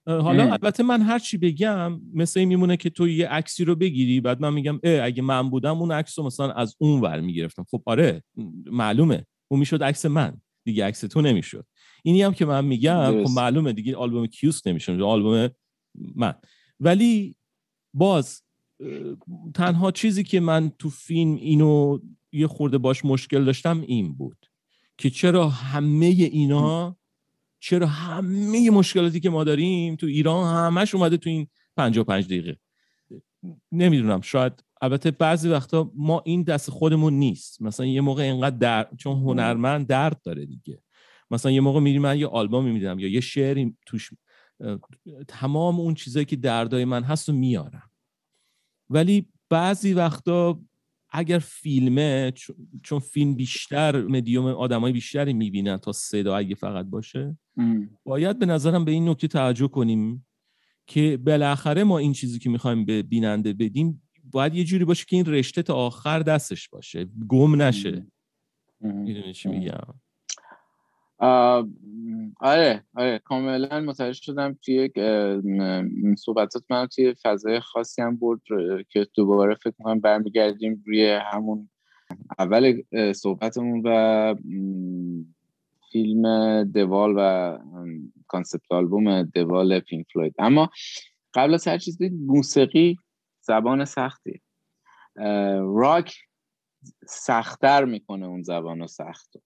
حالا 0.06 0.44
البته 0.44 0.84
من 0.84 1.02
هر 1.02 1.20
چی 1.20 1.38
بگم 1.38 2.02
مثل 2.14 2.40
این 2.40 2.50
میمونه 2.50 2.78
که 2.78 2.90
تو 2.90 3.08
یه 3.08 3.28
عکسی 3.28 3.66
رو 3.66 3.76
بگیری 3.76 4.22
بعد 4.22 4.42
من 4.42 4.54
میگم 4.54 4.80
اه 4.84 5.06
اگه 5.06 5.22
من 5.22 5.50
بودم 5.50 5.82
اون 5.82 5.92
عکس 5.92 6.20
رو 6.20 6.26
مثلا 6.26 6.52
از 6.52 6.76
اون 6.78 7.02
ور 7.02 7.20
می‌گرفتم. 7.20 7.66
خب 7.72 7.84
آره 7.86 8.24
معلومه. 8.66 9.26
اون 9.48 9.60
می‌شد 9.60 9.84
عکس 9.84 10.06
من. 10.06 10.42
دیگه 10.66 10.86
عکس 10.86 11.00
تو 11.00 11.22
نمی‌شد. 11.22 11.66
اینی 12.04 12.22
هم 12.22 12.34
که 12.34 12.46
من 12.46 12.66
میگم 12.66 13.24
خب 13.24 13.32
معلومه 13.36 13.74
دیگه 13.74 13.96
آلبوم 13.96 14.28
کیوس 14.28 14.68
نمیشه 14.68 15.04
آلبوم 15.04 15.50
من. 16.16 16.34
ولی 16.80 17.36
باز 17.94 18.42
تنها 19.54 19.92
چیزی 19.92 20.24
که 20.24 20.40
من 20.40 20.72
تو 20.80 20.90
فیلم 20.90 21.36
اینو 21.36 22.00
یه 22.32 22.48
خورده 22.48 22.78
باش 22.78 23.06
مشکل 23.06 23.46
داشتم 23.46 23.82
این 23.82 24.14
بود 24.14 24.46
که 24.98 25.10
چرا 25.10 25.50
همه 25.50 26.06
اینا 26.06 26.98
چرا 27.60 27.88
همه 27.88 28.70
مشکلاتی 28.70 29.20
که 29.20 29.30
ما 29.30 29.44
داریم 29.44 29.96
تو 29.96 30.08
ایران 30.08 30.56
همش 30.56 30.96
اومده 30.96 31.18
تو 31.18 31.30
این 31.30 31.48
55 31.78 32.26
دقیقه. 32.26 32.58
نمی‌دونم 33.72 34.22
شاید 34.22 34.64
البته 34.82 35.12
بعضی 35.12 35.50
وقتا 35.50 35.92
ما 35.96 36.22
این 36.26 36.44
دست 36.44 36.70
خودمون 36.70 37.14
نیست. 37.14 37.62
مثلا 37.62 37.86
یه 37.86 38.02
موقع 38.02 38.24
اینقدر 38.24 38.58
در... 38.58 38.88
چون 38.98 39.18
هنرمند 39.18 39.88
درد 39.88 40.22
داره 40.22 40.46
دیگه. 40.46 40.82
مثلا 41.32 41.52
یه 41.52 41.62
موقع 41.62 41.80
میریم 41.80 42.02
من 42.02 42.20
یه 42.20 42.28
آلبوم 42.28 42.66
میدم 42.66 43.00
یا 43.00 43.08
یه 43.08 43.20
شعری 43.20 43.78
توش 43.86 44.10
تمام 45.28 45.80
اون 45.80 45.94
چیزایی 45.94 46.26
که 46.26 46.36
دردای 46.36 46.86
من 46.86 47.04
هست 47.04 47.30
رو 47.30 47.36
میارم. 47.36 47.89
ولی 48.90 49.26
بعضی 49.50 49.94
وقتا 49.94 50.60
اگر 51.12 51.40
فیلمه 51.40 52.34
چون 52.84 53.00
فیلم 53.00 53.36
بیشتر 53.36 54.02
مدیوم 54.02 54.46
آدمای 54.46 54.92
بیشتری 54.92 55.34
می‌بینن 55.34 55.78
تا 55.78 55.92
صدا 55.92 56.38
اگه 56.38 56.56
فقط 56.56 56.86
باشه 56.86 57.38
باید 58.04 58.40
به 58.40 58.46
نظرم 58.46 58.86
به 58.86 58.92
این 58.92 59.10
نکته 59.10 59.28
توجه 59.28 59.68
کنیم 59.68 60.28
که 60.88 61.18
بالاخره 61.18 61.84
ما 61.84 61.98
این 61.98 62.14
چیزی 62.14 62.40
که 62.40 62.50
می‌خوایم 62.50 62.86
به 62.86 63.04
بیننده 63.04 63.54
بدیم 63.54 64.02
باید 64.24 64.56
یه 64.56 64.64
جوری 64.64 64.86
باشه 64.86 65.06
که 65.10 65.16
این 65.16 65.26
رشته 65.26 65.64
تا 65.64 65.74
آخر 65.76 66.20
دستش 66.20 66.70
باشه. 66.70 67.06
گم 67.28 67.62
نشه. 67.62 68.08
می‌دونی 68.82 69.34
چی 69.34 69.50
میگم؟ 69.50 69.94
آره 71.20 72.84
آره 72.96 73.20
کاملا 73.20 73.80
متوجه 73.80 74.22
شدم 74.22 74.58
توی 74.66 74.90
صحبتات 76.18 76.64
من 76.70 76.88
توی 76.88 77.16
فضای 77.24 77.60
خاصی 77.60 78.02
هم 78.02 78.18
برد 78.18 78.42
که 78.90 79.08
دوباره 79.16 79.56
فکر 79.56 79.74
کنم 79.84 80.00
برمیگردیم 80.00 80.84
روی 80.88 81.12
همون 81.12 81.70
اول 82.40 82.82
صحبتمون 83.14 83.82
و 83.86 84.36
فیلم 85.92 86.64
The 86.64 86.85
Wall 86.85 87.14
و 87.18 87.58
concept 88.28 88.72
آلبوم 88.72 89.24
The 89.24 89.48
Wall 89.48 89.80
پینک 89.80 90.06
فلوید. 90.14 90.36
اما 90.40 90.70
قبل 91.34 91.54
از 91.54 91.68
هر 91.68 91.78
چیز 91.78 91.98
موسیقی 92.26 92.96
زبان 93.42 93.86
سختی. 93.86 94.42
راک 95.60 96.16
سختتر 97.08 97.86
می‌کنه 97.86 98.26
اون 98.26 98.42
زبان 98.42 98.88
سخت. 98.88 99.38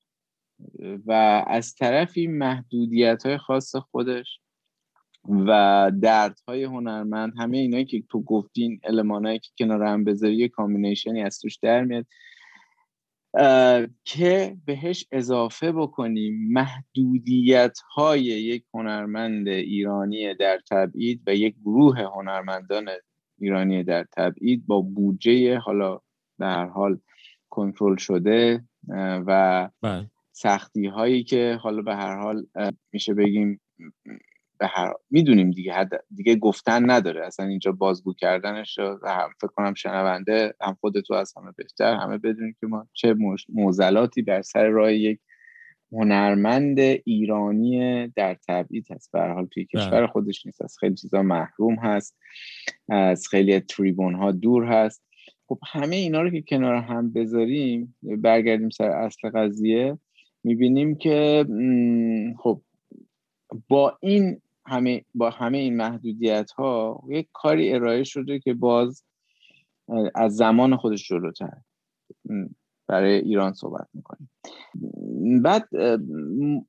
و 1.06 1.12
از 1.48 1.76
طرفی 1.76 2.28
محدودیت 2.28 3.26
های 3.26 3.38
خاص 3.38 3.76
خودش 3.76 4.40
و 5.30 5.92
دردهای 6.02 6.64
هنرمند 6.64 7.34
همه 7.38 7.58
اینایی 7.58 7.86
که 7.86 8.04
تو 8.10 8.24
گفتین 8.24 8.80
المانایی 8.84 9.40
که 9.40 9.50
کنار 9.58 9.84
هم 9.84 10.04
بذاری 10.04 10.36
یه 10.36 10.50
کامبینیشنی 10.50 11.22
از 11.22 11.40
توش 11.40 11.58
در 11.58 11.84
میاد 11.84 12.06
که 14.04 14.58
بهش 14.66 15.06
اضافه 15.12 15.72
بکنیم 15.72 16.52
محدودیت 16.52 17.80
های 17.96 18.22
یک 18.22 18.66
هنرمند 18.74 19.48
ایرانی 19.48 20.36
در 20.36 20.60
تبعید 20.70 21.22
و 21.28 21.36
یک 21.36 21.56
گروه 21.66 22.00
هنرمندان 22.00 22.90
ایرانی 23.40 23.84
در 23.84 24.06
تبعید 24.18 24.66
با 24.66 24.82
بودجه 24.82 25.58
حالا 25.58 26.00
به 26.40 26.46
هر 26.46 26.66
حال 26.66 27.00
کنترل 27.50 27.96
شده 27.96 28.64
و 29.28 29.70
بله. 29.82 30.10
سختی 30.36 30.86
هایی 30.86 31.24
که 31.24 31.60
حالا 31.62 31.82
به 31.82 31.96
هر 31.96 32.20
حال 32.20 32.46
میشه 32.92 33.14
بگیم 33.14 33.62
به 34.60 34.68
هر 34.68 34.94
می‌دونیم 35.10 35.52
دیگه 35.52 35.74
حد 35.74 35.90
دیگه 36.16 36.36
گفتن 36.36 36.92
نداره. 36.92 37.26
اصلا 37.26 37.46
اینجا 37.46 37.72
بازگو 37.72 38.14
کردنش 38.14 38.78
رو 38.78 39.00
هم 39.08 39.30
فکر 39.42 39.52
کنم 39.56 39.74
شنونده 39.74 40.54
هم 40.62 40.78
خودتو 40.82 41.14
از 41.14 41.34
همه 41.38 41.52
بهتر 41.58 41.94
همه 41.94 42.18
بدونیم 42.18 42.56
که 42.60 42.68
ما 42.68 42.88
چه 42.94 43.16
موزلاتی 43.50 44.22
در 44.22 44.42
سر 44.42 44.68
راه 44.68 44.94
یک 44.94 45.20
هنرمند 45.92 46.80
ایرانی 46.80 48.08
در 48.08 48.38
تبعید 48.48 48.92
هست. 48.92 49.12
به 49.12 49.22
حال 49.22 49.46
توی 49.46 49.68
بله. 49.74 49.84
کشور 49.84 50.08
خودش 50.08 50.46
نیست. 50.46 50.62
از 50.62 50.78
خیلی 50.80 50.96
چیزا 50.96 51.24
محروم 51.24 51.76
هست. 51.76 52.18
از 52.90 53.28
خیلی 53.28 53.60
تریبون 53.60 54.16
ها 54.16 54.32
دور 54.32 54.66
هست. 54.66 55.04
خب 55.48 55.60
همه 55.68 55.96
اینا 55.96 56.22
رو 56.22 56.30
که 56.30 56.42
کنار 56.42 56.76
هم 56.76 57.14
بذاریم 57.14 57.96
برگردیم 58.04 58.70
سر 58.70 58.90
اصل 58.90 59.30
قضیه. 59.30 59.98
می‌بینیم 60.44 60.96
که 60.96 61.46
خب 62.40 62.62
با 63.70 63.98
این 64.02 64.42
همه 64.66 65.06
با 65.16 65.30
همه 65.30 65.58
این 65.58 65.76
محدودیت 65.76 66.52
ها 66.52 67.04
یک 67.08 67.28
کاری 67.34 67.74
ارائه 67.74 68.04
شده 68.04 68.40
که 68.40 68.54
باز 68.54 69.04
از 70.16 70.36
زمان 70.36 70.76
خودش 70.76 71.08
جلوتر 71.08 71.58
برای 72.88 73.14
ایران 73.14 73.54
صحبت 73.54 73.88
می‌کنیم. 73.94 74.30
بعد 75.42 75.70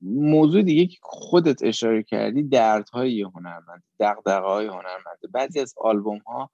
موضوع 0.03 0.63
دیگه 0.63 0.87
که 0.87 0.99
خودت 1.03 1.63
اشاره 1.63 2.03
کردی 2.03 2.43
دردهای 2.43 3.23
هنرمند 3.23 3.83
دقدقه 4.01 4.47
های 4.47 4.67
هنرمند. 4.67 5.19
بعضی 5.33 5.61
از 5.61 5.75
آلبوم 5.77 6.19
ها 6.19 6.51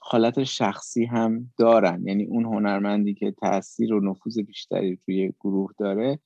حالت 0.00 0.44
شخصی 0.44 1.04
هم 1.04 1.52
دارن. 1.58 2.02
یعنی 2.06 2.24
اون 2.24 2.44
هنرمندی 2.44 3.14
که 3.14 3.30
تاثیر 3.30 3.94
و 3.94 4.10
نفوذ 4.10 4.38
بیشتری 4.38 4.96
توی 4.96 5.32
گروه 5.40 5.70
داره 5.78 6.18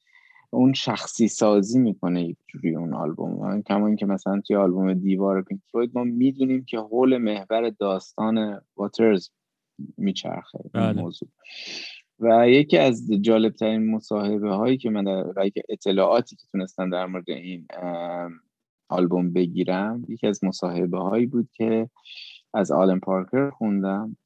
اون 0.51 0.72
شخصی 0.72 1.28
سازی 1.28 1.78
می‌کنه 1.78 2.24
یک 2.24 2.36
جوری 2.48 2.76
اون 2.76 2.94
آلبوم. 2.94 3.62
کما 3.62 3.86
اینکه 3.86 4.07
مثلا 4.07 4.40
توی 4.40 4.57
آلبوم 4.57 4.94
دیوار 4.94 5.42
پینک 5.42 5.61
فلوید 5.72 5.90
ما 5.94 6.05
می‌دونیم 6.05 6.64
که 6.64 6.78
حول 6.78 7.18
محور 7.18 7.70
داستان 7.70 8.61
واترز 8.76 9.28
میچرخه 9.96 10.59
بله. 10.72 11.03
موضوع. 11.03 11.28
و 12.20 12.48
یکی 12.48 12.78
از 12.78 13.11
جالب 13.20 13.53
ترین 13.53 13.90
مصاحبه 13.90 14.55
هایی 14.55 14.76
که 14.78 14.90
من 14.90 15.05
در 15.05 15.24
اطلاعاتی 15.68 16.36
که 16.36 16.46
تونستم 16.53 16.90
در 16.90 17.07
مورد 17.07 17.30
این 17.30 17.66
آلبوم 18.88 19.32
بگیرم 19.32 20.05
یکی 20.09 20.26
از 20.26 20.44
مصاحبه 20.44 20.98
هایی 20.98 21.26
بود 21.26 21.48
که 21.53 21.90
از 22.55 22.70
آلن 22.70 22.98
پارکر 22.98 23.51
خوندم. 23.51 24.16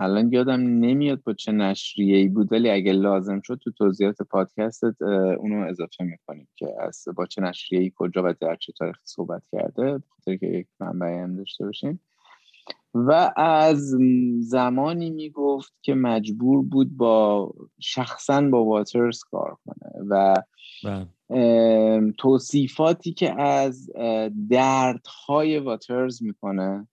الان 0.00 0.32
یادم 0.32 0.60
نمیاد 0.60 1.22
با 1.22 1.32
چه 1.32 1.52
نشریه 1.52 2.16
ای 2.16 2.28
بود 2.28 2.52
ولی 2.52 2.70
اگه 2.70 2.92
لازم 2.92 3.40
شد 3.40 3.60
تو 3.64 3.70
توضیحات 3.70 4.22
پادکستت 4.22 5.02
اونو 5.38 5.66
اضافه 5.68 6.04
می‌کنیم 6.04 6.48
که 6.56 6.66
از 6.80 7.04
با 7.16 7.26
چه 7.26 7.42
نشریه 7.42 7.80
ای 7.80 7.92
کجا 7.96 8.22
و 8.24 8.34
در 8.40 8.56
چه 8.56 8.72
تاریخ 8.72 8.96
صحبت 9.04 9.42
کرده 9.52 9.98
بخاطر 9.98 10.36
که 10.36 10.46
یک 10.46 10.66
منبعی 10.80 11.18
هم 11.18 11.36
داشته 11.36 11.64
باشیم 11.64 12.00
و 12.94 13.32
از 13.36 13.94
زمانی 14.40 15.10
می‌گفت 15.10 15.72
که 15.82 15.94
مجبور 15.94 16.62
بود 16.62 16.96
با 16.96 17.52
شخصا 17.80 18.40
با 18.40 18.64
واترز 18.64 19.20
کار 19.30 19.56
کنه 19.64 19.92
و 20.08 20.34
بله. 20.84 22.12
توصیفاتی 22.18 23.12
که 23.12 23.40
از 23.40 23.90
دردهای 24.50 25.58
واترز 25.58 26.22
می‌کنه 26.22 26.88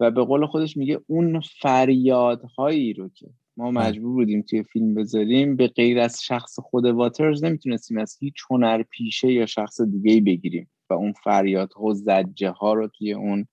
و 0.00 0.10
به 0.10 0.24
قول 0.24 0.46
خودش 0.46 0.76
میگه 0.76 1.00
اون 1.06 1.40
فریادهایی 1.40 2.92
رو 2.92 3.08
که 3.08 3.26
ما. 3.56 3.70
مجبور 3.70 4.12
بودیم 4.12 4.42
توی 4.42 4.62
فیلم 4.62 4.94
بذاریم 4.94 5.56
به 5.56 5.68
غیر 5.68 5.98
از 5.98 6.22
شخص 6.24 6.58
خود 6.58 6.84
واترز 6.84 7.44
نمی‌تونستیم 7.44 7.98
از 7.98 8.16
هیچ 8.20 8.34
هنر 8.50 8.82
پیشه 8.82 9.32
یا 9.32 9.46
شخص 9.46 9.80
دیگه 9.80 10.20
بگیریم 10.20 10.70
و 10.90 10.94
اون 10.94 11.12
فریادها 11.12 11.84
و 11.84 11.94
زجه 11.94 12.50
ها 12.50 12.74
رو 12.74 12.88
توی 12.88 13.12
اون 13.12 13.46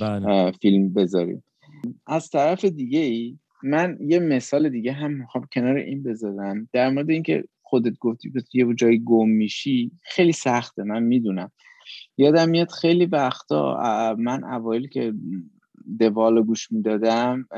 بله. 0.00 0.50
فیلم 0.50 0.92
بذاریم 0.92 1.44
از 2.06 2.30
طرف 2.30 2.64
دیگه 2.64 2.98
ای 2.98 3.38
من 3.62 3.98
یه 4.00 4.18
مثال 4.18 4.68
دیگه 4.68 4.92
هم 4.92 5.12
می‌خوام 5.12 5.48
کنار 5.52 5.76
این 5.76 6.02
بذارم 6.02 6.68
در 6.72 6.90
مورد 6.90 7.10
اینکه 7.10 7.44
خودت 7.62 7.98
گفتی 8.00 8.32
که 8.32 8.42
یه 8.54 8.74
جایی 8.74 9.02
گم 9.04 9.28
میشی 9.28 9.90
خیلی 10.02 10.32
سخته 10.32 10.82
من 10.82 11.02
می‌دونم 11.02 11.52
یادم 12.18 12.48
میاد 12.48 12.70
خیلی 12.70 13.06
وقتا 13.06 13.76
من 14.18 14.44
اوایل 14.44 14.88
که 14.88 15.12
دوال 15.98 16.42
گوش 16.42 16.72
می‌دادم 16.72 17.48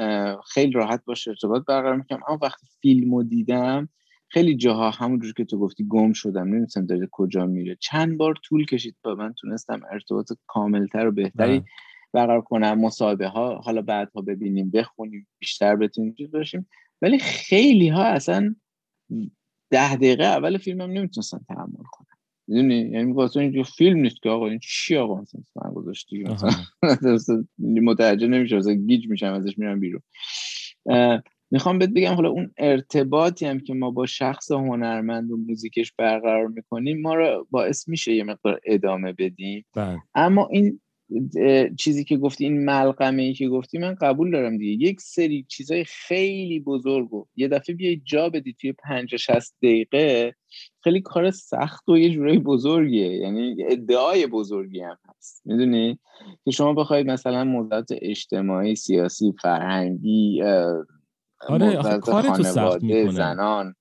خیلی 0.53 0.73
راحت 0.73 1.05
باشه 1.05 1.31
ارتباط 1.31 1.65
برقرار 1.65 1.97
می‌کنم 1.97 2.21
اما 2.29 2.39
وقتی 2.43 2.67
فیلم 2.81 3.15
رو 3.15 3.23
دیدم 3.23 3.89
خیلی 4.29 4.57
جاها 4.57 4.91
همونجور 4.91 5.33
که 5.33 5.45
تو 5.45 5.59
گفتی 5.59 5.87
گم 5.89 6.13
شدم 6.13 6.43
نمی‌دونستم 6.43 6.87
داره 6.87 7.09
کجا 7.13 7.47
میره. 7.47 7.77
چند 7.81 8.17
بار 8.17 8.35
طول 8.45 8.67
کشید 8.67 8.97
با 9.05 9.15
من 9.15 9.35
تونستم 9.41 9.81
ارتباط 9.91 10.33
کاملتر 10.47 11.07
و 11.07 11.13
بهتری 11.13 11.63
برقرار 12.13 12.41
کنم. 12.41 12.81
مصاحبه 12.81 13.29
ها 13.29 13.59
حالا 13.59 13.83
بعدها 13.83 14.23
ببینیم 14.23 14.71
بخونیم 14.71 15.27
بیشتر 15.39 15.77
بتونیم 15.77 16.15
چیز 16.15 16.31
باشیم. 16.31 16.69
ولی 17.03 17.19
خیلی 17.19 17.89
ها 17.89 18.05
اصلا 18.05 18.55
ده 19.71 19.97
دقیقه 19.97 20.25
اول 20.25 20.59
فیلم 20.59 20.81
هم 20.81 20.91
نمی‌تونستن 20.91 21.39
تحمل 21.49 21.85
کنن. 21.93 22.14
می‌دونی؟ 22.49 22.79
یعنی 22.79 23.13
واسه 23.13 23.41
اینجا 23.41 23.63
فیلم 23.63 23.99
نیست 23.99 24.23
که 24.23 24.31
آقا 24.31 24.49
این 24.49 24.59
چی 24.63 24.97
آقا 24.97 25.21
مثلا 25.21 25.41
من 25.65 25.73
گذاشتی 25.73 26.25
مثلا 27.15 27.45
متوجه 27.59 28.27
نمیشه 28.27 28.57
مثلا 28.57 28.75
گیج 28.75 29.09
میشم 29.09 29.33
ازش 29.33 29.59
میرم 29.59 29.81
بیرون. 29.81 30.01
می‌خوام 31.51 31.79
بهت 31.79 31.91
بگم 31.91 32.15
حالا 32.15 32.29
اون 32.29 32.51
ارتباطی 32.59 33.47
هم 33.47 33.61
که 33.61 33.75
ما 33.75 33.91
با 33.91 34.07
شخص 34.07 34.51
هنرمند 34.51 35.31
و 35.31 35.37
موزیکش 35.37 35.93
برقرار 35.99 36.47
می‌کنیم 36.47 37.01
ما 37.01 37.15
رو 37.15 37.47
باعث 37.51 37.89
میشه 37.89 38.15
یه 38.15 38.25
مقدار 38.25 38.61
ادامه 38.67 39.13
بدیم. 39.13 39.65
بله. 39.77 39.99
اما 40.15 40.49
این 40.53 40.81
چیزی 41.79 42.05
که 42.05 42.17
گفتی 42.17 42.45
این 42.45 42.65
ملغمه 42.65 43.23
ای 43.23 43.35
که 43.35 43.49
گفتی 43.49 43.79
من 43.79 43.95
قبول 43.95 44.31
دارم 44.31 44.59
دیگه. 44.59 44.89
یک 44.89 45.01
سری 45.01 45.47
چیزای 45.49 45.85
خیلی 45.85 46.61
بزرگ 46.61 47.15
و 47.15 47.27
یه 47.37 47.49
دفعه 47.49 47.75
بیای 47.75 47.97
جا 47.97 48.29
بدی 48.29 48.57
توی 48.61 48.73
پنج 48.73 49.17
شست 49.17 49.57
دقیقه 49.63 50.35
خیلی 50.81 51.01
کار 51.01 51.31
سخت 51.31 51.89
و 51.89 51.99
یه 51.99 52.11
جورایی 52.11 52.39
بزرگیه. 52.39 53.17
یعنی 53.17 53.57
ادعای 53.69 54.27
بزرگی 54.27 54.81
هم 54.81 54.99
هست. 55.09 55.43
می‌دونی؟ 55.45 55.99
که 56.45 56.51
شما 56.51 56.73
بخواید 56.73 57.07
مثلا 57.07 57.45
موضوعات 57.45 57.89
اجتماعی 57.91 58.75
سیاسی 58.75 59.33
فرهنگی 59.43 60.43
آره 61.49 61.99
کار 61.99 62.23
تو 62.23 62.43
سخت 62.43 62.83
می‌کنه. 62.83 63.11
زنان. 63.11 63.75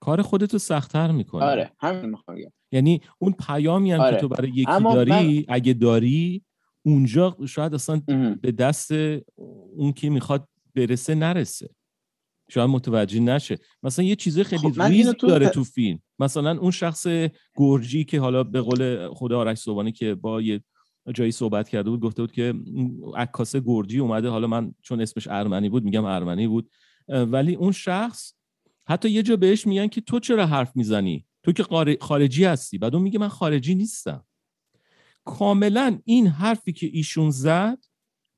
کار 0.00 0.22
خودتو 0.22 0.58
سختتر 0.58 1.10
می‌کنه. 1.10 1.44
آره 1.44 1.72
همین 1.80 2.10
می‌خوام 2.10 2.36
یعنی 2.72 3.00
اون 3.18 3.34
پیامی 3.46 3.92
هم 3.92 4.00
آره. 4.00 4.14
که 4.14 4.20
تو 4.20 4.28
برای 4.28 4.50
یکی 4.50 4.82
داری 4.82 5.46
اگه 5.48 5.72
داری 5.72 6.42
اونجا 6.82 7.36
شاید 7.48 7.74
اصلا 7.74 8.02
به 8.42 8.52
دست 8.52 8.92
اون 9.76 9.92
که 9.92 10.10
می‌خواد 10.10 10.48
برسه 10.74 11.14
نرسه. 11.14 11.70
شاید 12.50 12.70
متوجه 12.70 13.20
نشه. 13.20 13.58
مثلا 13.82 14.04
یه 14.04 14.16
چیز 14.16 14.40
خیلی 14.40 14.70
خب 14.70 14.82
ریز 14.82 15.08
تو 15.08 15.26
داره 15.26 15.48
تو 15.48 15.64
فیلم. 15.64 15.98
مثلا 16.18 16.58
اون 16.58 16.70
شخص 16.70 17.06
گرجی 17.56 18.04
که 18.04 18.20
حالا 18.20 18.44
به 18.44 18.60
قول 18.60 19.08
خدا 19.08 19.38
آرش 19.38 19.58
صوبانی 19.58 19.92
که 19.92 20.14
با 20.14 20.42
یه 20.42 20.64
جایی 21.14 21.32
صحبت 21.32 21.68
کرده 21.68 21.90
بود 21.90 22.00
گفته 22.00 22.22
بود 22.22 22.32
که 22.32 22.54
عکاس 23.16 23.56
گرجی 23.56 23.98
اومده. 23.98 24.28
حالا 24.28 24.46
من 24.46 24.74
چون 24.82 25.00
اسمش 25.00 25.28
ارمنی 25.30 25.68
بود 25.68 25.84
میگم 25.84 26.04
ارمنی 26.04 26.46
بود. 26.46 26.70
ولی 27.08 27.54
اون 27.54 27.72
شخص 27.72 28.34
حتی 28.84 29.10
یه 29.10 29.22
جا 29.22 29.36
بهش 29.36 29.66
میگن 29.66 29.86
که 29.86 30.00
تو 30.00 30.20
چرا 30.20 30.46
حرف 30.46 30.76
می‌زنی؟ 30.76 31.26
تو 31.42 31.52
که 31.52 31.64
خارجی 32.00 32.44
هستی. 32.44 32.78
بعد 32.78 32.94
اون 32.94 33.04
میگه 33.04 33.18
من 33.18 33.28
خارجی 33.28 33.74
نیستم. 33.74 34.24
کاملا 35.24 35.98
این 36.04 36.26
حرفی 36.26 36.72
که 36.72 36.86
ایشون 36.92 37.30
زد 37.30 37.78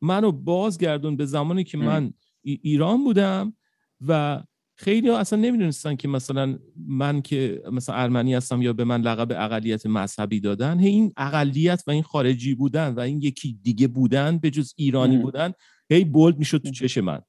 منو 0.02 0.32
بازگردون 0.32 1.16
به 1.16 1.26
زمانی 1.26 1.64
که 1.64 1.78
من 1.78 2.12
ایران 2.42 3.04
بودم 3.04 3.56
و 4.08 4.42
خیلی 4.76 5.08
ها 5.08 5.18
اصلا 5.18 5.38
نمی‌دونستن 5.38 5.96
که 5.96 6.08
مثلا 6.08 6.58
من 6.86 7.22
که 7.22 7.62
مثلا 7.72 7.94
ارمنی 7.94 8.34
هستم 8.34 8.62
یا 8.62 8.72
به 8.72 8.84
من 8.84 9.00
لقب 9.00 9.32
اقلیت 9.32 9.86
مذهبی 9.86 10.40
دادن. 10.40 10.78
هی 10.78 10.88
این 10.88 11.12
اقلیت 11.16 11.82
و 11.86 11.90
این 11.90 12.02
خارجی 12.02 12.54
بودن 12.54 12.94
و 12.94 13.00
این 13.00 13.22
یکی 13.22 13.58
دیگه 13.62 13.88
بودن 13.88 14.38
به 14.38 14.50
جز 14.50 14.74
ایرانی 14.76 15.18
بودن 15.18 15.52
هی 15.90 16.04
بولد 16.04 16.38
می‌شد 16.38 16.58
تو 16.58 16.70
چش 16.70 16.98
من. 16.98 17.22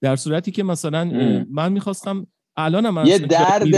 در 0.00 0.16
صورتی 0.16 0.50
که 0.50 0.62
مثلا 0.62 1.04
من 1.50 1.72
می‌خواستم 1.72 2.26
الان 2.60 2.90
من 2.90 3.06
یه 3.06 3.18
درد 3.18 3.74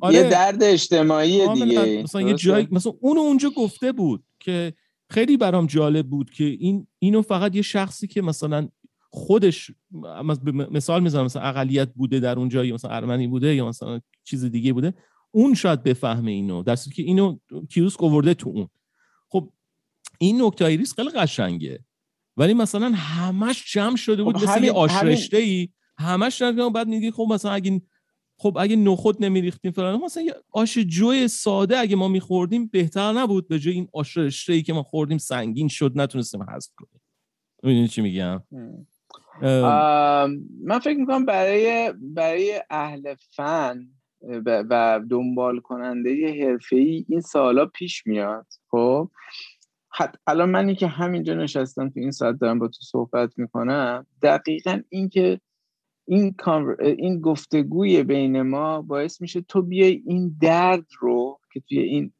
آره 0.00 0.14
یه 0.14 0.22
درد 0.22 0.62
اجتماعی 0.62 1.48
دیگه. 1.48 2.02
مثلا 2.02 2.22
یه 2.22 2.34
جای 2.34 2.68
مثلا 2.70 2.92
اونو 3.00 3.20
اونجا 3.20 3.50
گفته 3.50 3.92
بود 3.92 4.24
که 4.40 4.72
خیلی 5.10 5.36
برام 5.36 5.66
جالب 5.66 6.06
بود 6.06 6.30
که 6.30 6.44
این 6.44 6.86
اینو 6.98 7.22
فقط 7.22 7.56
یه 7.56 7.62
شخصی 7.62 8.06
که 8.06 8.22
مثلا 8.22 8.68
خودش 9.10 9.70
مثال 10.70 11.02
می‌زنم 11.02 11.24
مثلا 11.24 11.42
اقلیت 11.42 11.88
بوده 11.94 12.20
در 12.20 12.38
اون 12.38 12.48
جایی 12.48 12.72
مثلا 12.72 12.90
ارمنی 12.90 13.26
بوده 13.26 13.54
یا 13.54 13.68
مثلا 13.68 14.00
چیز 14.24 14.44
دیگه 14.44 14.72
بوده 14.72 14.94
اون 15.30 15.54
شاید 15.54 15.82
بفهمه 15.82 16.30
اینو. 16.30 16.62
در 16.62 16.76
که 16.76 17.02
اینو 17.02 17.38
کیوسک 17.70 18.02
آورده 18.02 18.34
تو 18.34 18.48
اون. 18.48 18.68
خب 19.28 19.52
این 20.18 20.42
نکته 20.42 20.66
ریس 20.66 20.94
خیلی 20.94 21.10
قشنگه. 21.10 21.84
ولی 22.36 22.54
مثلا 22.54 22.92
همش 22.94 23.72
جمع 23.72 23.96
شده 23.96 24.22
بود 24.22 24.36
خب 24.36 24.44
مثل 24.44 24.64
یه 24.64 24.72
آشرشته 24.72 25.36
ای 25.36 25.68
همش 25.98 26.42
بعد 26.42 26.88
میگی 26.88 27.10
خب 27.10 27.26
مثلا 27.30 27.50
اگه 27.52 27.82
خب 28.38 28.56
اگه 28.60 28.76
نخود 28.76 29.24
نمیریختیم 29.24 29.72
فلان 29.72 30.00
مثلا 30.00 30.22
یه 30.22 30.34
آش 30.50 30.78
جوی 30.78 31.28
ساده 31.28 31.78
اگه 31.78 31.96
ما 31.96 32.08
میخوردیم 32.08 32.66
بهتر 32.66 33.12
نبود. 33.12 33.48
به 33.48 33.58
جای 33.58 33.74
این 33.74 33.88
آش 33.92 34.16
رشته 34.16 34.52
ای 34.52 34.62
که 34.62 34.72
ما 34.72 34.82
خوردیم 34.82 35.18
سنگین 35.18 35.68
شد 35.68 35.92
نتونستیم 35.94 36.42
حذف 36.42 36.70
کنیم. 36.76 37.00
می‌دونی 37.62 37.88
چی 37.88 38.02
میگم؟ 38.02 38.42
من 40.64 40.78
فکر 40.78 40.98
می‌کنم 40.98 41.24
برای 41.24 41.92
برای 42.00 42.62
اهل 42.70 43.14
فن 43.36 43.88
و 44.44 45.00
دنبال 45.10 45.60
کننده 45.60 46.10
ای 46.10 47.04
این 47.08 47.20
سالا 47.20 47.66
پیش 47.66 48.06
میاد. 48.06 48.46
خب؟ 48.70 49.10
الان 50.26 50.50
منی 50.50 50.74
که 50.74 50.86
همینجا 50.86 51.34
نشستم 51.34 51.88
تو 51.88 52.00
این 52.00 52.10
ساعت 52.10 52.36
دارم 52.40 52.58
با 52.58 52.68
تو 52.68 52.78
صحبت 52.82 53.38
می‌کنم 53.38 54.06
دقیقا 54.22 54.80
این 54.88 55.08
که 55.08 55.40
این, 56.06 56.34
این 56.80 57.20
گفتگوی 57.20 58.02
بین 58.02 58.42
ما 58.42 58.82
باعث 58.82 59.20
میشه 59.20 59.40
تو 59.40 59.62
بیای 59.62 60.02
این 60.06 60.36
درد 60.40 60.86
رو 61.00 61.40
که 61.52 61.60
توی 61.60 61.78
این 61.78 62.12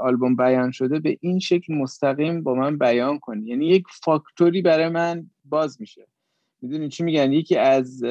آلبوم 0.00 0.36
بیان 0.36 0.70
شده 0.70 0.98
به 0.98 1.18
این 1.20 1.38
شکل 1.38 1.74
مستقیم 1.74 2.42
با 2.42 2.54
من 2.54 2.78
بیان 2.78 3.18
کنی. 3.18 3.48
یعنی 3.48 3.66
یک 3.66 3.84
فاکتوری 4.02 4.62
برای 4.62 4.88
من 4.88 5.30
باز 5.44 5.80
میشه. 5.80 6.06
می‌دونی 6.62 6.88
چی 6.88 7.04
میگن؟ 7.04 7.32
یکی 7.32 7.56
از 7.56 8.04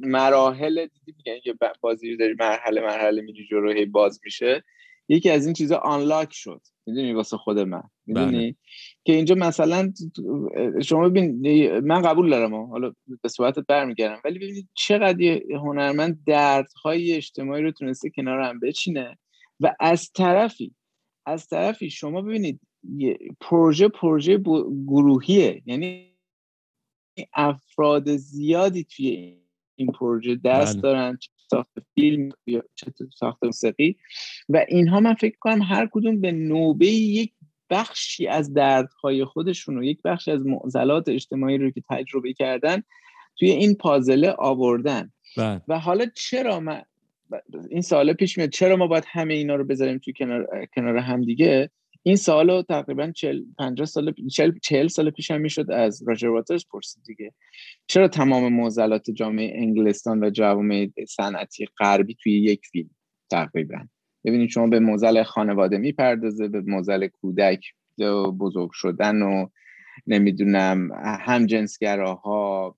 مراحل 0.00 0.86
دیدی 0.86 1.14
میگن 1.16 1.40
که 1.40 1.54
بازی 1.80 2.16
داری 2.16 2.34
مرحله 2.40 2.80
مرحله 2.80 3.22
میری 3.22 3.46
جلو 3.50 3.86
باز 3.86 4.20
میشه. 4.24 4.64
یکی 5.10 5.30
از 5.30 5.44
این 5.44 5.54
چیزا 5.54 5.76
آنلاک 5.76 6.28
شد. 6.32 6.60
می‌دونی 6.86 7.12
واسه 7.12 7.36
خود 7.36 7.58
من. 7.58 7.82
می‌دونی؟ 8.06 8.30
بله. 8.30 8.54
که 9.04 9.12
اینجا 9.12 9.34
مثلا 9.34 9.92
شما 10.82 11.08
ببین 11.08 11.40
من 11.78 12.02
قبول 12.02 12.30
دارم 12.30 12.54
حالا 12.54 12.92
به 13.22 13.28
صورتت 13.28 13.66
برمیگردم. 13.68 14.20
ولی 14.24 14.38
ببینید 14.38 14.68
چقدر 14.74 15.40
هنرمند 15.50 16.24
دردهای 16.26 17.12
اجتماعی 17.12 17.62
رو 17.62 17.70
تونسته 17.70 18.10
کنار 18.10 18.40
هم 18.40 18.60
بچینه 18.60 19.18
و 19.60 19.74
از 19.80 20.10
طرفی 20.12 20.74
از 21.26 21.48
طرفی 21.48 21.90
شما 21.90 22.22
ببینید 22.22 22.60
پروژه 23.40 23.88
پروژه 23.88 24.38
گروهیه. 24.86 25.62
یعنی 25.66 26.10
افراد 27.34 28.16
زیادی 28.16 28.84
توی 28.84 29.36
این 29.76 29.92
پروژه 29.92 30.36
دست 30.44 30.72
بله. 30.72 30.82
دارن. 30.82 31.18
ساخت 31.50 31.70
فیلم 31.94 32.28
یا 32.46 32.62
ساخت 33.18 33.44
موسیقی. 33.44 33.96
و 34.48 34.64
اینها 34.68 35.00
من 35.00 35.14
فکر 35.14 35.36
کنم 35.40 35.62
هر 35.62 35.88
کدوم 35.92 36.20
به 36.20 36.32
نوبه 36.32 36.86
یک 36.86 37.32
بخشی 37.70 38.26
از 38.26 38.52
دردهای 38.52 39.24
خودشون 39.24 39.78
و 39.78 39.82
یک 39.82 40.02
بخشی 40.02 40.30
از 40.30 40.46
معضلات 40.46 41.08
اجتماعی 41.08 41.58
رو 41.58 41.70
که 41.70 41.82
تجربه 41.90 42.32
کردن 42.32 42.82
توی 43.38 43.50
این 43.50 43.74
پازله 43.74 44.34
آوردن. 44.38 45.12
بله. 45.36 45.62
و 45.68 45.78
حالا 45.78 46.06
چرا 46.14 46.60
من 46.60 46.82
این 47.70 47.82
سال 47.82 48.12
پیش 48.12 48.38
میاد 48.38 48.50
چرا 48.50 48.76
ما 48.76 48.86
باید 48.86 49.04
همه 49.06 49.34
اینا 49.34 49.54
رو 49.54 49.64
بذاریم 49.64 49.98
توی 49.98 50.12
کنار, 50.12 50.66
کنار 50.74 50.96
هم 50.96 51.24
دیگه؟ 51.24 51.70
این 52.02 52.16
سال 52.16 52.62
تقریبا 52.62 53.12
40 53.12 53.42
50 53.58 53.86
سال 53.86 54.14
40 54.30 54.52
40 54.62 54.88
سال 54.88 55.10
پیش 55.10 55.30
هم 55.30 55.40
می‌شد 55.40 55.70
از 55.70 56.02
راجر 56.06 56.28
واترز 56.28 56.64
پرسید 56.72 57.02
دیگه. 57.06 57.32
چرا 57.86 58.08
تمام 58.08 58.52
معضلات 58.52 59.10
جامعه 59.10 59.62
انگلستان 59.62 60.24
و 60.24 60.30
جوامع 60.30 60.88
صنعتی 61.08 61.66
غربی 61.78 62.16
توی 62.22 62.32
یک 62.32 62.66
فیلم 62.72 62.90
تقریبا؟ 63.30 63.78
ببینید 64.24 64.50
شما 64.50 64.66
به 64.66 64.80
معضل 64.80 65.22
خانواده 65.22 65.78
می‌پردازه 65.78 66.48
به 66.48 66.60
معضل 66.60 67.06
کودک 67.06 67.64
بزرگ 68.40 68.70
شدن 68.72 69.22
و 69.22 69.46
نمی‌دونم 70.06 70.92
هم 71.26 71.46
جنسگراها 71.46 72.76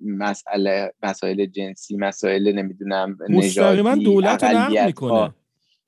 مسئله 0.00 0.92
مسائل 1.02 1.46
جنسی 1.46 1.96
مسائل 1.96 2.52
نمی‌دونم 2.52 3.18
نژادی 3.28 4.04
دولت 4.04 4.44
رو 4.44 4.86
می‌کنه 4.86 5.34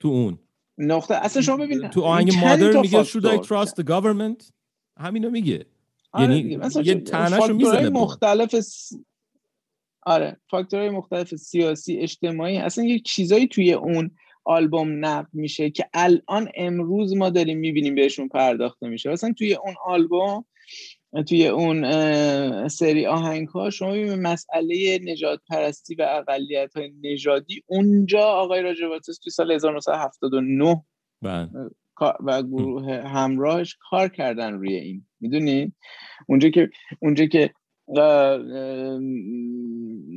تو 0.00 0.08
اون. 0.08 0.38
نقطه 0.78 1.14
اصلا 1.14 1.42
شما 1.42 1.56
ببینید 1.56 1.90
تو 1.90 2.02
آهنگ 2.02 2.32
مادر 2.34 2.80
میگه 2.80 3.04
should 3.04 3.24
I 3.24 3.46
trust 3.46 3.70
the 3.70 3.84
government 3.88 4.50
همینو 4.96 5.30
میگه. 5.30 5.66
آره 6.12 6.36
یعنی 6.36 6.60
یه 6.84 6.94
تنشو 6.94 7.54
می‌زنه 7.54 7.88
مختلف 7.88 8.60
س... 8.60 8.92
آره 10.02 10.36
فاکتورهای 10.50 10.90
مختلف 10.90 11.34
سیاسی 11.34 11.96
اجتماعی 11.96 12.58
اصلا 12.58 12.84
یه 12.84 12.98
چیزایی 12.98 13.46
توی 13.46 13.72
اون 13.72 14.10
آلبوم 14.44 15.04
نقد 15.04 15.28
میشه 15.32 15.70
که 15.70 15.88
الان 15.94 16.48
امروز 16.56 17.16
ما 17.16 17.30
داریم 17.30 17.58
می‌بینیم 17.58 17.94
بهشون 17.94 18.28
پرداخته 18.28 18.88
میشه. 18.88 19.10
مثلا 19.10 19.32
توی 19.32 19.54
اون 19.54 19.74
آلبوم 19.86 20.44
توی 21.22 21.46
اون 21.46 22.68
سری 22.68 23.06
آهنگ 23.06 23.48
ها 23.48 23.70
شما 23.70 24.16
مسئله 24.16 24.98
نجات 25.02 25.40
پرستی 25.50 25.94
و 25.94 26.02
اقلیت 26.10 26.76
های 26.76 26.92
نژادی 27.02 27.62
اونجا 27.66 28.22
آقای 28.22 28.62
راجواتس 28.62 29.18
توی 29.18 29.30
سال 29.30 29.52
1979 29.52 30.84
بله. 31.22 31.48
و 32.00 32.42
گروه 32.42 32.92
همراهش 32.92 33.76
کار 33.90 34.08
کردن 34.08 34.52
روی 34.52 34.74
این 34.74 35.06
می‌دونی 35.20 35.72
اونجا 36.26 36.48
که 36.48 36.70
اونجا 37.00 37.26
که 37.26 37.50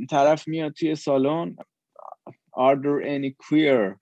طرف 0.10 0.48
میاد 0.48 0.72
توی 0.72 0.96
سالن 0.96 1.56
are 2.58 2.76
there 2.76 3.02
any 3.02 3.36
queer 3.46 4.00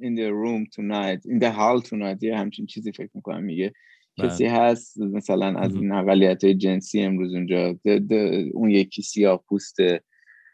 in 0.00 0.14
the 0.14 0.32
room 0.32 0.66
tonight 0.76 1.20
in 1.24 1.38
the 1.38 1.50
hall 1.50 1.80
tonight 1.82 2.22
یه 2.22 2.36
همچین 2.38 2.66
چیزی 2.66 2.92
فکر 2.92 3.10
می‌کنم 3.14 3.42
میگه. 3.42 3.72
کسی 4.18 4.44
هست 4.44 5.00
مثلا 5.00 5.58
از 5.58 5.74
این 5.74 5.92
اقلیت 5.92 6.46
جنسی 6.46 7.00
امروز 7.00 7.34
اونجا 7.34 7.78
ده 7.84 7.98
ده 7.98 8.50
اون 8.54 8.70
یکی 8.70 9.02
سیاه 9.02 9.44
پوسته 9.48 10.00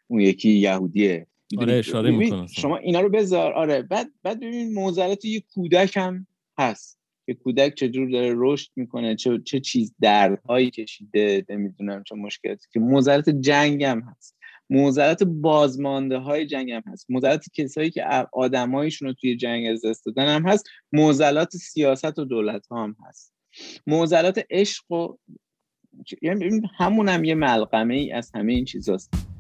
اون 0.07 0.21
یکی 0.21 0.51
یهودیه. 0.51 1.27
آره 1.59 1.73
اشاره 1.73 2.47
شما 2.47 2.77
اینا 2.77 3.01
رو 3.01 3.09
بذار. 3.09 3.53
آره 3.53 3.83
بعد 3.83 4.07
بعد 4.23 4.41
ببین 4.41 4.75
موزلات 4.75 5.25
یه 5.25 5.43
کودک 5.55 5.97
هم 5.97 6.27
هست. 6.59 6.99
که 7.27 7.35
کودک 7.35 7.75
چجور 7.75 8.11
داره 8.11 8.35
رشد 8.37 8.71
می‌کنه 8.77 9.17
چه 9.17 9.39
چه 9.45 9.61
چیز 9.61 9.95
دردهایی 10.01 10.71
کشیده 10.71 11.47
نمی‌دونم 11.49 12.03
چه 12.07 12.15
مشکلاتی 12.15 12.67
که. 12.73 12.81
موزلات 12.81 13.31
جنگ 13.31 13.85
هم 13.85 14.01
هست. 14.01 14.37
موزلات 14.71 15.23
بازمانده 15.23 16.19
های 16.19 16.47
جنگ 16.47 16.71
هم 16.71 16.83
هست. 16.87 17.11
موزلات 17.11 17.45
کسایی 17.55 17.91
که 17.91 18.05
آدمایشون 18.33 19.09
رو 19.09 19.15
توی 19.15 19.37
جنگ 19.37 19.67
از 19.67 19.85
دست 19.85 20.07
دادن 20.07 20.35
هم 20.35 20.49
هست. 20.49 20.65
موزلات 20.93 21.57
سیاست 21.57 22.19
و 22.19 22.25
دولت 22.25 22.67
ها 22.67 22.85
هم 22.85 22.97
هست. 23.09 23.34
موزلات 23.87 24.41
عشق 24.51 24.93
و 24.93 25.17
یعنی 26.23 26.61
همون 26.79 27.09
هم 27.09 27.25
یه 27.25 27.35
ملغمه 27.35 27.95
ای 27.95 28.13
از 28.13 28.31
همه 28.35 28.53
این 28.53 28.65
چیزاست. 28.65 29.34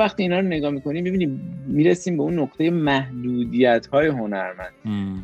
وقتی 0.00 0.22
اینا 0.22 0.40
رو 0.40 0.46
نگاه 0.46 0.70
می‌کنیم 0.70 1.04
ببینیم 1.04 1.62
می‌رسیم 1.66 2.16
به 2.16 2.22
اون 2.22 2.38
نقطه 2.38 2.70
محدودیت 2.70 3.86
های 3.86 4.06
هنرمند 4.06 4.72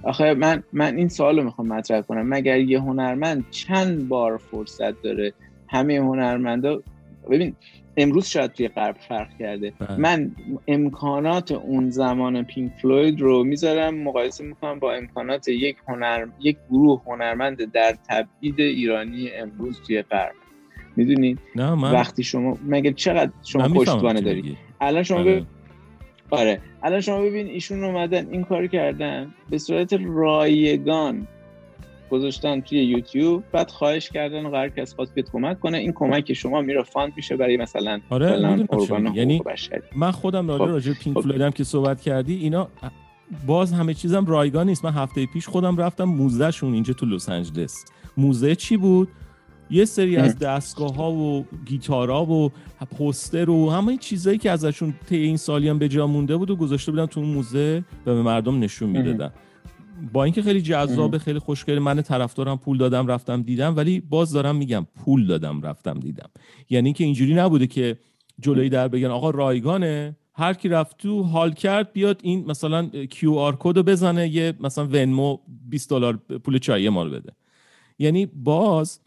آخه 0.02 0.34
من 0.34 0.62
من 0.72 0.96
این 0.96 1.08
سوال 1.08 1.38
رو 1.38 1.44
می‌خوام 1.44 1.68
مطرح 1.68 2.00
کنم. 2.00 2.28
مگر 2.28 2.60
یه 2.60 2.80
هنرمند 2.80 3.44
چند 3.50 4.08
بار 4.08 4.36
فرصت 4.36 5.02
داره 5.02 5.32
همه 5.68 5.96
هنرمندا؟ 5.96 6.82
ببین 7.30 7.54
امروز 7.96 8.26
شاید 8.26 8.52
توی 8.52 8.68
غرب 8.68 8.96
فرق 9.08 9.38
کرده. 9.38 9.72
بله. 9.78 9.96
من 9.96 10.30
امکانات 10.68 11.52
اون 11.52 11.90
زمان 11.90 12.44
پینک 12.44 12.72
فلوید 12.82 13.20
رو 13.20 13.44
می‌ذارم 13.44 13.94
مقایسه 13.94 14.44
می‌کنم 14.44 14.78
با 14.78 14.92
امکانات 14.92 15.48
یک 15.48 15.76
هنر 15.88 16.26
یک 16.40 16.56
گروه 16.70 17.02
هنرمند 17.06 17.72
در 17.72 17.94
تبعید 18.08 18.60
ایرانی 18.60 19.30
امروز 19.30 19.80
توی 19.86 20.02
غرب. 20.02 20.34
می‌دونید. 20.96 21.38
وقتی 21.92 22.22
شما 22.22 22.58
مگه 22.66 22.92
چقدر 22.92 23.30
شما 23.44 23.68
پشتوانه 23.68 24.20
دارید 24.20 24.65
الان 24.80 25.02
شما 25.02 25.18
آره. 25.18 25.32
ببین 25.32 25.46
آره. 26.30 26.60
الان 26.82 27.00
شما 27.00 27.20
ببین 27.22 27.46
ایشون 27.46 27.84
اومدن 27.84 28.28
این 28.30 28.44
کار 28.44 28.66
کردن. 28.66 29.34
به 29.50 29.58
صورت 29.58 29.92
رایگان 30.06 31.26
گذاشتن 32.10 32.60
توی 32.60 32.84
یوتیوب. 32.84 33.44
بعد 33.52 33.70
خواهش 33.70 34.08
کردن 34.08 34.54
هر 34.54 34.68
کس 34.68 34.94
خواست 34.94 35.14
بیاد 35.14 35.30
کمک 35.30 35.60
کنه. 35.60 35.78
این 35.78 35.92
کمک 35.92 36.32
شما 36.32 36.60
میره 36.60 36.82
fund 36.82 37.12
میشه 37.16 37.36
برای 37.36 37.56
مثلا 37.56 38.00
آره 38.10 38.40
یعنی 39.14 39.42
من 39.96 40.10
خودم 40.10 40.48
راجع 40.48 40.64
خب. 40.64 40.70
راجع 40.70 40.92
پینک 40.92 41.20
فلویدم 41.20 41.50
که 41.50 41.64
صحبت 41.64 42.00
کردی 42.00 42.34
اینا 42.34 42.68
باز 43.46 43.72
همه 43.72 43.94
چیزم 43.94 44.24
رایگان 44.26 44.66
نیست. 44.66 44.84
من 44.84 44.92
هفته 44.92 45.26
پیش 45.26 45.46
خودم 45.46 45.76
رفتم 45.76 46.04
موزه 46.04 46.50
شون 46.50 46.74
اینجا 46.74 46.94
تو 46.94 47.06
لس 47.06 47.28
آنجلس. 47.28 47.84
موزه 48.16 48.54
چی 48.54 48.76
بود؟ 48.76 49.08
یه 49.70 49.84
سری 49.84 50.16
از 50.16 50.38
دستگاه 50.38 50.94
ها 50.94 51.12
و 51.12 51.44
گیتارا 51.66 52.24
و 52.24 52.50
پوستر 52.98 53.50
و 53.50 53.70
همه 53.70 53.96
چیزایی 53.96 54.38
که 54.38 54.50
ازشون 54.50 54.94
طی 55.08 55.16
این 55.16 55.36
سالی 55.36 55.68
هم 55.68 55.78
به 55.78 55.88
جا 55.88 56.06
مونده 56.06 56.36
بود 56.36 56.50
و 56.50 56.56
گذاشته 56.56 56.92
بودن 56.92 57.06
تو 57.06 57.22
موزه 57.22 57.84
و 58.06 58.14
به 58.14 58.22
مردم 58.22 58.58
نشون 58.58 58.90
می‌دادن. 58.90 59.32
با 60.12 60.24
اینکه 60.24 60.42
خیلی 60.42 60.62
جذاب 60.62 61.18
خیلی 61.18 61.38
خوشگل 61.38 61.78
من 61.78 62.02
طرفدارم 62.02 62.58
پول 62.58 62.78
دادم 62.78 63.06
رفتم 63.06 63.42
دیدم 63.42 63.76
ولی 63.76 64.00
باز 64.00 64.32
دارم 64.32 64.56
میگم 64.56 64.86
پول 65.04 65.26
دادم 65.26 65.62
رفتم 65.62 66.00
دیدم. 66.00 66.30
یعنی 66.70 66.92
که 66.92 67.04
اینجوری 67.04 67.34
نبوده 67.34 67.66
که 67.66 67.98
جلوی 68.40 68.68
در 68.68 68.88
بگن 68.88 69.06
آقا 69.06 69.30
رایگانه 69.30 70.16
هر 70.34 70.54
کی 70.54 70.68
رفت 70.68 70.96
تو 70.98 71.22
حال 71.22 71.52
کرد 71.52 71.92
بیاد 71.92 72.20
این 72.22 72.44
مثلا 72.46 72.86
کیو 72.86 73.32
آر 73.32 73.56
کد 73.58 73.78
بزنه 73.78 74.28
یه 74.28 74.54
مثلا 74.60 74.86
ونمو 74.86 75.38
20 75.68 75.90
دلار 75.90 76.16
پول 76.16 76.58
چای 76.58 76.88
ما 76.88 77.04
رو 77.04 77.10
بده. 77.10 77.32
یعنی 77.98 78.26
باز 78.26 79.00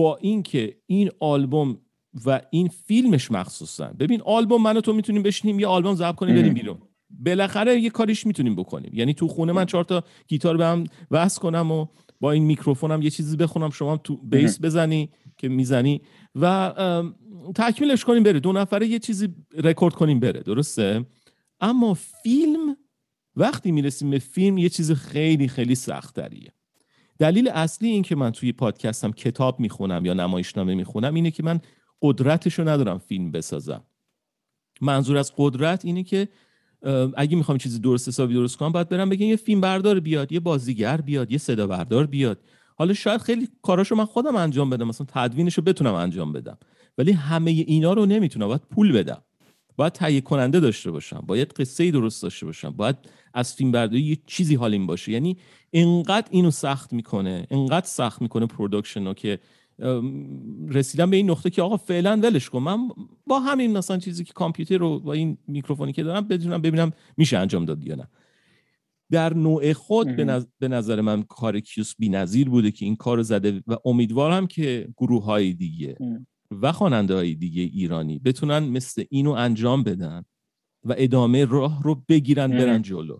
با 0.00 0.16
اینکه 0.16 0.76
این 0.86 1.10
آلبوم 1.20 1.78
و 2.26 2.40
این 2.50 2.68
فیلمش 2.68 3.30
مخصوصا. 3.30 3.86
ببین 3.98 4.22
آلبوم 4.22 4.62
من 4.62 4.76
و 4.76 4.80
تو 4.80 4.92
می‌تونیم 4.92 5.22
بشینیم 5.22 5.60
یه 5.60 5.66
آلبوم 5.66 5.94
ضبط 5.94 6.14
کنیم 6.14 6.34
بریم 6.34 6.54
بیرون. 6.54 6.78
بالاخره 7.10 7.80
یه 7.80 7.90
کاریش 7.90 8.26
می‌تونیم 8.26 8.56
بکنیم. 8.56 8.90
یعنی 8.94 9.14
تو 9.14 9.28
خونه 9.28 9.52
من 9.52 9.66
چهار 9.66 9.84
تا 9.84 10.04
گیتار 10.28 10.56
به 10.56 10.66
هم 10.66 10.84
وصل 11.10 11.40
کنم 11.40 11.70
و 11.72 11.86
با 12.20 12.32
این 12.32 12.44
میکروفونم 12.44 13.02
یه 13.02 13.10
چیزی 13.10 13.36
بخونم 13.36 13.70
شما 13.70 13.96
تو 13.96 14.16
بیس 14.16 14.60
بزنی 14.60 15.10
که 15.36 15.48
می‌زنی. 15.48 16.00
و 16.34 16.72
تکمیلش 17.54 18.04
کنیم 18.04 18.22
بره. 18.22 18.40
دو 18.40 18.52
نفره 18.52 18.86
یه 18.86 18.98
چیزی 18.98 19.28
رکورد 19.54 19.94
کنیم 19.94 20.20
بره. 20.20 20.40
درسته؟ 20.40 21.06
اما 21.60 21.94
فیلم 21.94 22.76
وقتی 23.36 23.72
می‌رسیم 23.72 24.10
به 24.10 24.18
فیلم 24.18 24.58
یه 24.58 24.68
چیز 24.68 24.92
خیلی 24.92 25.48
خیلی 25.48 25.74
سخت 25.74 26.18
دلیل 27.20 27.48
اصلی 27.48 27.88
این 27.88 28.02
که 28.02 28.16
من 28.16 28.30
توی 28.30 28.52
پادکستم 28.52 29.12
کتاب 29.12 29.60
می‌خونم 29.60 30.06
یا 30.06 30.14
نمایشنامه 30.14 30.74
می‌خونم 30.74 31.14
اینه 31.14 31.30
که 31.30 31.42
من 31.42 31.60
قدرتش 32.02 32.58
رو 32.58 32.68
ندارم 32.68 32.98
فیلم 32.98 33.32
بسازم. 33.32 33.82
منظور 34.80 35.16
از 35.16 35.32
قدرت 35.36 35.84
اینه 35.84 36.02
که 36.02 36.28
اگه 37.16 37.36
می‌خوام 37.36 37.58
چیزی 37.58 37.78
درست 37.78 38.08
حسابی 38.08 38.34
درست 38.34 38.56
کنم 38.56 38.72
باید 38.72 38.88
برم 38.88 39.08
بگم 39.08 39.26
یه 39.26 39.36
فیلم 39.36 39.60
بردار 39.60 40.00
بیاد 40.00 40.32
یه 40.32 40.40
بازیگر 40.40 41.00
بیاد 41.00 41.32
یه 41.32 41.38
صدا 41.38 41.66
بردار 41.66 42.06
بیاد. 42.06 42.38
حالا 42.76 42.94
شاید 42.94 43.20
خیلی 43.20 43.48
کاراشو 43.62 43.94
من 43.94 44.04
خودم 44.04 44.36
انجام 44.36 44.70
بدم 44.70 44.88
مثلا 44.88 45.06
تدوینش 45.10 45.54
رو 45.54 45.62
بتونم 45.62 45.94
انجام 45.94 46.32
بدم. 46.32 46.58
ولی 46.98 47.12
همه 47.12 47.50
اینا 47.50 47.92
رو 47.92 48.06
نمی‌تونم 48.06 48.46
باید 48.46 48.62
پول 48.70 48.92
بدم. 48.92 49.22
باید 49.76 49.92
تهیه 49.92 50.20
کننده 50.20 50.60
داشته 50.60 50.90
باشم 50.90 51.24
باید 51.26 51.52
قصه 51.52 51.90
درست 51.90 52.22
داشته 52.22 52.46
باشم 52.46 52.70
باید 52.70 52.96
از 53.34 53.54
فیلم 53.54 53.72
برداری 53.72 54.02
یه 54.02 54.18
چیزی 54.26 54.54
حالیم 54.54 54.86
باشه. 54.86 55.12
یعنی 55.12 55.36
انقدر 55.72 56.28
اینو 56.30 56.50
سخت 56.50 56.92
می‌کنه 56.92 57.46
انقدر 57.50 57.86
سخت 57.86 58.22
می‌کنه 58.22 58.46
production 58.46 59.06
رو 59.06 59.14
که 59.14 59.38
رسیدم 60.68 61.10
به 61.10 61.16
این 61.16 61.30
نقطه 61.30 61.50
که 61.50 61.62
آقا 61.62 61.76
فعلا 61.76 62.20
ولش 62.22 62.50
کن. 62.50 62.58
من 62.58 62.88
با 63.26 63.40
همین 63.40 63.72
مثلا 63.72 63.98
چیزی 63.98 64.24
که 64.24 64.32
کامپیوتر 64.32 64.78
رو 64.78 65.00
با 65.00 65.12
این 65.12 65.38
میکروفونی 65.46 65.92
که 65.92 66.02
دارم 66.02 66.28
بدونم 66.28 66.62
ببینم 66.62 66.92
میشه 67.16 67.38
انجام 67.38 67.64
داد 67.64 67.86
یا 67.86 67.94
نه. 67.94 68.08
در 69.10 69.34
نوع 69.34 69.72
خود 69.72 70.16
به 70.58 70.68
نظر 70.68 71.00
من 71.00 71.22
کار 71.22 71.60
کیوسک 71.60 71.94
بی 71.98 72.08
نظیر 72.08 72.48
بوده 72.48 72.70
که 72.70 72.84
این 72.84 72.96
کار 72.96 73.22
زده 73.22 73.62
و 73.66 73.76
امیدوارم 73.84 74.46
که 74.46 74.88
گروه 74.96 75.24
های 75.24 75.52
دیگه 75.52 75.96
و 76.62 76.72
خواننده 76.72 77.14
های 77.14 77.34
دیگه 77.34 77.62
ایرانی 77.62 78.18
بتونن 78.18 78.58
مثل 78.58 79.04
اینو 79.10 79.30
انجام 79.30 79.82
بدن. 79.82 80.24
و 80.84 80.94
ادامه 80.98 81.44
راه 81.44 81.82
رو 81.82 82.02
بگیرن 82.08 82.50
برن 82.50 82.82
جلو. 82.82 83.18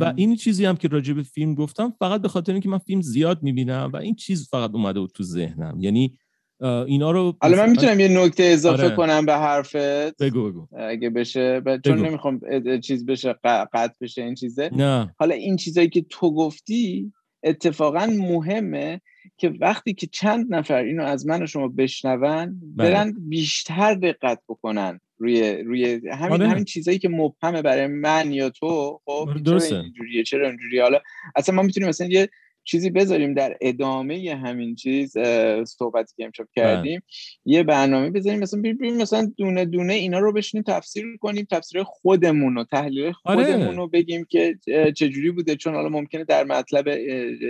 و 0.00 0.12
این 0.16 0.36
چیزی 0.36 0.64
هم 0.64 0.76
که 0.76 0.88
راجع 0.88 1.14
به 1.14 1.22
فیلم 1.22 1.54
گفتم 1.54 1.94
فقط 1.98 2.22
به 2.22 2.28
خاطر 2.28 2.52
اینکه 2.52 2.68
من 2.68 2.78
فیلم 2.78 3.00
زیاد 3.00 3.42
می‌بینم 3.42 3.90
و 3.92 3.96
این 3.96 4.14
چیز 4.14 4.48
فقط 4.48 4.70
اومده 4.74 5.00
بود 5.00 5.10
تو 5.14 5.22
ذهنم. 5.22 5.76
یعنی 5.80 6.18
اینا 6.60 7.10
رو 7.10 7.36
حالا 7.42 7.56
من 7.56 7.70
می‌تونم 7.70 8.00
یه 8.00 8.08
نکته 8.08 8.42
اضافه 8.42 8.82
آره. 8.82 8.96
کنم 8.96 9.26
به 9.26 9.34
حرفت؟ 9.34 10.22
بگو 10.22 10.50
بگو. 10.50 10.68
اگه 10.76 11.10
بشه 11.10 11.60
ب- 11.60 11.80
چون 11.80 11.96
بگو. 11.96 12.04
نمی‌خوام 12.04 12.40
چیز 12.80 13.06
بشه 13.06 13.34
قطع 13.72 13.94
بشه 14.00 14.22
این 14.22 14.34
چیزه. 14.34 14.70
نه. 14.72 15.14
حالا 15.18 15.34
این 15.34 15.56
چیزایی 15.56 15.88
که 15.88 16.02
تو 16.10 16.34
گفتی 16.34 17.12
اتفاقا 17.42 18.06
مهمه 18.06 19.00
که 19.36 19.54
وقتی 19.60 19.94
که 19.94 20.06
چند 20.06 20.54
نفر 20.54 20.82
اینو 20.82 21.04
از 21.04 21.26
من 21.26 21.42
و 21.42 21.46
شما 21.46 21.68
بشنون 21.68 22.60
بله. 22.76 22.90
برن 22.90 23.14
بیشتر 23.18 23.94
دقت 23.94 24.38
بکنن. 24.48 25.00
روی 25.18 25.62
روی 25.62 26.08
همین 26.12 26.32
آره. 26.32 26.48
همین 26.48 26.64
چیزایی 26.64 26.98
که 26.98 27.08
مبهمه 27.08 27.62
برای 27.62 27.86
من 27.86 28.32
یا 28.32 28.50
تو 28.50 29.00
خب 29.04 29.10
آره، 29.10 29.32
چرا 29.32 29.42
درسته. 29.42 29.76
اینجوریه 29.76 30.22
چرا 30.22 30.48
اینجوریه 30.48 30.82
حالا 30.82 31.00
اصلا 31.36 31.54
ما 31.54 31.62
می‌تونیم 31.62 31.88
مثلا 31.88 32.06
یه 32.06 32.28
چیزی 32.66 32.90
بذاریم 32.90 33.34
در 33.34 33.56
ادامه 33.60 34.40
همین 34.44 34.74
چیز 34.74 35.18
صحبتی 35.66 36.14
که 36.16 36.24
امشب 36.24 36.46
بله. 36.56 36.64
کردیم 36.64 37.02
یه 37.44 37.62
برنامه 37.62 38.10
بذاریم 38.10 38.40
مثلا 38.40 38.62
بریم 38.62 38.96
مثلا 38.96 39.32
دونه 39.36 39.64
دونه 39.64 39.94
اینا 39.94 40.18
رو 40.18 40.32
بشینیم 40.32 40.64
تفسیر 40.68 41.16
کنیم 41.20 41.46
تفسیر 41.50 41.82
خودمون 41.82 42.54
رو 42.54 42.64
تحلیل 42.64 43.12
آره. 43.24 43.44
خودمون 43.44 43.76
رو 43.76 43.88
بگیم 43.88 44.24
که 44.24 44.58
چجوری 44.96 45.30
بوده 45.30 45.56
چون 45.56 45.74
حالا 45.74 45.88
ممکنه 45.88 46.24
در 46.24 46.44
مطلب 46.44 46.84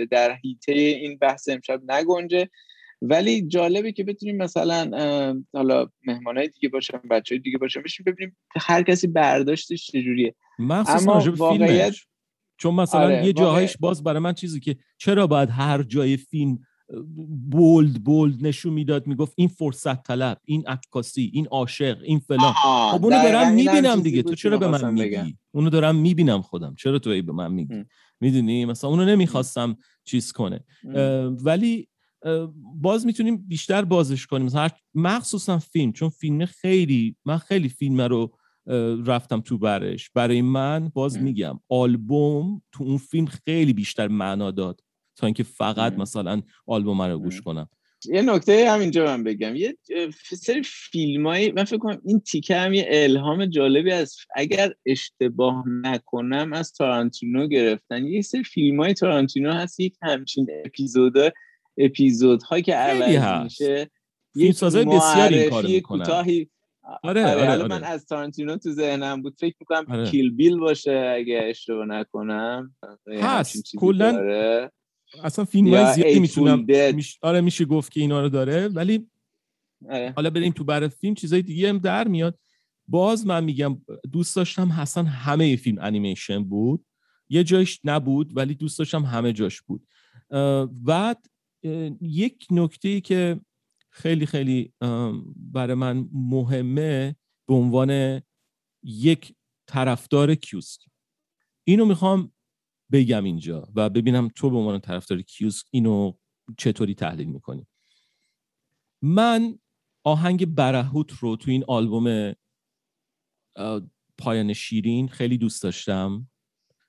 در 0.05 0.37
هیته 0.43 0.71
این 0.71 1.17
بحث 1.17 1.49
امشب 1.49 1.81
نگنجه 1.91 2.49
ولی 3.01 3.41
جالبه 3.47 3.91
که 3.91 4.03
بتونیم 4.03 4.37
مثلا 4.37 4.89
حالا 5.53 5.87
مهمانای 6.07 6.47
دیگه 6.47 6.69
باشن 6.69 6.97
بچه 7.11 7.35
های 7.35 7.39
دیگه 7.39 7.57
باشن 7.57 7.81
بشیم 7.81 8.03
ببینیم 8.07 8.37
هر 8.61 8.81
کسی 8.83 9.07
برداشتش 9.07 9.87
چجوریه. 9.87 10.35
اما 10.59 11.19
واقعیت- 11.37 11.67
فیلمش. 11.81 12.07
چون 12.57 12.73
مثلا 12.73 13.01
آره، 13.01 13.13
یه 13.13 13.19
واقع- 13.19 13.31
جاهایش 13.31 13.77
باز 13.79 14.03
برای 14.03 14.19
من 14.19 14.33
چیزی 14.33 14.59
که 14.59 14.75
چرا 14.97 15.27
باید 15.27 15.49
هر 15.49 15.83
جای 15.83 16.17
فیلم 16.17 16.59
بولد 17.49 18.03
بولد 18.03 18.35
نشون 18.47 18.73
می‌داد 18.73 19.07
می‌گفت 19.07 19.33
این 19.37 19.47
فرصت 19.47 20.03
طلب 20.03 20.37
این 20.45 20.67
عکاسی 20.67 21.31
این 21.33 21.47
عاشق 21.47 21.97
این 22.03 22.19
فلان. 22.19 22.53
خب 22.53 23.05
اونو 23.05 23.23
دارم 23.23 23.53
می‌بینم 23.53 24.01
دیگه. 24.01 24.23
تو 24.23 24.35
چرا 24.35 24.57
به 24.57 24.67
من 24.67 24.95
بگم. 24.95 25.21
میگی؟ 25.23 25.37
اونو 25.51 25.69
دارم 25.69 25.95
می‌بینم 25.95 26.41
خودم. 26.41 26.75
چرا 26.75 26.99
تو 26.99 27.09
ای 27.09 27.21
به 27.21 27.33
من 27.33 27.51
میگی. 27.51 27.83
می‌دونی؟ 28.19 28.65
مثلا 28.65 28.89
اونو 28.89 29.05
نمی‌خواستم 29.05 29.77
چیز 30.03 30.31
کنه. 30.31 30.59
ولی 31.43 31.87
باز 32.81 33.05
می‌تونیم 33.05 33.37
بیشتر 33.47 33.85
بازش 33.85 34.25
کنیم 34.25 34.45
مثلا 34.45 34.61
هر- 34.61 34.79
مخصوصا 34.93 35.59
فیلم 35.59 35.91
چون 35.91 36.09
فیلم 36.09 36.45
خیلی 36.45 37.15
من 37.25 37.37
خیلی 37.37 37.69
فیلم 37.69 38.01
رو 38.01 38.37
رفتم 39.05 39.41
تو 39.41 39.57
برش 39.57 40.09
برای 40.09 40.41
من 40.41 40.91
باز. 40.93 41.17
میگم 41.17 41.59
آلبوم 41.69 42.61
تو 42.71 42.83
اون 42.83 42.97
فیلم 42.97 43.25
خیلی 43.25 43.73
بیشتر 43.73 44.07
معنا 44.07 44.51
داد 44.51 44.81
تا 45.15 45.27
اینکه 45.27 45.43
فقط. 45.43 45.93
مثلا 45.93 46.41
آلبوم 46.67 47.01
رو 47.01 47.19
گوش. 47.19 47.41
کنم 47.41 47.69
یه 48.05 48.21
نکته 48.21 48.71
همینجا 48.71 49.05
من 49.05 49.23
بگم 49.23 49.55
یه 49.55 49.77
سری 50.31 50.61
فیلم 50.63 51.21
من 51.21 51.63
فکر 51.63 51.77
کنم 51.77 52.01
این 52.05 52.19
تیکه 52.19 52.55
هم 52.55 52.73
یه 52.73 52.87
الهام 52.89 53.45
جالبی 53.45 53.91
از 53.91 54.15
اگر 54.35 54.73
اشتباه 54.85 55.63
نکنم 55.67 56.53
از 56.53 56.73
تارانتینو 56.73 57.47
گرفتن 57.47 58.05
یه 58.05 58.21
سری 58.21 58.43
فیلم 58.43 58.79
های 58.79 58.93
تارانتینو 58.93 59.51
هست 59.51 59.79
یک 59.79 59.95
همچین 60.01 60.47
اپیزود 61.77 62.39
اپیزودها 62.39 62.61
که 62.61 62.75
عوض. 62.75 63.43
میشه 63.43 63.89
فیلمسازای 64.33 64.81
یک 64.81 64.87
بسیاری 64.87 65.39
این 65.39 65.49
کارو 65.49 65.67
می‌کنن. 65.67 65.99
کوتاهی 65.99 66.49
آره، 67.03 67.25
آره, 67.25 67.41
آره، 67.41 67.51
آره. 67.51 67.67
من 67.67 67.83
از 67.83 68.05
تارانتینو 68.05 68.57
تو 68.57 68.71
ذهنم 68.71 69.21
بود 69.21 69.35
فکر 69.39 69.55
می‌کنم 69.59 69.85
آره. 69.89 70.11
کیل 70.11 70.35
بیل 70.35 70.57
باشه 70.57 71.13
اگه 71.17 71.41
اشتباه 71.43 71.85
نکنم 71.85 72.75
یه 73.07 73.25
هست. 73.25 73.75
کلاً. 73.77 74.69
اصلا 75.23 75.45
فیلم 75.45 75.73
های 75.73 75.93
زیادی 75.93 76.19
می‌تونم. 76.19 76.65
میش... 76.95 77.19
آره 77.21 77.41
میشه 77.41 77.65
گفت 77.65 77.91
که 77.91 78.01
اینا 78.01 78.21
رو 78.21 78.29
داره 78.29 78.67
ولی 78.67 79.07
آره. 79.89 80.13
حالا 80.15 80.29
بریم 80.29 80.51
تو 80.51 80.63
برای 80.63 80.89
فیلم 80.89 81.13
چیزای 81.13 81.41
دیگه 81.41 81.69
هم 81.69 81.77
در 81.77 82.07
میاد 82.07 82.39
باز 82.87 83.27
من 83.27 83.43
میگم 83.43 83.81
دوست 84.11 84.35
داشتم 84.35 84.71
حسن 84.71 85.05
همه 85.05 85.55
فیلم 85.55 85.77
انیمیشن 85.81 86.43
بود 86.43 86.85
یه 87.29 87.43
جایش 87.43 87.79
نبود 87.83 88.37
ولی 88.37 88.53
دوست 88.53 88.79
داشتم 88.79 89.03
همه 89.03 89.33
جاش 89.33 89.61
بود 89.61 89.87
اه، 90.31 90.69
یک 92.01 92.47
نکته 92.51 93.01
که 93.01 93.41
خیلی 93.89 94.25
خیلی 94.25 94.73
برای 95.35 95.75
من 95.75 96.09
مهمه 96.13 97.15
به 97.47 97.53
عنوان 97.53 98.21
یک 98.83 99.35
طرفدار 99.67 100.35
کیوسک. 100.35 100.81
اینو 101.63 101.85
می‌خوام 101.85 102.33
بگم 102.91 103.23
اینجا 103.23 103.67
و 103.75 103.89
ببینم 103.89 104.27
تو 104.35 104.49
به 104.49 104.57
عنوان 104.57 104.79
طرفدار 104.79 105.21
کیوسک 105.21 105.65
اینو 105.71 106.13
چطوری 106.57 106.95
تحلیل 106.95 107.27
می‌کنی. 107.27 107.67
من 109.01 109.59
آهنگ 110.03 110.55
برهوت 110.55 111.11
رو 111.11 111.35
تو 111.35 111.51
این 111.51 111.63
آلبوم 111.67 112.35
پایان 114.17 114.53
شیرین 114.53 115.07
خیلی 115.07 115.37
دوست 115.37 115.63
داشتم 115.63 116.29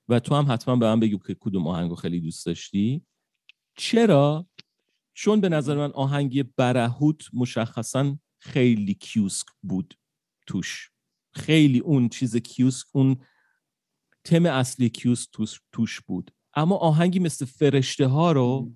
و 0.07 0.19
تو 0.19 0.35
هم 0.35 0.51
حتما 0.51 0.75
به 0.75 0.85
من 0.85 0.99
بگو 0.99 1.17
که 1.17 1.35
کدوم 1.39 1.67
آهنگ 1.67 1.89
رو 1.89 1.95
خیلی 1.95 2.19
دوست 2.19 2.45
داشتی. 2.45 3.05
چرا؟ 3.77 4.48
چون 5.21 5.41
به 5.41 5.49
نظر 5.49 5.77
من 5.77 5.91
آهنگ 5.91 6.53
برهوت 6.55 7.29
مشخصا 7.33 8.17
خیلی 8.41 8.93
کیوسک 8.93 9.45
بود 9.61 9.93
توش. 10.47 10.91
خیلی 11.33 11.79
اون 11.79 12.09
چیز 12.09 12.37
کیوسک 12.37 12.87
اون 12.93 13.17
تم 14.23 14.45
اصلی 14.45 14.89
کیوسک 14.89 15.29
توش, 15.71 16.01
بود. 16.01 16.31
اما 16.53 16.75
آهنگی 16.75 17.19
مثل 17.19 17.45
فرشته 17.45 18.07
ها 18.07 18.31
رو 18.31 18.73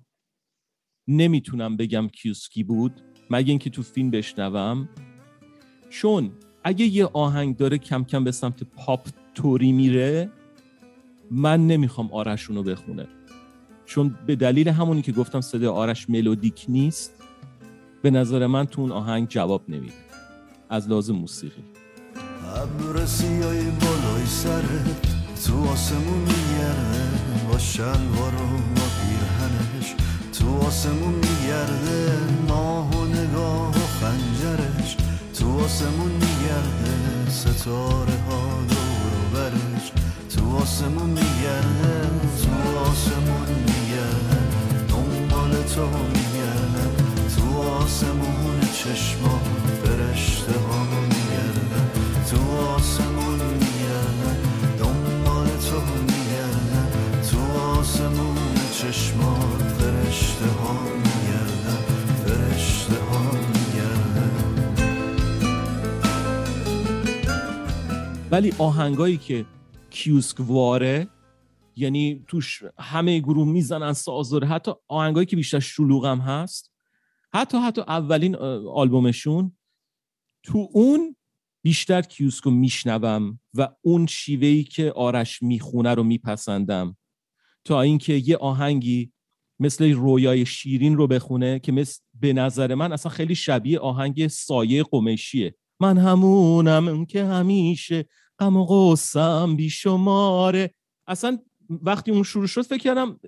نمی‌تونم 1.08 1.76
بگم 1.76 2.08
کیوسکی 2.08 2.64
بود 2.64 3.00
مگه 3.30 3.50
اینکه 3.50 3.70
تو 3.70 3.82
فیلم 3.82 4.10
بشنوم. 4.10 4.88
چون 5.90 6.32
اگه 6.64 6.84
یه 6.84 7.06
آهنگ 7.06 7.56
داره 7.56 7.78
کم 7.78 8.04
کم 8.04 8.24
به 8.24 8.32
سمت 8.32 8.62
پاپ 8.62 9.08
توری 9.34 9.72
میره 9.72 10.30
من 11.30 11.66
نمی‌خوام 11.66 12.12
آرش 12.12 12.42
رو 12.42 12.62
بخونه. 12.62 13.23
چون 13.86 14.14
به 14.26 14.36
دلیل 14.36 14.68
همونی 14.68 15.02
که 15.02 15.12
گفتم 15.12 15.40
صدای 15.40 15.66
آرش 15.66 16.10
ملودیک 16.10 16.64
نیست 16.68 17.12
به 18.02 18.10
نظر 18.10 18.46
من 18.46 18.66
تو 18.66 18.80
اون 18.80 18.92
آهنگ 18.92 19.28
جواب 19.28 19.62
نمیده. 19.68 19.94
از 20.70 20.88
لازم 20.88 21.14
موسیقی. 21.14 21.62
ابر 22.56 23.06
سیای 23.06 23.62
بالای 23.64 24.26
سرت 24.26 25.14
تو 25.46 25.68
آسمون 25.68 26.18
میگرده 26.18 27.08
با 27.48 27.58
شلوار 27.58 28.34
و 28.34 28.48
با 28.74 28.86
پیرهنش 29.00 29.94
تو 30.38 30.58
آسمون 30.58 31.14
میگرده 31.14 32.18
ماه 32.48 32.90
و 32.90 33.04
نگاه 33.04 33.70
و 33.70 33.72
خنجرش 33.72 34.96
تو 35.38 35.60
آسمون 35.60 36.12
میگرده 36.12 37.30
ستاره 37.30 38.18
ها 38.28 38.83
دور 39.34 39.40
و 39.40 39.50
برش 39.50 39.92
تو 40.36 40.56
آسمون 40.56 41.10
میگرده 41.10 42.10
تو 42.42 42.78
آسمون 42.78 43.48
میگرده 43.66 44.38
دنبال 44.88 45.62
تو 45.62 45.86
میگرده 45.86 46.84
تو 47.36 47.62
آسمون 47.62 48.60
چشما 48.60 49.40
فرشته 49.84 50.52
ها 50.58 50.84
میگرده 50.84 51.80
تو 52.30 52.60
آسمون 52.74 53.38
میگرده 53.38 54.36
دنبال 54.78 55.46
تو 55.46 55.80
میگرده 56.02 56.82
تو 57.30 57.60
آسمون 57.60 58.36
چشما 58.72 59.36
فرشته 59.78 60.46
ها 60.46 61.13
ولی 68.34 68.52
آهنگایی 68.58 69.16
که 69.16 69.46
کیوسکواره 69.90 71.08
یعنی 71.76 72.24
توش 72.28 72.62
همه 72.78 73.18
گروه 73.18 73.48
می‌زنن 73.48 73.92
سازوره 73.92 74.46
حتی 74.46 74.72
آهنگایی 74.88 75.26
که 75.26 75.36
بیشتر 75.36 75.60
شلوغ 75.60 76.06
هم 76.06 76.18
هست 76.18 76.72
حتی 77.34 77.58
حتی 77.58 77.80
اولین 77.80 78.36
آلبومشون 78.74 79.56
تو 80.42 80.68
اون 80.72 81.16
بیشتر 81.62 82.02
کیوسکو 82.02 82.50
میشنوم 82.50 83.40
و 83.54 83.68
اون 83.82 84.06
شیوهی 84.06 84.64
که 84.64 84.92
آرش 84.92 85.42
می‌خونه 85.42 85.94
رو 85.94 86.02
میپسندم. 86.02 86.96
تا 87.64 87.80
اینکه 87.80 88.12
یه 88.12 88.36
آهنگی 88.36 89.12
مثل 89.58 89.92
رویای 89.92 90.46
شیرین 90.46 90.96
رو 90.96 91.06
بخونه 91.06 91.58
که 91.58 91.72
مثل 91.72 92.00
به 92.20 92.32
نظر 92.32 92.74
من 92.74 92.92
اصلا 92.92 93.12
خیلی 93.12 93.34
شبیه 93.34 93.78
آهنگ 93.78 94.26
سایه 94.26 94.82
قمیشیه. 94.82 95.54
من 95.80 95.98
همونم 95.98 97.06
که 97.06 97.24
همیشه 97.24 98.08
غم 98.38 98.56
و 98.56 98.64
غصم 98.64 99.56
بیشماره. 99.56 100.70
اصلا 101.06 101.38
وقتی 101.70 102.10
اون 102.10 102.22
شروع 102.22 102.46
شد 102.46 102.62
فکر 102.62 102.82
کردم 102.82 103.20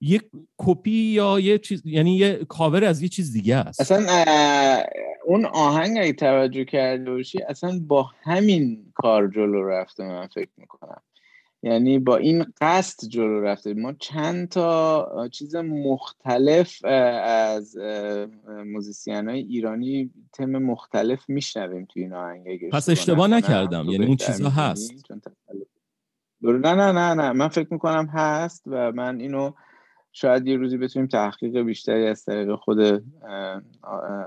یک 0.00 0.22
کپی 0.58 0.90
یا 0.90 1.40
یه 1.40 1.58
چیز 1.58 1.82
یعنی 1.86 2.16
یه 2.16 2.44
کاور 2.48 2.84
از 2.84 3.02
یه 3.02 3.08
چیز 3.08 3.32
دیگه 3.32 3.56
است. 3.56 3.80
اصلا 3.80 4.06
اون 5.24 5.44
آهنگ 5.44 5.98
اگه 5.98 6.12
توجه 6.12 6.64
کرده 6.64 7.10
باشی 7.10 7.42
اصلا 7.42 7.80
با 7.86 8.10
همین 8.22 8.92
کار 8.94 9.28
جلو 9.28 9.68
رفته 9.68 10.04
من 10.04 10.26
فکر 10.26 10.50
می‌کنم. 10.56 11.02
یعنی 11.62 11.98
با 11.98 12.16
این 12.16 12.46
قصد 12.60 13.08
جلو 13.08 13.40
رفته. 13.40 13.74
ما 13.74 13.92
چند 13.92 14.48
تا 14.48 15.28
چیز 15.32 15.56
مختلف 15.56 16.84
از 16.84 17.76
موزیسین 18.66 19.28
های 19.28 19.38
ایرانی 19.38 20.10
تم 20.32 20.50
مختلف 20.50 21.28
میشنویم 21.28 21.84
توی 21.84 22.02
این 22.02 22.12
آهنگ. 22.12 22.70
پس 22.70 22.88
اشتباه 22.88 23.28
نکردم. 23.28 23.88
یعنی 23.88 24.06
اون 24.06 24.16
چیزها 24.16 24.50
هست. 24.50 24.92
نه 26.42 26.74
نه 26.74 26.92
نه 26.92 27.14
نه. 27.14 27.32
من 27.32 27.48
فکر 27.48 27.68
می‌کنم 27.70 28.06
هست 28.06 28.62
و 28.66 28.92
من 28.92 29.20
اینو 29.20 29.52
شاید 30.12 30.46
یه 30.46 30.56
روزی 30.56 30.76
بتونیم 30.76 31.08
تحقیق 31.08 31.62
بیشتری 31.62 32.06
از 32.06 32.24
طریق 32.24 32.54
خود 32.54 33.04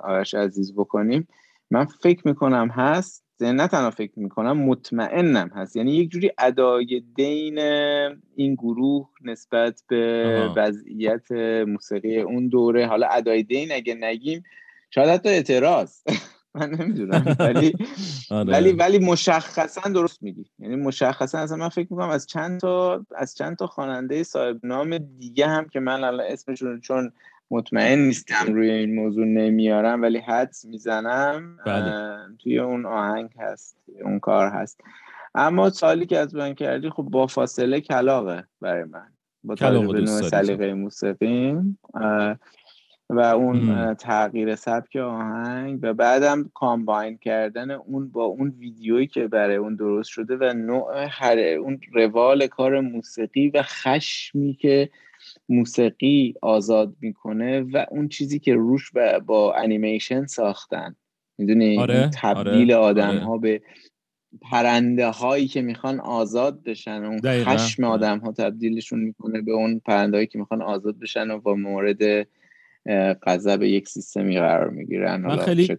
آرش 0.03 0.33
عزیز 0.33 0.73
بکنیم. 0.73 1.27
من 1.71 1.85
فکر 1.85 2.27
می‌کنم 2.27 2.67
هست. 2.67 3.23
نه 3.43 3.68
تنها 3.68 3.91
فکر 3.91 4.11
می‌کنم 4.15 4.57
مطمئنم 4.57 5.51
هست. 5.55 5.76
یعنی 5.76 5.91
یک 5.91 6.09
جوری 6.09 6.31
ادای 6.38 7.03
دین 7.15 7.59
این 8.35 8.55
گروه 8.55 9.09
نسبت 9.23 9.84
به 9.88 10.49
وضعیت 10.55 11.31
موسیقی 11.68 12.19
اون 12.19 12.47
دوره. 12.47 12.88
حالا 12.88 13.07
ادای 13.07 13.43
دین 13.43 13.72
اگه 13.72 13.95
نگیم 13.95 14.43
شاید 14.89 15.09
حتی 15.09 15.30
اعتراض. 15.30 15.93
من 16.55 16.69
نمی‌دونم. 16.69 17.35
ولی 17.39 17.73
آره. 18.31 18.53
ولی 18.53 18.72
ولی 18.72 18.99
مشخصا 18.99 19.89
درست 19.89 20.23
میگی. 20.23 20.45
یعنی 20.59 20.76
مشخصا 20.76 21.39
اصلا 21.39 21.57
من 21.57 21.69
فکر 21.69 21.88
می‌کنم 21.91 22.09
از 22.09 22.27
چند 22.27 22.59
تا 22.59 23.05
از 23.15 23.35
چند 23.35 23.57
تا 23.57 23.68
خواننده 23.68 24.23
صاحب 24.23 24.65
نام 24.65 24.97
دیگه 24.97 25.47
هم 25.47 25.69
که 25.69 25.80
من 25.80 26.03
الان 26.03 26.26
اسمشون 26.30 26.80
چون 26.80 27.11
مطمئن 27.52 27.99
نیستم 27.99 28.53
روی 28.53 28.72
این 28.72 28.95
موضوع 28.95 29.26
نمیارم 29.26 30.02
ولی 30.02 30.19
حدس 30.19 30.65
می‌زنم 30.65 31.57
بله. 31.65 32.18
توی 32.40 32.60
اون 32.60 32.86
آهنگ 32.86 33.30
هست 33.40 33.78
اون 34.03 34.19
کار 34.19 34.49
هست. 34.49 34.82
اما 35.36 35.69
سالی 35.69 36.06
که 36.06 36.18
از 36.18 36.36
من 36.36 36.53
کردی 36.53 36.90
خب 36.90 37.03
با 37.03 37.28
فاصله 37.28 37.82
کلاقه 37.82 38.44
برای 38.61 38.84
من. 38.84 39.07
با 39.44 39.56
توجه 39.56 39.88
به 39.88 40.02
نوع 40.02 40.22
سلیقه 40.22 40.73
موسیقی 40.73 41.57
و 43.10 43.19
اون 43.19 43.94
تغییر 43.94 44.56
سبک 44.56 44.95
آهنگ 44.95 45.80
و 45.82 45.94
بعدم 45.94 46.52
کامباین 46.53 47.18
کردن 47.18 47.72
اون 47.72 48.10
با 48.10 48.23
اون 48.23 48.49
ویدیویی 48.60 49.07
که 49.07 49.28
برای 49.28 49.56
اون 49.56 49.76
درست 49.76 50.10
شده 50.10 50.38
و 50.38 50.53
نوع 50.53 51.07
هر 51.10 51.40
اون 51.40 51.80
روال 51.94 52.48
کار 52.48 52.80
موسیقی 52.80 53.49
و 53.49 53.64
خشمی 53.64 54.53
که 54.53 54.90
موسیقی 55.49 56.33
آزاد 56.41 56.95
می‌کنه 57.01 57.61
و 57.61 57.85
اون 57.91 58.07
چیزی 58.07 58.39
که 58.39 58.53
روش 58.53 58.91
با 59.25 59.53
انیمیشن 59.53 60.25
ساختن. 60.25 60.95
می‌دونی؟ 61.37 61.77
آره، 61.77 62.09
تبدیل 62.13 62.71
آره، 62.71 62.85
آدم 62.85 63.17
ها 63.17 63.31
آره. 63.31 63.39
به 63.39 63.61
پرنده 64.41 65.07
هایی 65.07 65.47
که 65.47 65.61
می‌خوان 65.61 65.99
آزاد 65.99 66.63
بشن. 66.63 67.03
اون 67.03 67.43
خشم 67.43 67.83
آدم 67.83 68.19
ها 68.19 68.31
تبدیلشون 68.31 68.99
می‌کنه 68.99 69.41
به 69.41 69.51
اون 69.51 69.81
پرنده 69.85 70.17
هایی 70.17 70.27
که 70.27 70.39
می‌خوان 70.39 70.61
آزاد 70.61 70.99
بشن 70.99 71.31
و 71.31 71.39
با 71.39 71.55
مورد 71.55 72.27
غضب 73.23 73.61
یک 73.61 73.87
سیستمی 73.87 74.39
قرار 74.39 74.69
می‌گیرن. 74.69 75.21
من 75.21 75.37
خیلی 75.37 75.77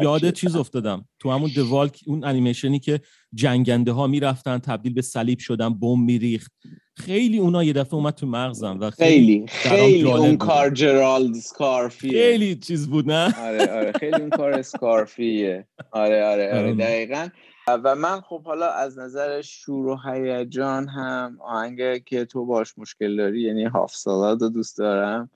یاد 0.00 0.30
چیز 0.30 0.56
افتادم. 0.56 1.08
تو 1.18 1.30
همون 1.30 1.50
دوال 1.54 1.90
اون 2.06 2.24
انیمیشنی 2.24 2.78
که 2.78 3.00
جنگنده 3.34 3.92
ها 3.92 4.06
می‌رفتن 4.06 4.58
تبدیل 4.58 4.94
به 4.94 5.02
صلیب 5.02 5.38
شدن 5.38 5.74
بم 5.74 6.00
میریخت. 6.00 6.52
خیلی 6.98 7.38
اونا 7.38 7.64
یه 7.64 7.72
دفعه 7.72 7.94
اومد 7.94 8.14
تو 8.14 8.26
مغزم 8.26 8.78
و 8.80 8.90
خیلی 8.90 9.44
خیلی, 9.48 10.02
اون 10.12 10.36
کار 10.36 10.70
جرالد 10.70 11.34
سکارفیه. 11.34 12.12
خیلی 12.12 12.56
چیز 12.56 12.88
بود 12.90 13.10
نه؟ 13.10 13.34
آره 13.40 13.72
آره 13.72 13.92
خیلی 13.92 14.20
اون 14.20 14.30
کار 14.30 14.52
اسکارفیه 14.52 15.66
آره 15.90 16.24
آره 16.24 16.58
آره 16.58 16.74
دقیقا. 16.74 17.28
و 17.68 17.94
من 17.94 18.20
خب 18.20 18.42
حالا 18.42 18.70
از 18.70 18.98
نظر 18.98 19.42
شور 19.42 19.86
و 19.86 19.98
هیجان 20.04 20.88
هم 20.88 21.38
آهنگ 21.40 22.04
که 22.04 22.24
تو 22.24 22.46
باش 22.46 22.78
مشکل 22.78 23.16
داری 23.16 23.40
یعنی 23.40 23.64
هاف 23.64 23.94
سالاد 23.94 24.42
رو 24.42 24.48
دوست 24.48 24.78
دارم. 24.78 25.30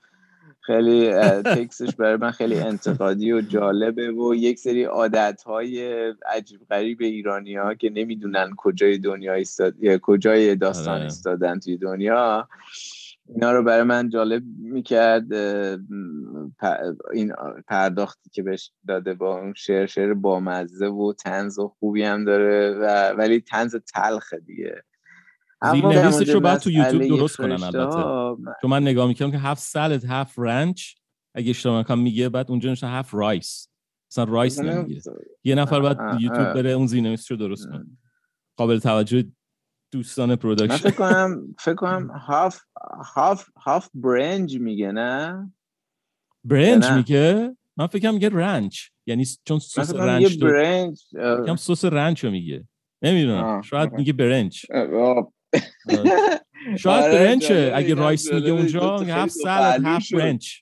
خیلی 0.65 1.11
تکسش 1.45 1.95
برای 1.95 2.17
من 2.17 2.31
خیلی 2.31 2.59
انتقادی 2.59 3.31
و 3.31 3.41
جالبه 3.41 4.11
و 4.11 4.35
یک 4.35 4.59
سری 4.59 4.83
عادت 4.83 5.43
های 5.43 5.93
عجیب 6.25 6.59
غریب 6.69 6.97
ایرانی 7.01 7.55
ها 7.55 7.73
که 7.73 7.89
نمی‌دونن 7.89 8.51
کجای 8.57 8.97
دنیا 8.97 9.33
ایستاد 9.33 9.83
یا 9.83 9.99
کجای 10.01 10.55
داستان 10.55 10.93
آره. 10.93 11.03
ایستادن 11.03 11.59
توی 11.59 11.77
دنیا 11.77 12.47
اینا 13.27 13.51
رو 13.51 13.63
برای 13.63 13.83
من 13.83 14.09
جالب 14.09 14.43
می‌کرد 14.59 15.33
این 17.13 17.33
پرداختی 17.67 18.29
که 18.29 18.43
بهش 18.43 18.71
داده 18.87 19.13
با 19.13 19.39
اون 19.39 19.53
شعر 19.53 19.85
شعر 19.85 20.13
بامزه 20.13 20.87
و 20.87 21.13
طنز 21.13 21.59
و 21.59 21.67
خوبی 21.67 22.03
هم 22.03 22.25
داره 22.25 22.77
و 22.81 23.13
ولی 23.17 23.41
طنز 23.41 23.75
تلخه 23.75 24.39
دیگه 24.39 24.83
زیر 25.71 25.85
نویسش 25.85 26.29
رو 26.29 26.39
باید 26.39 26.59
تو 26.59 26.71
یوتیوب 26.71 27.07
درست 27.07 27.37
کنن 27.37 27.63
البته. 27.63 28.03
چون 28.61 28.71
من 28.71 28.81
نگاه 28.81 29.07
می‌کنم 29.07 29.31
که 29.31 29.37
half 29.37 29.61
salad 29.61 30.05
half 30.05 30.33
ranch 30.37 30.93
اگه 31.35 31.49
اشتباه 31.49 31.79
نکنم 31.79 31.99
میگه 31.99 32.29
بعد 32.29 32.51
اونجا 32.51 32.71
نوشته 32.71 32.87
half 32.87 33.13
rice. 33.13 33.69
مثلا 34.11 34.23
rice 34.23 34.59
نمیگه. 34.59 35.01
یه 35.43 35.55
نفر 35.55 35.79
باید 35.79 35.97
یوتیوب 36.19 36.53
بره 36.53 36.69
اون 36.69 36.87
زیر 36.87 37.19
رو 37.29 37.35
درست 37.35 37.67
کنه. 37.67 37.85
قابل 38.57 38.79
توجه 38.79 39.23
دوستان 39.91 40.35
production 40.35 40.73
من 40.73 40.77
فکر 40.77 40.97
کنم 40.97 41.55
فکر 41.59 41.75
کنم 41.75 42.11
هاف 42.27 42.59
هاف 43.15 43.49
هاف 43.57 43.89
برنج 43.93 44.59
میگه 44.59 44.91
نه؟ 44.91 45.51
برنج 46.43 46.91
میگه؟ 46.91 47.57
من 47.77 47.87
فکر 47.87 48.01
کنم 48.01 48.13
میگه 48.13 48.29
ranch. 48.29 48.79
یعنی 49.05 49.25
چون 49.45 49.59
سس 49.59 49.93
ranch 49.95 50.37
برنج 50.37 51.01
سس 51.57 51.85
ranch 51.85 52.23
رو 52.23 52.31
میگه. 52.31 52.67
نمی‌دونم. 53.01 53.61
شاید 53.61 53.93
میگه 53.93 54.13
برنج. 54.13 54.65
شاید 56.79 57.03
آره، 57.03 57.13
برنجه. 57.13 57.71
اگه 57.75 57.95
rice 57.95 58.33
میگه 58.33 58.51
اونجا 58.51 58.97
half 58.97 59.31
salad 59.33 59.81
half 59.85 60.13
برنج. 60.13 60.55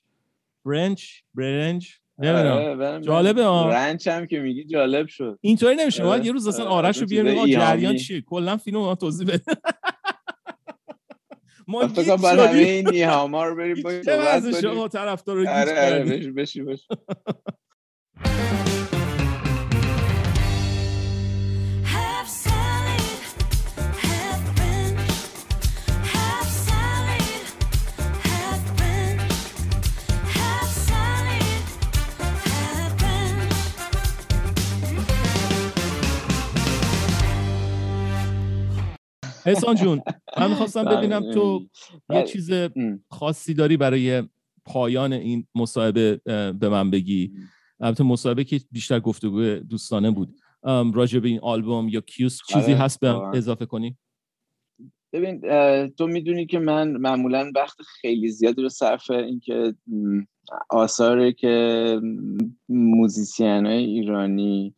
برنج؟ 0.64 1.04
برنج 1.34 1.88
نمی‌دونم. 2.18 3.00
جالبه 3.00 3.44
ها 3.44 3.68
ranch 3.68 4.08
هم 4.08 4.26
که 4.26 4.40
میگی 4.40 4.64
جالب 4.64 5.06
شد. 5.06 5.38
اینطوری 5.40 5.76
نمیشه. 5.76 6.04
باید 6.04 6.24
یه 6.26 6.32
روز 6.32 6.46
اصلا 6.48 6.64
آرش 6.64 6.98
رو 6.98 7.06
بیاریم 7.06 7.46
جریان 7.46 7.96
چیه؟ 7.96 8.20
کلا 8.20 8.56
فیلم 8.56 8.78
ما 8.78 8.94
توضیح 8.94 9.26
بده. 9.26 9.42
ما 11.68 11.88
فکر 11.88 12.16
کنم 12.16 12.24
همه 12.24 12.58
این 12.58 12.88
ایهاما 12.88 13.44
رو 13.44 13.56
بریم 13.56 13.82
با 13.84 14.60
شما 14.62 14.88
طرفدار 14.88 15.36
رو 15.36 15.48
آره 15.48 15.94
آره 15.94 16.32
بشی 39.46 39.50
بشی 39.50 39.56
حسان 39.56 39.74
جون 39.74 40.02
من 40.38 40.50
می‌خواستم 40.50 40.84
ببینم 40.84 41.32
تو 41.32 41.60
یه 41.92 42.00
بله. 42.08 42.22
چیز 42.22 42.50
خاصی 43.10 43.54
داری 43.54 43.76
برای 43.76 44.22
پایان 44.64 45.12
این 45.12 45.46
مصاحبه 45.54 46.20
به 46.60 46.68
من 46.68 46.90
بگی. 46.90 47.32
البته 47.80 48.04
مصاحبه 48.04 48.44
که 48.44 48.60
بیشتر 48.70 49.00
گفتگو 49.00 49.54
دوستانه 49.56 50.10
بود. 50.10 50.34
راجع 50.94 51.18
به 51.18 51.28
این 51.28 51.40
آلبوم 51.42 51.88
یا 51.88 52.00
کیوس 52.00 52.38
چیزی 52.48 52.72
آره، 52.72 52.82
هست 52.82 53.00
به 53.00 53.08
اضافه 53.08 53.66
کنی؟ 53.66 53.96
ببین 55.12 55.40
تو 55.88 56.06
می‌دونی 56.06 56.46
که 56.46 56.58
من 56.58 56.90
معمولا 56.90 57.52
وقت 57.54 57.76
خیلی 58.00 58.28
زیادی 58.28 58.62
رو 58.62 58.68
صرف 58.68 59.10
اینکه 59.10 59.74
آثاری 60.70 61.32
که 61.32 62.00
موزیسین 62.68 63.66
های 63.66 63.84
ایرانی 63.84 64.74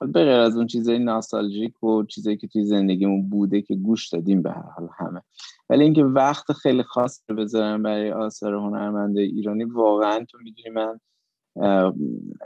به 0.00 0.06
غیر 0.06 0.28
از 0.28 0.56
اون 0.56 0.66
چیزای 0.66 0.98
ناستالژیک 0.98 1.82
و 1.82 2.04
چیزایی 2.04 2.36
که 2.36 2.46
توی 2.46 2.64
زندگیمون 2.64 3.28
بوده 3.28 3.62
که 3.62 3.74
گوش 3.74 4.08
دادیم 4.08 4.42
به 4.42 4.50
هر 4.50 4.70
حال 4.76 4.88
همه. 4.98 5.22
ولی 5.70 5.84
اینکه 5.84 6.04
وقت 6.04 6.52
خیلی 6.52 6.82
خاص 6.82 7.22
رو 7.28 7.36
بذارم 7.36 7.82
برای 7.82 8.12
آثار 8.12 8.54
هنرمنده 8.54 9.20
ایرانی 9.20 9.64
واقعا 9.64 10.24
تو 10.24 10.38
می‌دونی 10.38 10.70
من 10.70 11.00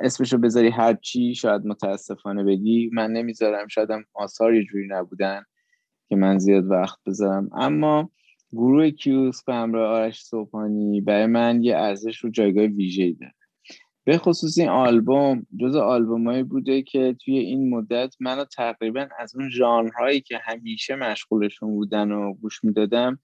اسمشو 0.00 0.38
بذاری 0.38 0.68
هر 0.68 0.94
چی 0.94 1.34
شاید 1.34 1.66
متاسفانه 1.66 2.44
بگی 2.44 2.90
من 2.92 3.12
نمی‌ذارم 3.12 3.68
شاید 3.68 3.90
هم 3.90 4.04
آثار 4.14 4.54
یه 4.54 4.64
جوری 4.64 4.86
نبودن 4.88 5.42
که 6.08 6.16
من 6.16 6.38
زیاد 6.38 6.70
وقت 6.70 6.98
بذارم. 7.06 7.50
اما 7.52 8.10
گروه 8.52 8.90
کیوس 8.90 9.44
به 9.44 9.54
همراه 9.54 9.96
آرش 9.96 10.24
صبحانی 10.24 11.00
برای 11.00 11.26
من 11.26 11.62
یه 11.62 11.76
ارزش 11.76 12.18
رو 12.18 12.30
جایگاه 12.30 12.64
ویژه‌ای 12.64 13.12
داره. 13.12 13.34
به 14.04 14.18
خصوص 14.18 14.58
این 14.58 14.68
آلبوم 14.68 15.46
جز 15.60 15.76
آلبومایی 15.76 16.42
بوده 16.42 16.82
که 16.82 17.16
توی 17.24 17.38
این 17.38 17.70
مدت 17.70 18.16
منو 18.20 18.44
تقریبا 18.44 19.06
از 19.18 19.36
اون 19.36 19.50
ژانرهایی 19.50 20.20
که 20.20 20.38
همیشه 20.42 20.96
مشغولشون 20.96 21.70
بودن 21.70 22.12
و 22.12 22.34
گوش 22.34 22.64
می‌دادم 22.64 23.18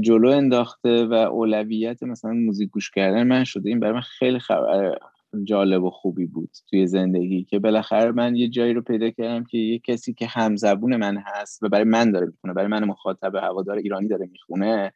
جلو 0.00 0.28
انداخته 0.28 1.04
و 1.04 1.12
اولویت 1.12 2.02
مثلا 2.02 2.32
موزیک 2.32 2.70
گوش 2.70 2.90
کردن 2.90 3.22
من 3.22 3.44
شده. 3.44 3.68
این 3.68 3.80
برای 3.80 3.94
من 3.94 4.00
خیلی 4.00 4.38
خبر 4.38 4.98
جالب 5.44 5.84
و 5.84 5.90
خوبی 5.90 6.26
بود 6.26 6.50
توی 6.70 6.86
زندگی 6.86 7.44
که 7.44 7.58
بالاخره 7.58 8.12
من 8.12 8.36
یه 8.36 8.48
جایی 8.48 8.72
رو 8.72 8.82
پیدا 8.82 9.10
کردم 9.10 9.44
که 9.44 9.58
یه 9.58 9.78
کسی 9.78 10.14
که 10.14 10.26
همزبون 10.26 10.96
من 10.96 11.16
هست 11.26 11.62
و 11.62 11.68
برای 11.68 11.84
من 11.84 12.10
داره 12.10 12.26
می‌خونه 12.26 12.54
برای 12.54 12.68
من 12.68 12.84
مخاطب 12.84 13.34
هوادار 13.34 13.76
ایرانی 13.76 14.08
داره 14.08 14.28
می‌خونه 14.32 14.92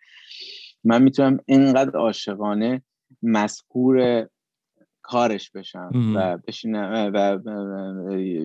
من 0.85 1.03
می‌تونم 1.03 1.39
اینقدر 1.47 1.99
عاشقانه 1.99 2.83
مسکور 3.23 4.29
کارش 5.03 5.51
بشم 5.51 5.91
و 6.17 6.39
بشینم 6.47 7.11
و, 7.15 7.39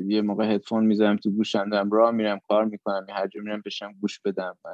یه 0.08 0.22
موقع 0.22 0.54
هدفون 0.54 0.86
می‌ذارم 0.86 1.16
تو 1.16 1.32
گوشم 1.32 1.70
دارم 1.70 1.92
راه 1.92 2.12
میرم 2.12 2.40
کار 2.48 2.66
می‌کنم 2.66 3.06
هر 3.10 3.28
جا 3.28 3.42
میرم 3.42 3.62
بشم 3.66 3.94
گوش 4.02 4.20
بدم 4.20 4.58
و 4.64 4.70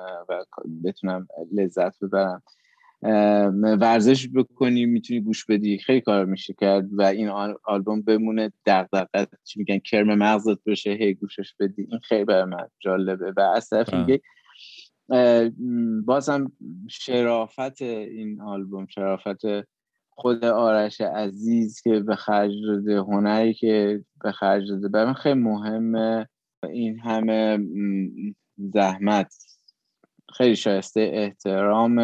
بتونم 0.84 1.28
لذت 1.54 2.04
ببرم. 2.04 2.44
ورزش 3.62 4.30
بکنی 4.36 4.86
می‌تونی 4.86 5.20
گوش 5.20 5.46
بدی 5.46 5.78
خیلی 5.78 6.02
کار 6.02 6.26
میشه 6.26 6.54
کرد 6.54 6.88
و 6.92 7.02
این 7.02 7.30
آلبوم 7.64 8.02
بمونه 8.02 8.52
دغدغه 8.66 9.28
چی 9.44 9.60
میگن 9.60 9.80
کرم 9.80 10.16
مغزت 10.16 10.64
بشه 10.64 10.92
هی 10.92 11.14
گوشش 11.14 11.54
بدی 11.60 11.88
این 11.90 12.00
خیلی 12.00 12.26
برای 12.26 12.44
من 12.44 12.68
جالبه 12.80 13.34
و 13.38 13.40
از 13.40 13.70
طرف 13.70 13.94
دیگه 13.94 14.22
بازم 16.06 16.52
شرافت 16.90 17.82
این 17.82 18.42
آلبوم 18.42 18.86
شرافت 18.86 19.46
خود 20.16 20.46
آرش 20.46 21.02
عزیز 21.02 21.82
که 21.82 22.00
به 22.00 22.16
خرج 22.16 22.52
داده 22.68 23.00
هنری 23.00 23.54
که 23.54 24.04
به 24.24 24.32
خرج 24.32 24.70
داده 24.70 24.88
برای 24.88 25.14
خیلی 25.14 25.40
مهمه. 25.40 26.30
این 26.64 27.00
همه 27.00 27.60
زحمت 28.58 29.36
خیلی 30.34 30.56
شایسته 30.56 31.12
احترام 31.14 31.96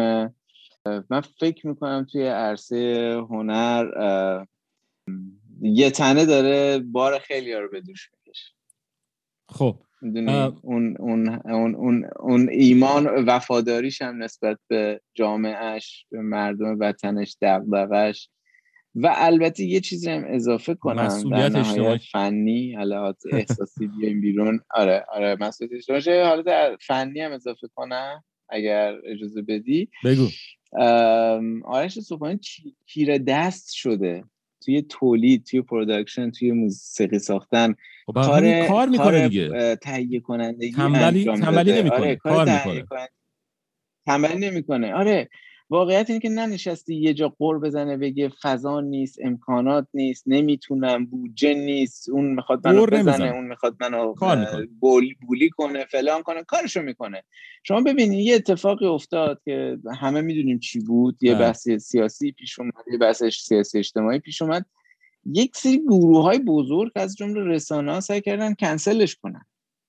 من 1.10 1.20
فکر 1.40 1.66
می‌کنم 1.66 2.06
توی 2.12 2.26
عرصه 2.26 3.12
هنر 3.30 3.86
یه 5.62 5.90
تنه 5.90 6.26
داره 6.26 6.78
بار 6.78 7.18
خیلی 7.18 7.54
رو 7.54 7.68
به 7.68 7.80
دوش 7.80 8.10
می‌کشه. 8.12 8.54
خب 9.48 9.76
اون, 10.02 10.96
اون, 10.98 11.28
اون, 11.44 11.74
اون, 11.74 12.04
اون 12.20 12.48
ایمان 12.48 13.06
وفاداریش 13.06 14.02
هم 14.02 14.22
نسبت 14.22 14.58
به 14.68 15.00
جامعهش 15.14 16.06
به 16.10 16.20
مردم 16.20 16.76
وطنش 16.80 17.36
دقدقش 17.42 18.30
و 18.94 19.14
البته 19.16 19.64
یه 19.64 19.80
چیزی 19.80 20.10
هم 20.10 20.24
اضافه 20.26 20.74
کنم 20.74 21.04
مسئولیت 21.04 21.56
اجتماعی. 21.56 21.98
فنی 22.12 22.72
حالات 22.74 23.16
احساسی 23.32 23.86
بیایم 23.86 24.20
بیرون. 24.20 24.60
آره 24.70 25.04
آره 25.12 25.36
مسئولیت 25.40 25.90
اجتماعی. 25.90 26.22
حالت 26.22 26.76
فنی 26.86 27.20
هم 27.20 27.32
اضافه 27.32 27.68
کنم 27.74 28.24
اگر 28.48 28.94
اجازه 29.06 29.42
بدی. 29.42 29.88
بگو. 30.04 30.28
آرش 31.64 31.98
صبحانی 31.98 32.40
تیر 32.88 33.18
دست 33.18 33.72
شده. 33.72 34.24
توی 34.64 34.82
تولید 34.82 35.44
توی 35.44 35.62
production 35.62 36.30
توی 36.30 36.52
موسیقی 36.52 37.18
ساختن 37.18 37.74
خب 38.06 38.12
کار 38.12 38.66
کار 38.68 38.88
می‌کنه 38.88 39.28
دیگه. 39.28 39.76
تهیه 39.76 40.20
کنندگی 40.20 40.72
تنبلی 40.72 41.24
تنبلی 41.24 41.72
نمی‌کنه. 41.72 42.00
آره 42.00 42.16
کار 42.16 42.44
می‌کنه. 42.44 43.08
تنبلی 44.06 44.50
نمی‌کنه. 44.50 44.94
آره 44.94 45.28
واقعیت 45.70 46.10
اینه 46.10 46.20
که 46.20 46.28
ننشستی 46.28 46.94
یه 46.94 47.14
جا 47.14 47.28
غر 47.28 47.58
بزنه 47.58 47.96
بگه 47.96 48.30
فضا 48.42 48.80
نیست 48.80 49.18
امکانات 49.24 49.86
نیست 49.94 50.24
نمی‌تونم 50.26 51.06
بودجه 51.06 51.54
نیست 51.54 52.08
اون 52.08 52.34
می‌خواد 52.34 52.68
منو 52.68 52.86
بزنه 52.86 53.34
اون 53.34 53.44
می‌خواد 53.46 53.76
منو 53.80 54.14
bully, 54.80 55.16
bully 55.26 55.50
کنه 55.50 55.84
فلان 55.84 56.22
کنه 56.22 56.44
کارشو 56.44 56.82
می‌کنه. 56.82 57.22
شما 57.64 57.80
ببینید 57.80 58.26
یه 58.26 58.34
اتفاقی 58.34 58.86
افتاد 58.86 59.40
که 59.44 59.78
همه 60.00 60.20
می‌دونیم 60.20 60.58
چی 60.58 60.80
بود. 60.80 61.22
یه 61.22 61.34
بحث 61.34 61.68
سیاسی 61.68 62.32
پیش 62.32 62.60
اومد 62.60 62.72
یه 62.92 62.98
بحث 62.98 63.22
سیاسی 63.24 63.78
اجتماعی 63.78 64.18
پیش 64.18 64.42
اومد. 64.42 64.66
یک 65.26 65.56
سری 65.56 65.78
گروه 65.78 66.22
های 66.22 66.38
بزرگ 66.38 66.92
از 66.94 67.16
جمله 67.16 67.44
رسانه 67.44 67.92
ها 67.92 68.00
سعی 68.00 68.20
کردن 68.20 68.54
کنسلش 68.54 69.16
کنن. 69.16 69.44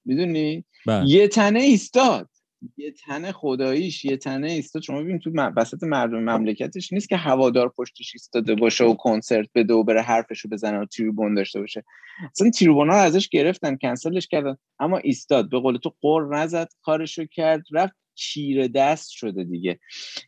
می‌دونی؟ 0.06 0.66
بله. 0.88 1.10
یه 1.10 1.28
تنه 1.28 1.60
ایستاد. 1.60 2.30
یه 2.78 2.92
تنه 2.92 3.32
خداییش 3.32 4.06
یه 4.06 4.18
تنه 4.18 4.52
ایستاد. 4.52 4.82
شما 4.82 5.02
ببین 5.02 5.20
تو 5.20 5.32
وسط 5.58 5.84
مردم 5.84 6.20
مملکتش 6.20 6.94
نیست 6.94 7.10
که 7.10 7.18
هوادار 7.18 7.70
پشتش 7.70 8.12
ایستاده 8.14 8.56
باشه 8.56 8.84
و 8.84 8.94
کنسرت 8.94 9.50
بده 9.56 9.74
و 9.74 9.84
بره 9.84 10.02
حرفشو 10.02 10.50
بزنه 10.50 10.80
و 10.80 10.86
تریبون 10.86 11.34
داشته 11.34 11.60
باشه. 11.60 11.84
اصلا 12.32 12.50
تریبون 12.50 12.90
ها 12.90 12.96
ازش 12.96 13.30
گرفتن 13.30 13.76
کنسلش 13.76 14.28
کردن. 14.28 14.58
اما 14.80 14.98
ایستاد. 14.98 15.50
به 15.50 15.60
قول 15.60 15.78
تو 15.78 15.94
قر 16.02 16.36
نزد 16.36 16.70
کارشو 16.82 17.26
کرد 17.26 17.64
رفت. 17.72 17.96
چیره 18.16 18.68
دست 18.68 19.10
شده 19.12 19.44
دیگه. 19.44 19.80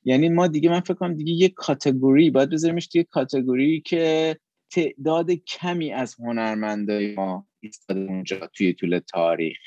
یعنی 0.03 0.29
ما 0.29 0.47
دیگه 0.47 0.69
من 0.69 0.79
فکر 0.79 0.93
کنم 0.93 1.13
دیگه 1.13 1.33
یه 1.33 1.49
کاتگوری 1.49 2.29
باید 2.29 2.49
بذاریمش 2.49 2.87
توی 2.87 3.03
کاتگوری 3.03 3.81
که 3.81 4.37
تعداد 4.71 5.31
کمی 5.31 5.93
از 5.93 6.15
هنرمندای 6.19 7.15
ما 7.15 7.47
ایستاده 7.59 7.99
اونجا 7.99 8.47
توی 8.53 8.73
طول 8.73 8.99
تاریخ. 8.99 9.57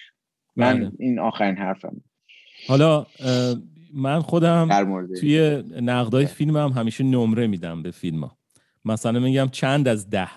من 0.57 0.79
بله. 0.79 0.93
این 0.99 1.19
آخرین 1.19 1.57
حرفم 1.57 2.03
حالا 2.69 3.07
من 3.95 4.21
خودم 4.21 4.69
توی 5.21 5.63
نقدای 5.81 6.27
فیلم 6.27 6.57
هم 6.57 6.71
همیشه 6.71 7.05
نمره 7.05 7.47
میدم 7.47 7.83
به 7.83 7.91
فیلم 7.91 8.25
ها 8.25 8.39
مثلا 8.85 9.21
میگم 9.21 9.49
چند 9.53 9.89
از 9.89 10.11
ده. 10.11 10.29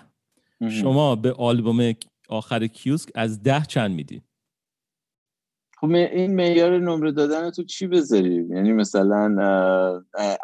شما 0.80 1.16
به 1.16 1.32
آلبوم 1.32 1.92
آخر 2.28 2.66
کیوسک 2.66 3.08
از 3.14 3.42
ده 3.42 3.62
چند 3.68 3.90
میدی 3.90 4.22
خب 5.80 5.90
این 5.90 6.34
معیار 6.34 6.78
نمره 6.78 7.12
دادن 7.12 7.50
تو 7.50 7.62
چی 7.62 7.86
بذاری؟ 7.86 8.46
یعنی 8.50 8.72
مثلا 8.72 9.36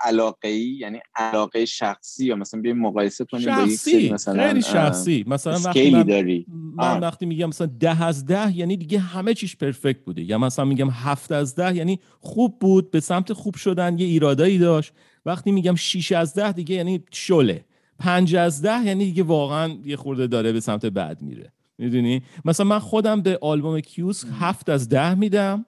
علاقه 0.03 0.49
ای 0.49 0.79
یعنی 0.81 1.01
علاقه 1.15 1.65
شخصی 1.65 2.27
یا 2.27 2.37
مثلا 2.37 2.61
بیایم 2.61 2.79
مقایسه 2.79 3.25
کنیم 3.25 3.45
شخصی 3.45 4.09
با 4.09 4.15
مثلا 4.15 4.49
خیلی 4.49 4.63
شخصی. 4.63 5.25
مثلا 5.27 5.59
وقتی 5.65 5.91
من, 5.91 6.03
داری. 6.03 6.47
من 6.77 7.01
وقتی 7.01 7.27
میگم 7.27 7.47
مثلا 7.47 7.67
ده 7.81 8.03
از 8.03 8.27
ده 8.27 8.57
یعنی 8.57 8.77
دیگه 8.77 8.99
همه 8.99 9.35
چیش 9.35 9.57
پرفکت 9.57 10.05
بوده. 10.05 10.23
یا 10.23 10.39
مثلا 10.39 10.65
میگم 10.65 10.89
هفت 10.91 11.33
از 11.33 11.55
ده 11.55 11.77
یعنی 11.77 12.01
خوب 12.21 12.59
بود 12.59 12.91
به 12.91 13.01
سمت 13.01 13.33
خوب 13.33 13.55
شدن 13.55 13.99
یه 13.99 14.07
ایرادایی 14.07 14.59
داشت. 14.59 14.93
وقتی 15.27 15.53
میگم 15.53 15.75
شیش 15.75 16.13
از 16.13 16.35
ده 16.35 16.53
دیگه 16.53 16.75
یعنی 16.75 17.05
شله. 17.13 17.65
پنج 17.99 18.37
از 18.37 18.63
ده 18.63 18.85
یعنی 18.85 19.05
دیگه 19.05 19.23
واقعا 19.23 19.71
یه 19.85 19.97
خورده 19.97 20.27
داره 20.27 20.53
به 20.53 20.61
سمت 20.61 20.87
بعد 20.87 21.23
میره. 21.23 21.53
می‌دونی؟ 21.79 22.23
مثلا 22.45 22.67
من 22.67 22.79
خودم 22.79 23.23
به 23.23 23.39
آلبوم 23.43 23.81
کیوس 23.81 24.25
هفت 24.25 24.69
از 24.69 24.89
ده 24.89 25.15
میدم 25.15 25.67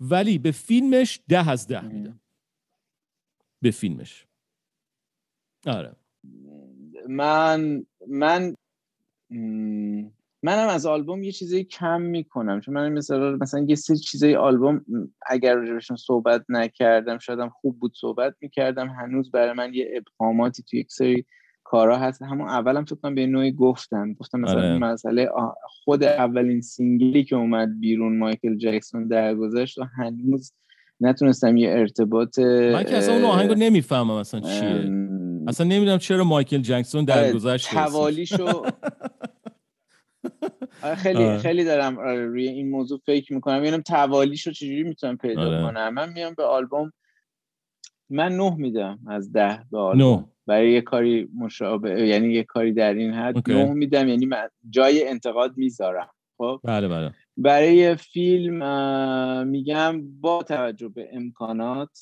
ولی 0.00 0.38
به 0.38 0.50
فیلمش 0.50 1.20
ده 1.28 1.50
از 1.50 1.66
ده 1.66 1.88
میدم. 1.88 2.20
به 3.62 3.70
فیلمش. 3.70 4.26
آره. 5.66 5.96
من 7.08 7.86
من 8.08 8.54
منم 10.42 10.68
از 10.68 10.86
آلبوم 10.86 11.22
یه 11.22 11.32
چیزی 11.32 11.64
کم 11.64 12.00
می‌کنم. 12.00 12.60
چون 12.60 12.74
من 12.74 12.92
مثلا 12.92 13.36
مثلا 13.36 13.66
یه 13.68 13.74
سری 13.74 13.96
چیزای 13.96 14.36
آلبوم 14.36 14.84
اگر 15.26 15.54
راجبشون 15.54 15.96
صحبت 15.96 16.44
نکردم 16.48 17.18
شایدم 17.18 17.48
خوب 17.48 17.78
بود 17.78 17.92
صحبت 18.00 18.34
می‌کردم. 18.40 18.88
هنوز 18.88 19.30
برای 19.30 19.52
من 19.52 19.74
یه 19.74 19.90
ابهاماتی 19.96 20.62
تو 20.62 20.76
یک 20.76 20.92
سری 20.92 21.26
کارا 21.70 21.98
هست. 21.98 22.22
همون 22.22 22.48
اولم 22.48 22.84
فکر 22.84 22.94
کنم 22.94 23.14
به 23.14 23.26
نوعی 23.26 23.52
گفتم 23.52 24.12
گفتم 24.12 24.40
مثلا 24.40 24.60
آره. 24.60 24.78
مسئله 24.78 25.28
خود 25.84 26.04
اولین 26.04 26.60
single 26.60 27.15
ی 27.15 27.24
که 27.24 27.36
اومد 27.36 27.80
بیرون 27.80 28.18
مایکل 28.18 28.56
جکسون 28.56 29.08
درگذشت 29.08 29.78
و 29.78 29.84
هنوز 29.84 30.52
نتونستم 31.00 31.56
یه 31.56 31.70
ارتباط 31.70 32.38
من 32.38 32.84
که 32.84 32.96
اصلا 32.96 33.14
اون 33.14 33.24
آهنگو 33.24 33.54
نمی‌فهمم 33.54 34.10
اصلا 34.10 34.40
چیه. 34.40 34.90
اصلا 35.48 35.66
نمی‌دونم 35.66 35.98
چرا 35.98 36.24
مایکل 36.24 36.58
جکسون 36.58 37.04
درگذشت 37.04 37.74
حوالیشو 37.74 38.46
خیلی 41.02 41.24
آره. 41.24 41.38
خیلی 41.38 41.64
دارم 41.64 42.00
روی 42.00 42.48
این 42.48 42.70
موضوع 42.70 43.00
فکر 43.06 43.34
می‌کنم. 43.34 43.64
یعنی 43.64 43.82
توالیشو 43.82 44.50
چجوری 44.50 44.82
می‌تونم 44.82 45.16
پیدا 45.16 45.46
آره. 45.46 45.62
کنم. 45.62 45.94
من 45.94 46.12
میام 46.12 46.34
به 46.34 46.44
آلبوم 46.44 46.92
من 48.10 48.36
نه 48.36 48.54
میدم 48.56 48.98
از 49.08 49.32
ده 49.32 49.62
به 49.72 49.78
نه. 49.96 50.24
برای 50.46 50.72
یه 50.72 50.80
کاری 50.80 51.28
مشابه 51.36 52.08
یعنی 52.08 52.32
یه 52.32 52.44
کاری 52.44 52.72
در 52.72 52.94
این 52.94 53.12
حد 53.12 53.36
okay. 53.36 53.54
نه 53.54 53.72
میدم 53.72 54.08
یعنی 54.08 54.26
من 54.26 54.48
جای 54.70 55.08
انتقاد 55.08 55.56
می‌ذارم 55.56 56.08
خب؟ 56.36 56.60
بله 56.64 56.88
بله. 56.88 57.14
برای 57.36 57.94
فیلم 57.94 58.58
میگم 59.46 60.20
با 60.20 60.42
توجه 60.42 60.88
به 60.88 61.08
امکانات 61.12 61.98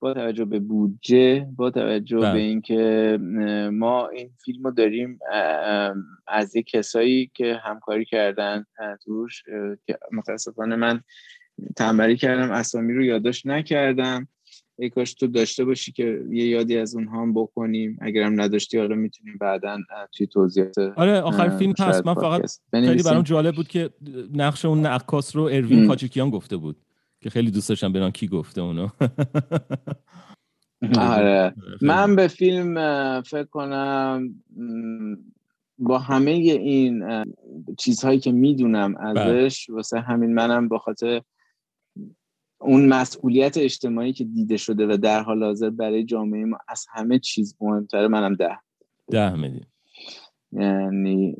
با 0.00 0.14
توجه 0.14 0.44
به 0.44 0.60
بودجه 0.60 1.46
با 1.56 1.70
توجه 1.70 2.18
بله. 2.18 2.32
به 2.32 2.38
اینکه 2.38 3.18
ما 3.72 4.08
این 4.08 4.30
فیلم 4.44 4.64
رو 4.64 4.70
داریم 4.70 5.18
از 6.26 6.56
یک 6.56 6.66
کسایی 6.66 7.30
که 7.34 7.60
همکاری 7.64 8.04
کردن 8.04 8.64
توش 9.04 9.42
که 9.86 9.98
متاسفانه 10.12 10.76
من 10.76 11.00
تنبلی 11.76 12.16
کردم 12.16 12.50
اسامی 12.50 12.94
رو 12.94 13.04
یادداشت 13.04 13.46
نکردم. 13.46 14.28
ای 14.82 14.90
کاش 14.90 15.14
تو 15.14 15.26
داشته 15.26 15.64
باشی 15.64 15.92
که 15.92 16.22
یه 16.30 16.46
یادی 16.46 16.76
از 16.76 16.94
اونها 16.94 17.22
هم 17.22 17.34
بکنیم 17.34 17.98
اگرم 18.00 18.40
نداشتی 18.40 18.78
حالا 18.78 18.94
می‌تونیم 18.94 19.36
بعدا 19.40 19.78
توی 20.12 20.26
توضیحات 20.26 20.78
آره 20.78 21.20
آخر 21.20 21.48
فیلم 21.48 21.72
هست 21.78 22.06
من 22.06 22.14
فقط 22.14 22.50
خیلی. 22.70 23.02
برام 23.02 23.22
جالب 23.22 23.54
بود 23.54 23.68
که 23.68 23.90
نقش 24.34 24.64
اون 24.64 24.86
عکاس 24.86 25.36
رو 25.36 25.42
اروین 25.42 25.78
ام. 25.78 25.88
کاچیکیان 25.88 26.30
گفته 26.30 26.56
بود 26.56 26.76
که 27.20 27.30
خیلی 27.30 27.50
دوست 27.50 27.68
داشتم 27.68 27.92
برام 27.92 28.10
کی 28.10 28.28
گفته 28.28 28.60
اونو 28.60 28.88
آره 30.98 31.54
من 31.82 32.16
به 32.16 32.28
فیلم 32.28 32.74
فکر 33.22 33.44
کنم 33.44 34.34
با 35.78 35.98
همه 35.98 36.30
این 36.30 37.24
چیزهایی 37.78 38.18
که 38.18 38.32
می‌دونم 38.32 38.94
بله. 38.94 39.20
ازش 39.20 39.70
واسه 39.70 40.00
همین 40.00 40.34
منم 40.34 40.68
با 40.68 40.78
خاطر 40.78 41.22
اون 42.62 42.88
مسئولیت 42.88 43.56
اجتماعی 43.56 44.12
که 44.12 44.24
دیده 44.24 44.56
شده 44.56 44.86
و 44.86 44.96
در 44.96 45.22
حال 45.22 45.44
حاضر 45.44 45.70
برای 45.70 46.04
جامعه 46.04 46.44
ما 46.44 46.58
از 46.68 46.86
همه 46.92 47.18
چیز 47.18 47.56
مهمتره. 47.60 48.08
منم 48.08 48.34
ده. 48.34 48.58
ده 49.10 49.34
میدیم. 49.34 49.66
یعنی 50.52 51.36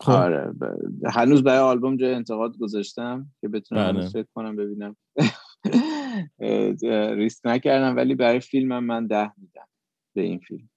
خب. 0.00 0.12
آره 0.12 0.52
ب- 0.52 1.06
هنوز 1.06 1.42
برای 1.42 1.58
آلبوم 1.58 1.96
جای 1.96 2.14
انتقاد 2.14 2.58
گذاشتم 2.58 3.26
که 3.40 3.48
بتونم 3.48 3.92
بله. 3.92 4.08
فکر 4.08 4.26
کنم 4.34 4.56
ببینم. 4.56 4.96
ریسک 7.18 7.40
نکردم 7.46 7.96
ولی 7.96 8.14
برای 8.14 8.40
فیلمم 8.40 8.84
من 8.84 9.06
ده 9.06 9.32
میدم. 9.36 9.66
به 10.14 10.22
این 10.22 10.38
فیلم. 10.38 10.68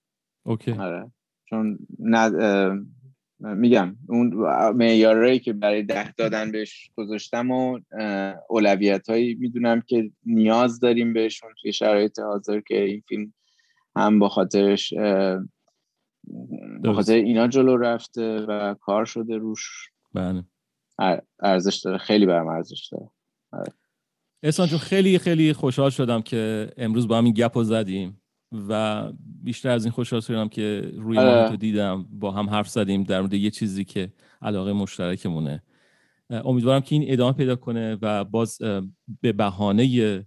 اوکی. 0.43 0.71
آره. 0.71 1.11
چون 1.45 1.79
نه 1.99 2.17
اه، 2.17 2.77
میگم 3.39 3.95
اون 4.09 4.33
معیارهایی 4.75 5.39
که 5.39 5.53
برای 5.53 5.83
ده 5.83 6.11
دادن 6.11 6.51
بهش 6.51 6.89
گذاشتم 6.95 7.51
و 7.51 7.79
اولویت 8.49 9.09
هایی 9.09 9.33
می‌دونم 9.33 9.81
که 9.81 10.11
نیاز 10.25 10.79
داریم 10.79 11.13
بهشون 11.13 11.49
توی 11.61 11.73
شرایط 11.73 12.19
حاضر 12.19 12.59
که 12.59 12.83
این 12.83 13.03
فیلم 13.07 13.33
هم 13.95 14.19
با 14.19 14.29
خاطرش 14.29 14.93
درست. 16.83 16.95
خاطر 16.95 17.13
اینا 17.13 17.47
جلو 17.47 17.77
رفته 17.77 18.37
و 18.37 18.73
کار 18.81 19.05
شده 19.05 19.37
روش. 19.37 19.89
بله. 20.13 20.43
ار- 20.99 21.23
ارزش 21.39 21.75
داره. 21.75 21.97
خیلی 21.97 22.25
برام 22.25 22.47
ارزش 22.47 22.89
داره. 22.91 23.09
احسان 24.43 24.67
جون 24.67 24.79
خیلی 24.79 25.19
خیلی 25.19 25.53
خوشحال 25.53 25.89
شدم 25.89 26.21
که 26.21 26.69
امروز 26.77 27.07
با 27.07 27.17
هم 27.17 27.25
این 27.25 27.33
گپ 27.33 27.57
رو 27.57 27.63
زدیم. 27.63 28.21
و 28.51 29.11
بیشتر 29.43 29.69
از 29.69 29.85
این 29.85 29.91
خوشحال 29.91 30.21
شدم 30.21 30.47
که 30.47 30.91
روی 30.95 31.17
آره. 31.17 31.49
تو 31.49 31.55
دیدم. 31.55 32.05
با 32.11 32.31
هم 32.31 32.49
حرف 32.49 32.69
زدیم 32.69 33.03
در 33.03 33.19
مورد 33.21 33.33
یه 33.33 33.49
چیزی 33.49 33.85
که 33.85 34.13
علاقه 34.41 34.73
مشترکمونه. 34.73 35.63
امیدوارم 36.29 36.81
که 36.81 36.95
این 36.95 37.05
ادامه 37.07 37.33
پیدا 37.33 37.55
کنه 37.55 37.97
و 38.01 38.23
باز 38.23 38.57
به 39.21 39.33
بهانه 39.33 40.25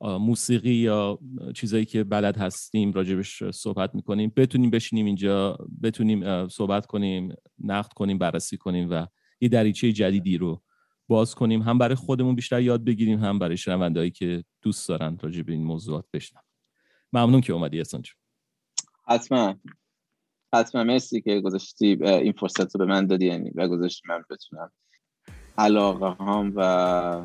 موسیقی 0.00 0.74
یا 0.74 1.18
چیزایی 1.54 1.84
که 1.84 2.04
بلد 2.04 2.36
هستیم 2.36 2.92
راجبش 2.92 3.42
صحبت 3.44 3.94
می‌کنیم. 3.94 4.32
بتونیم 4.36 4.70
بشینیم 4.70 5.06
اینجا 5.06 5.58
بتونیم 5.82 6.48
صحبت 6.48 6.86
کنیم 6.86 7.34
نقد 7.58 7.92
کنیم 7.92 8.18
بررسی 8.18 8.56
کنیم 8.56 8.88
و 8.90 9.06
یه 9.40 9.48
دریچه 9.48 9.92
جدیدی 9.92 10.38
رو 10.38 10.62
باز 11.08 11.34
کنیم. 11.34 11.62
هم 11.62 11.78
برای 11.78 11.94
خودمون 11.94 12.34
بیشتر 12.34 12.60
یاد 12.60 12.84
بگیریم 12.84 13.18
هم 13.18 13.38
برای 13.38 13.56
شنوندهایی 13.56 14.10
که 14.10 14.44
دوست 14.62 14.88
دارن 14.88 15.18
راجع 15.20 15.42
به 15.42 15.52
این 15.52 15.64
موضوعات 15.64 16.04
بشنن 16.12 16.40
ممنون 17.16 17.40
که 17.40 17.52
اومدی 17.52 17.78
احسان 17.78 18.02
جون. 18.02 18.14
حتما. 19.08 19.54
حتما. 20.54 20.84
مرسی 20.84 21.20
که 21.20 21.40
گذاشتی 21.40 21.98
این 22.04 22.32
فرصت 22.32 22.76
رو 22.76 22.78
به 22.78 22.84
من 22.92 23.06
دادی 23.06 23.26
یعنی 23.26 23.50
و 23.54 23.68
گذاشتی 23.68 24.02
من 24.08 24.22
بتونم 24.30 24.72
علاقه 25.58 26.24
هم 26.24 26.52
و 26.56 27.22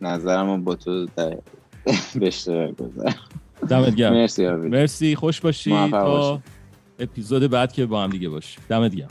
نظرم 0.00 0.46
رو 0.50 0.58
با 0.58 0.74
تو 0.74 1.06
در 1.06 1.30
به 2.20 2.26
اشتراک 2.26 2.76
بذارم. 2.76 3.14
دمت 3.68 3.94
گرم. 3.94 4.12
مرسی 4.12 4.46
آبی. 4.46 4.68
مرسی. 4.68 5.16
خوش 5.16 5.40
باشی. 5.40 5.70
تا 5.90 6.04
باشی. 6.04 6.42
اپیزود 6.98 7.50
بعد 7.50 7.72
که 7.72 7.86
با 7.86 8.02
هم 8.02 8.10
دیگه 8.10 8.28
باشی. 8.28 8.58
دمت 8.68 8.94
گرم. 8.94 9.10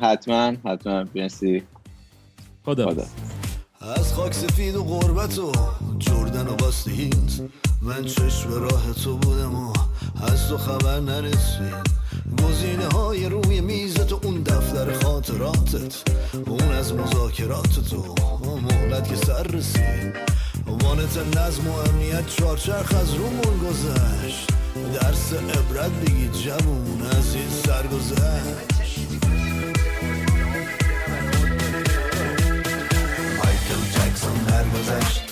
حتما. 0.00 0.52
حتما. 0.64 1.04
مرسی. 1.14 1.62
خدا 2.64 2.90
خدا. 2.90 3.04
از 3.80 4.14
خاک 4.14 4.32
سفید 4.34 4.74
و 4.74 4.84
غربت 4.84 5.38
و 5.38 5.52
جردن 6.40 6.52
و 6.52 6.56
باستید 6.56 7.50
من 7.82 8.04
چشم 8.04 8.52
راه 8.52 8.92
تو 9.04 9.16
بودم 9.16 9.54
و 9.54 9.72
از 10.22 10.48
تو 10.48 10.58
خبر 10.58 11.00
نرسید. 11.00 11.90
گزینه 12.42 12.86
های 12.94 13.28
روی 13.28 13.60
میزت 13.60 14.12
و 14.12 14.20
اون 14.24 14.42
دفتر 14.42 14.92
خاطراتت 14.92 16.02
اون 16.46 16.72
از 16.72 16.92
مذاکرات 16.92 17.80
تو. 17.90 18.14
مهلت 18.62 19.08
که 19.08 19.16
سر 19.16 19.42
رسید. 19.42 20.14
وانت 20.66 21.36
نظم 21.36 21.68
و 21.68 21.72
امنیت 21.72 22.26
چارچرخ 22.26 22.94
از 22.94 23.14
رومون 23.14 23.58
گذشت. 23.58 24.46
درس 25.00 25.32
عبرت 25.32 25.90
بگید 25.90 26.32
جوون 26.32 27.02
از 27.02 27.34
این 27.34 27.50
سرگذشت. 27.64 28.80
درگذشت. 34.50 35.29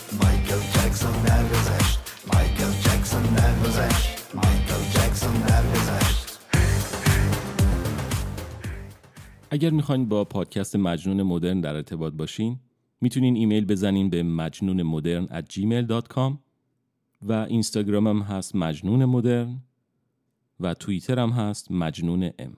جکسون 0.89 1.13
مایکل 2.35 2.73
جکسون 2.81 3.23
مایکل 4.35 4.83
جکسون 4.95 5.33
اگر 9.51 9.71
می‌خواین 9.71 10.09
با 10.09 10.25
پادکست 10.25 10.77
مجنون 10.77 11.23
مدرن 11.23 11.61
در 11.61 11.75
ارتباط 11.75 12.13
باشین 12.13 12.59
می‌تونین 13.01 13.37
ایمیل 13.37 13.65
بزنین 13.65 14.11
به 14.11 14.23
مجنون 14.23 14.83
مدرن 14.83 15.27
at 15.27 15.45
gmail.com 15.53 16.33
و 17.23 17.33
اینستاگرام 17.33 18.07
هم 18.09 18.19
هست 18.19 18.57
مجنون 18.57 19.05
مدرن 19.05 19.61
و 20.61 20.75
توییتر 20.75 21.19
هم 21.19 21.31
هست 21.31 21.71
مجنون 21.71 22.31
ام. 22.39 22.57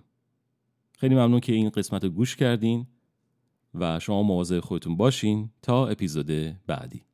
خیلی 0.98 1.14
ممنون 1.14 1.40
که 1.40 1.52
این 1.52 1.68
قسمت 1.68 2.04
رو 2.04 2.10
گوش 2.10 2.36
کردین 2.36 2.86
و 3.74 4.00
شما 4.00 4.22
مواظب 4.22 4.60
خودتون 4.60 4.96
باشین 4.96 5.50
تا 5.62 5.86
اپیزود 5.86 6.30
بعدی. 6.66 7.09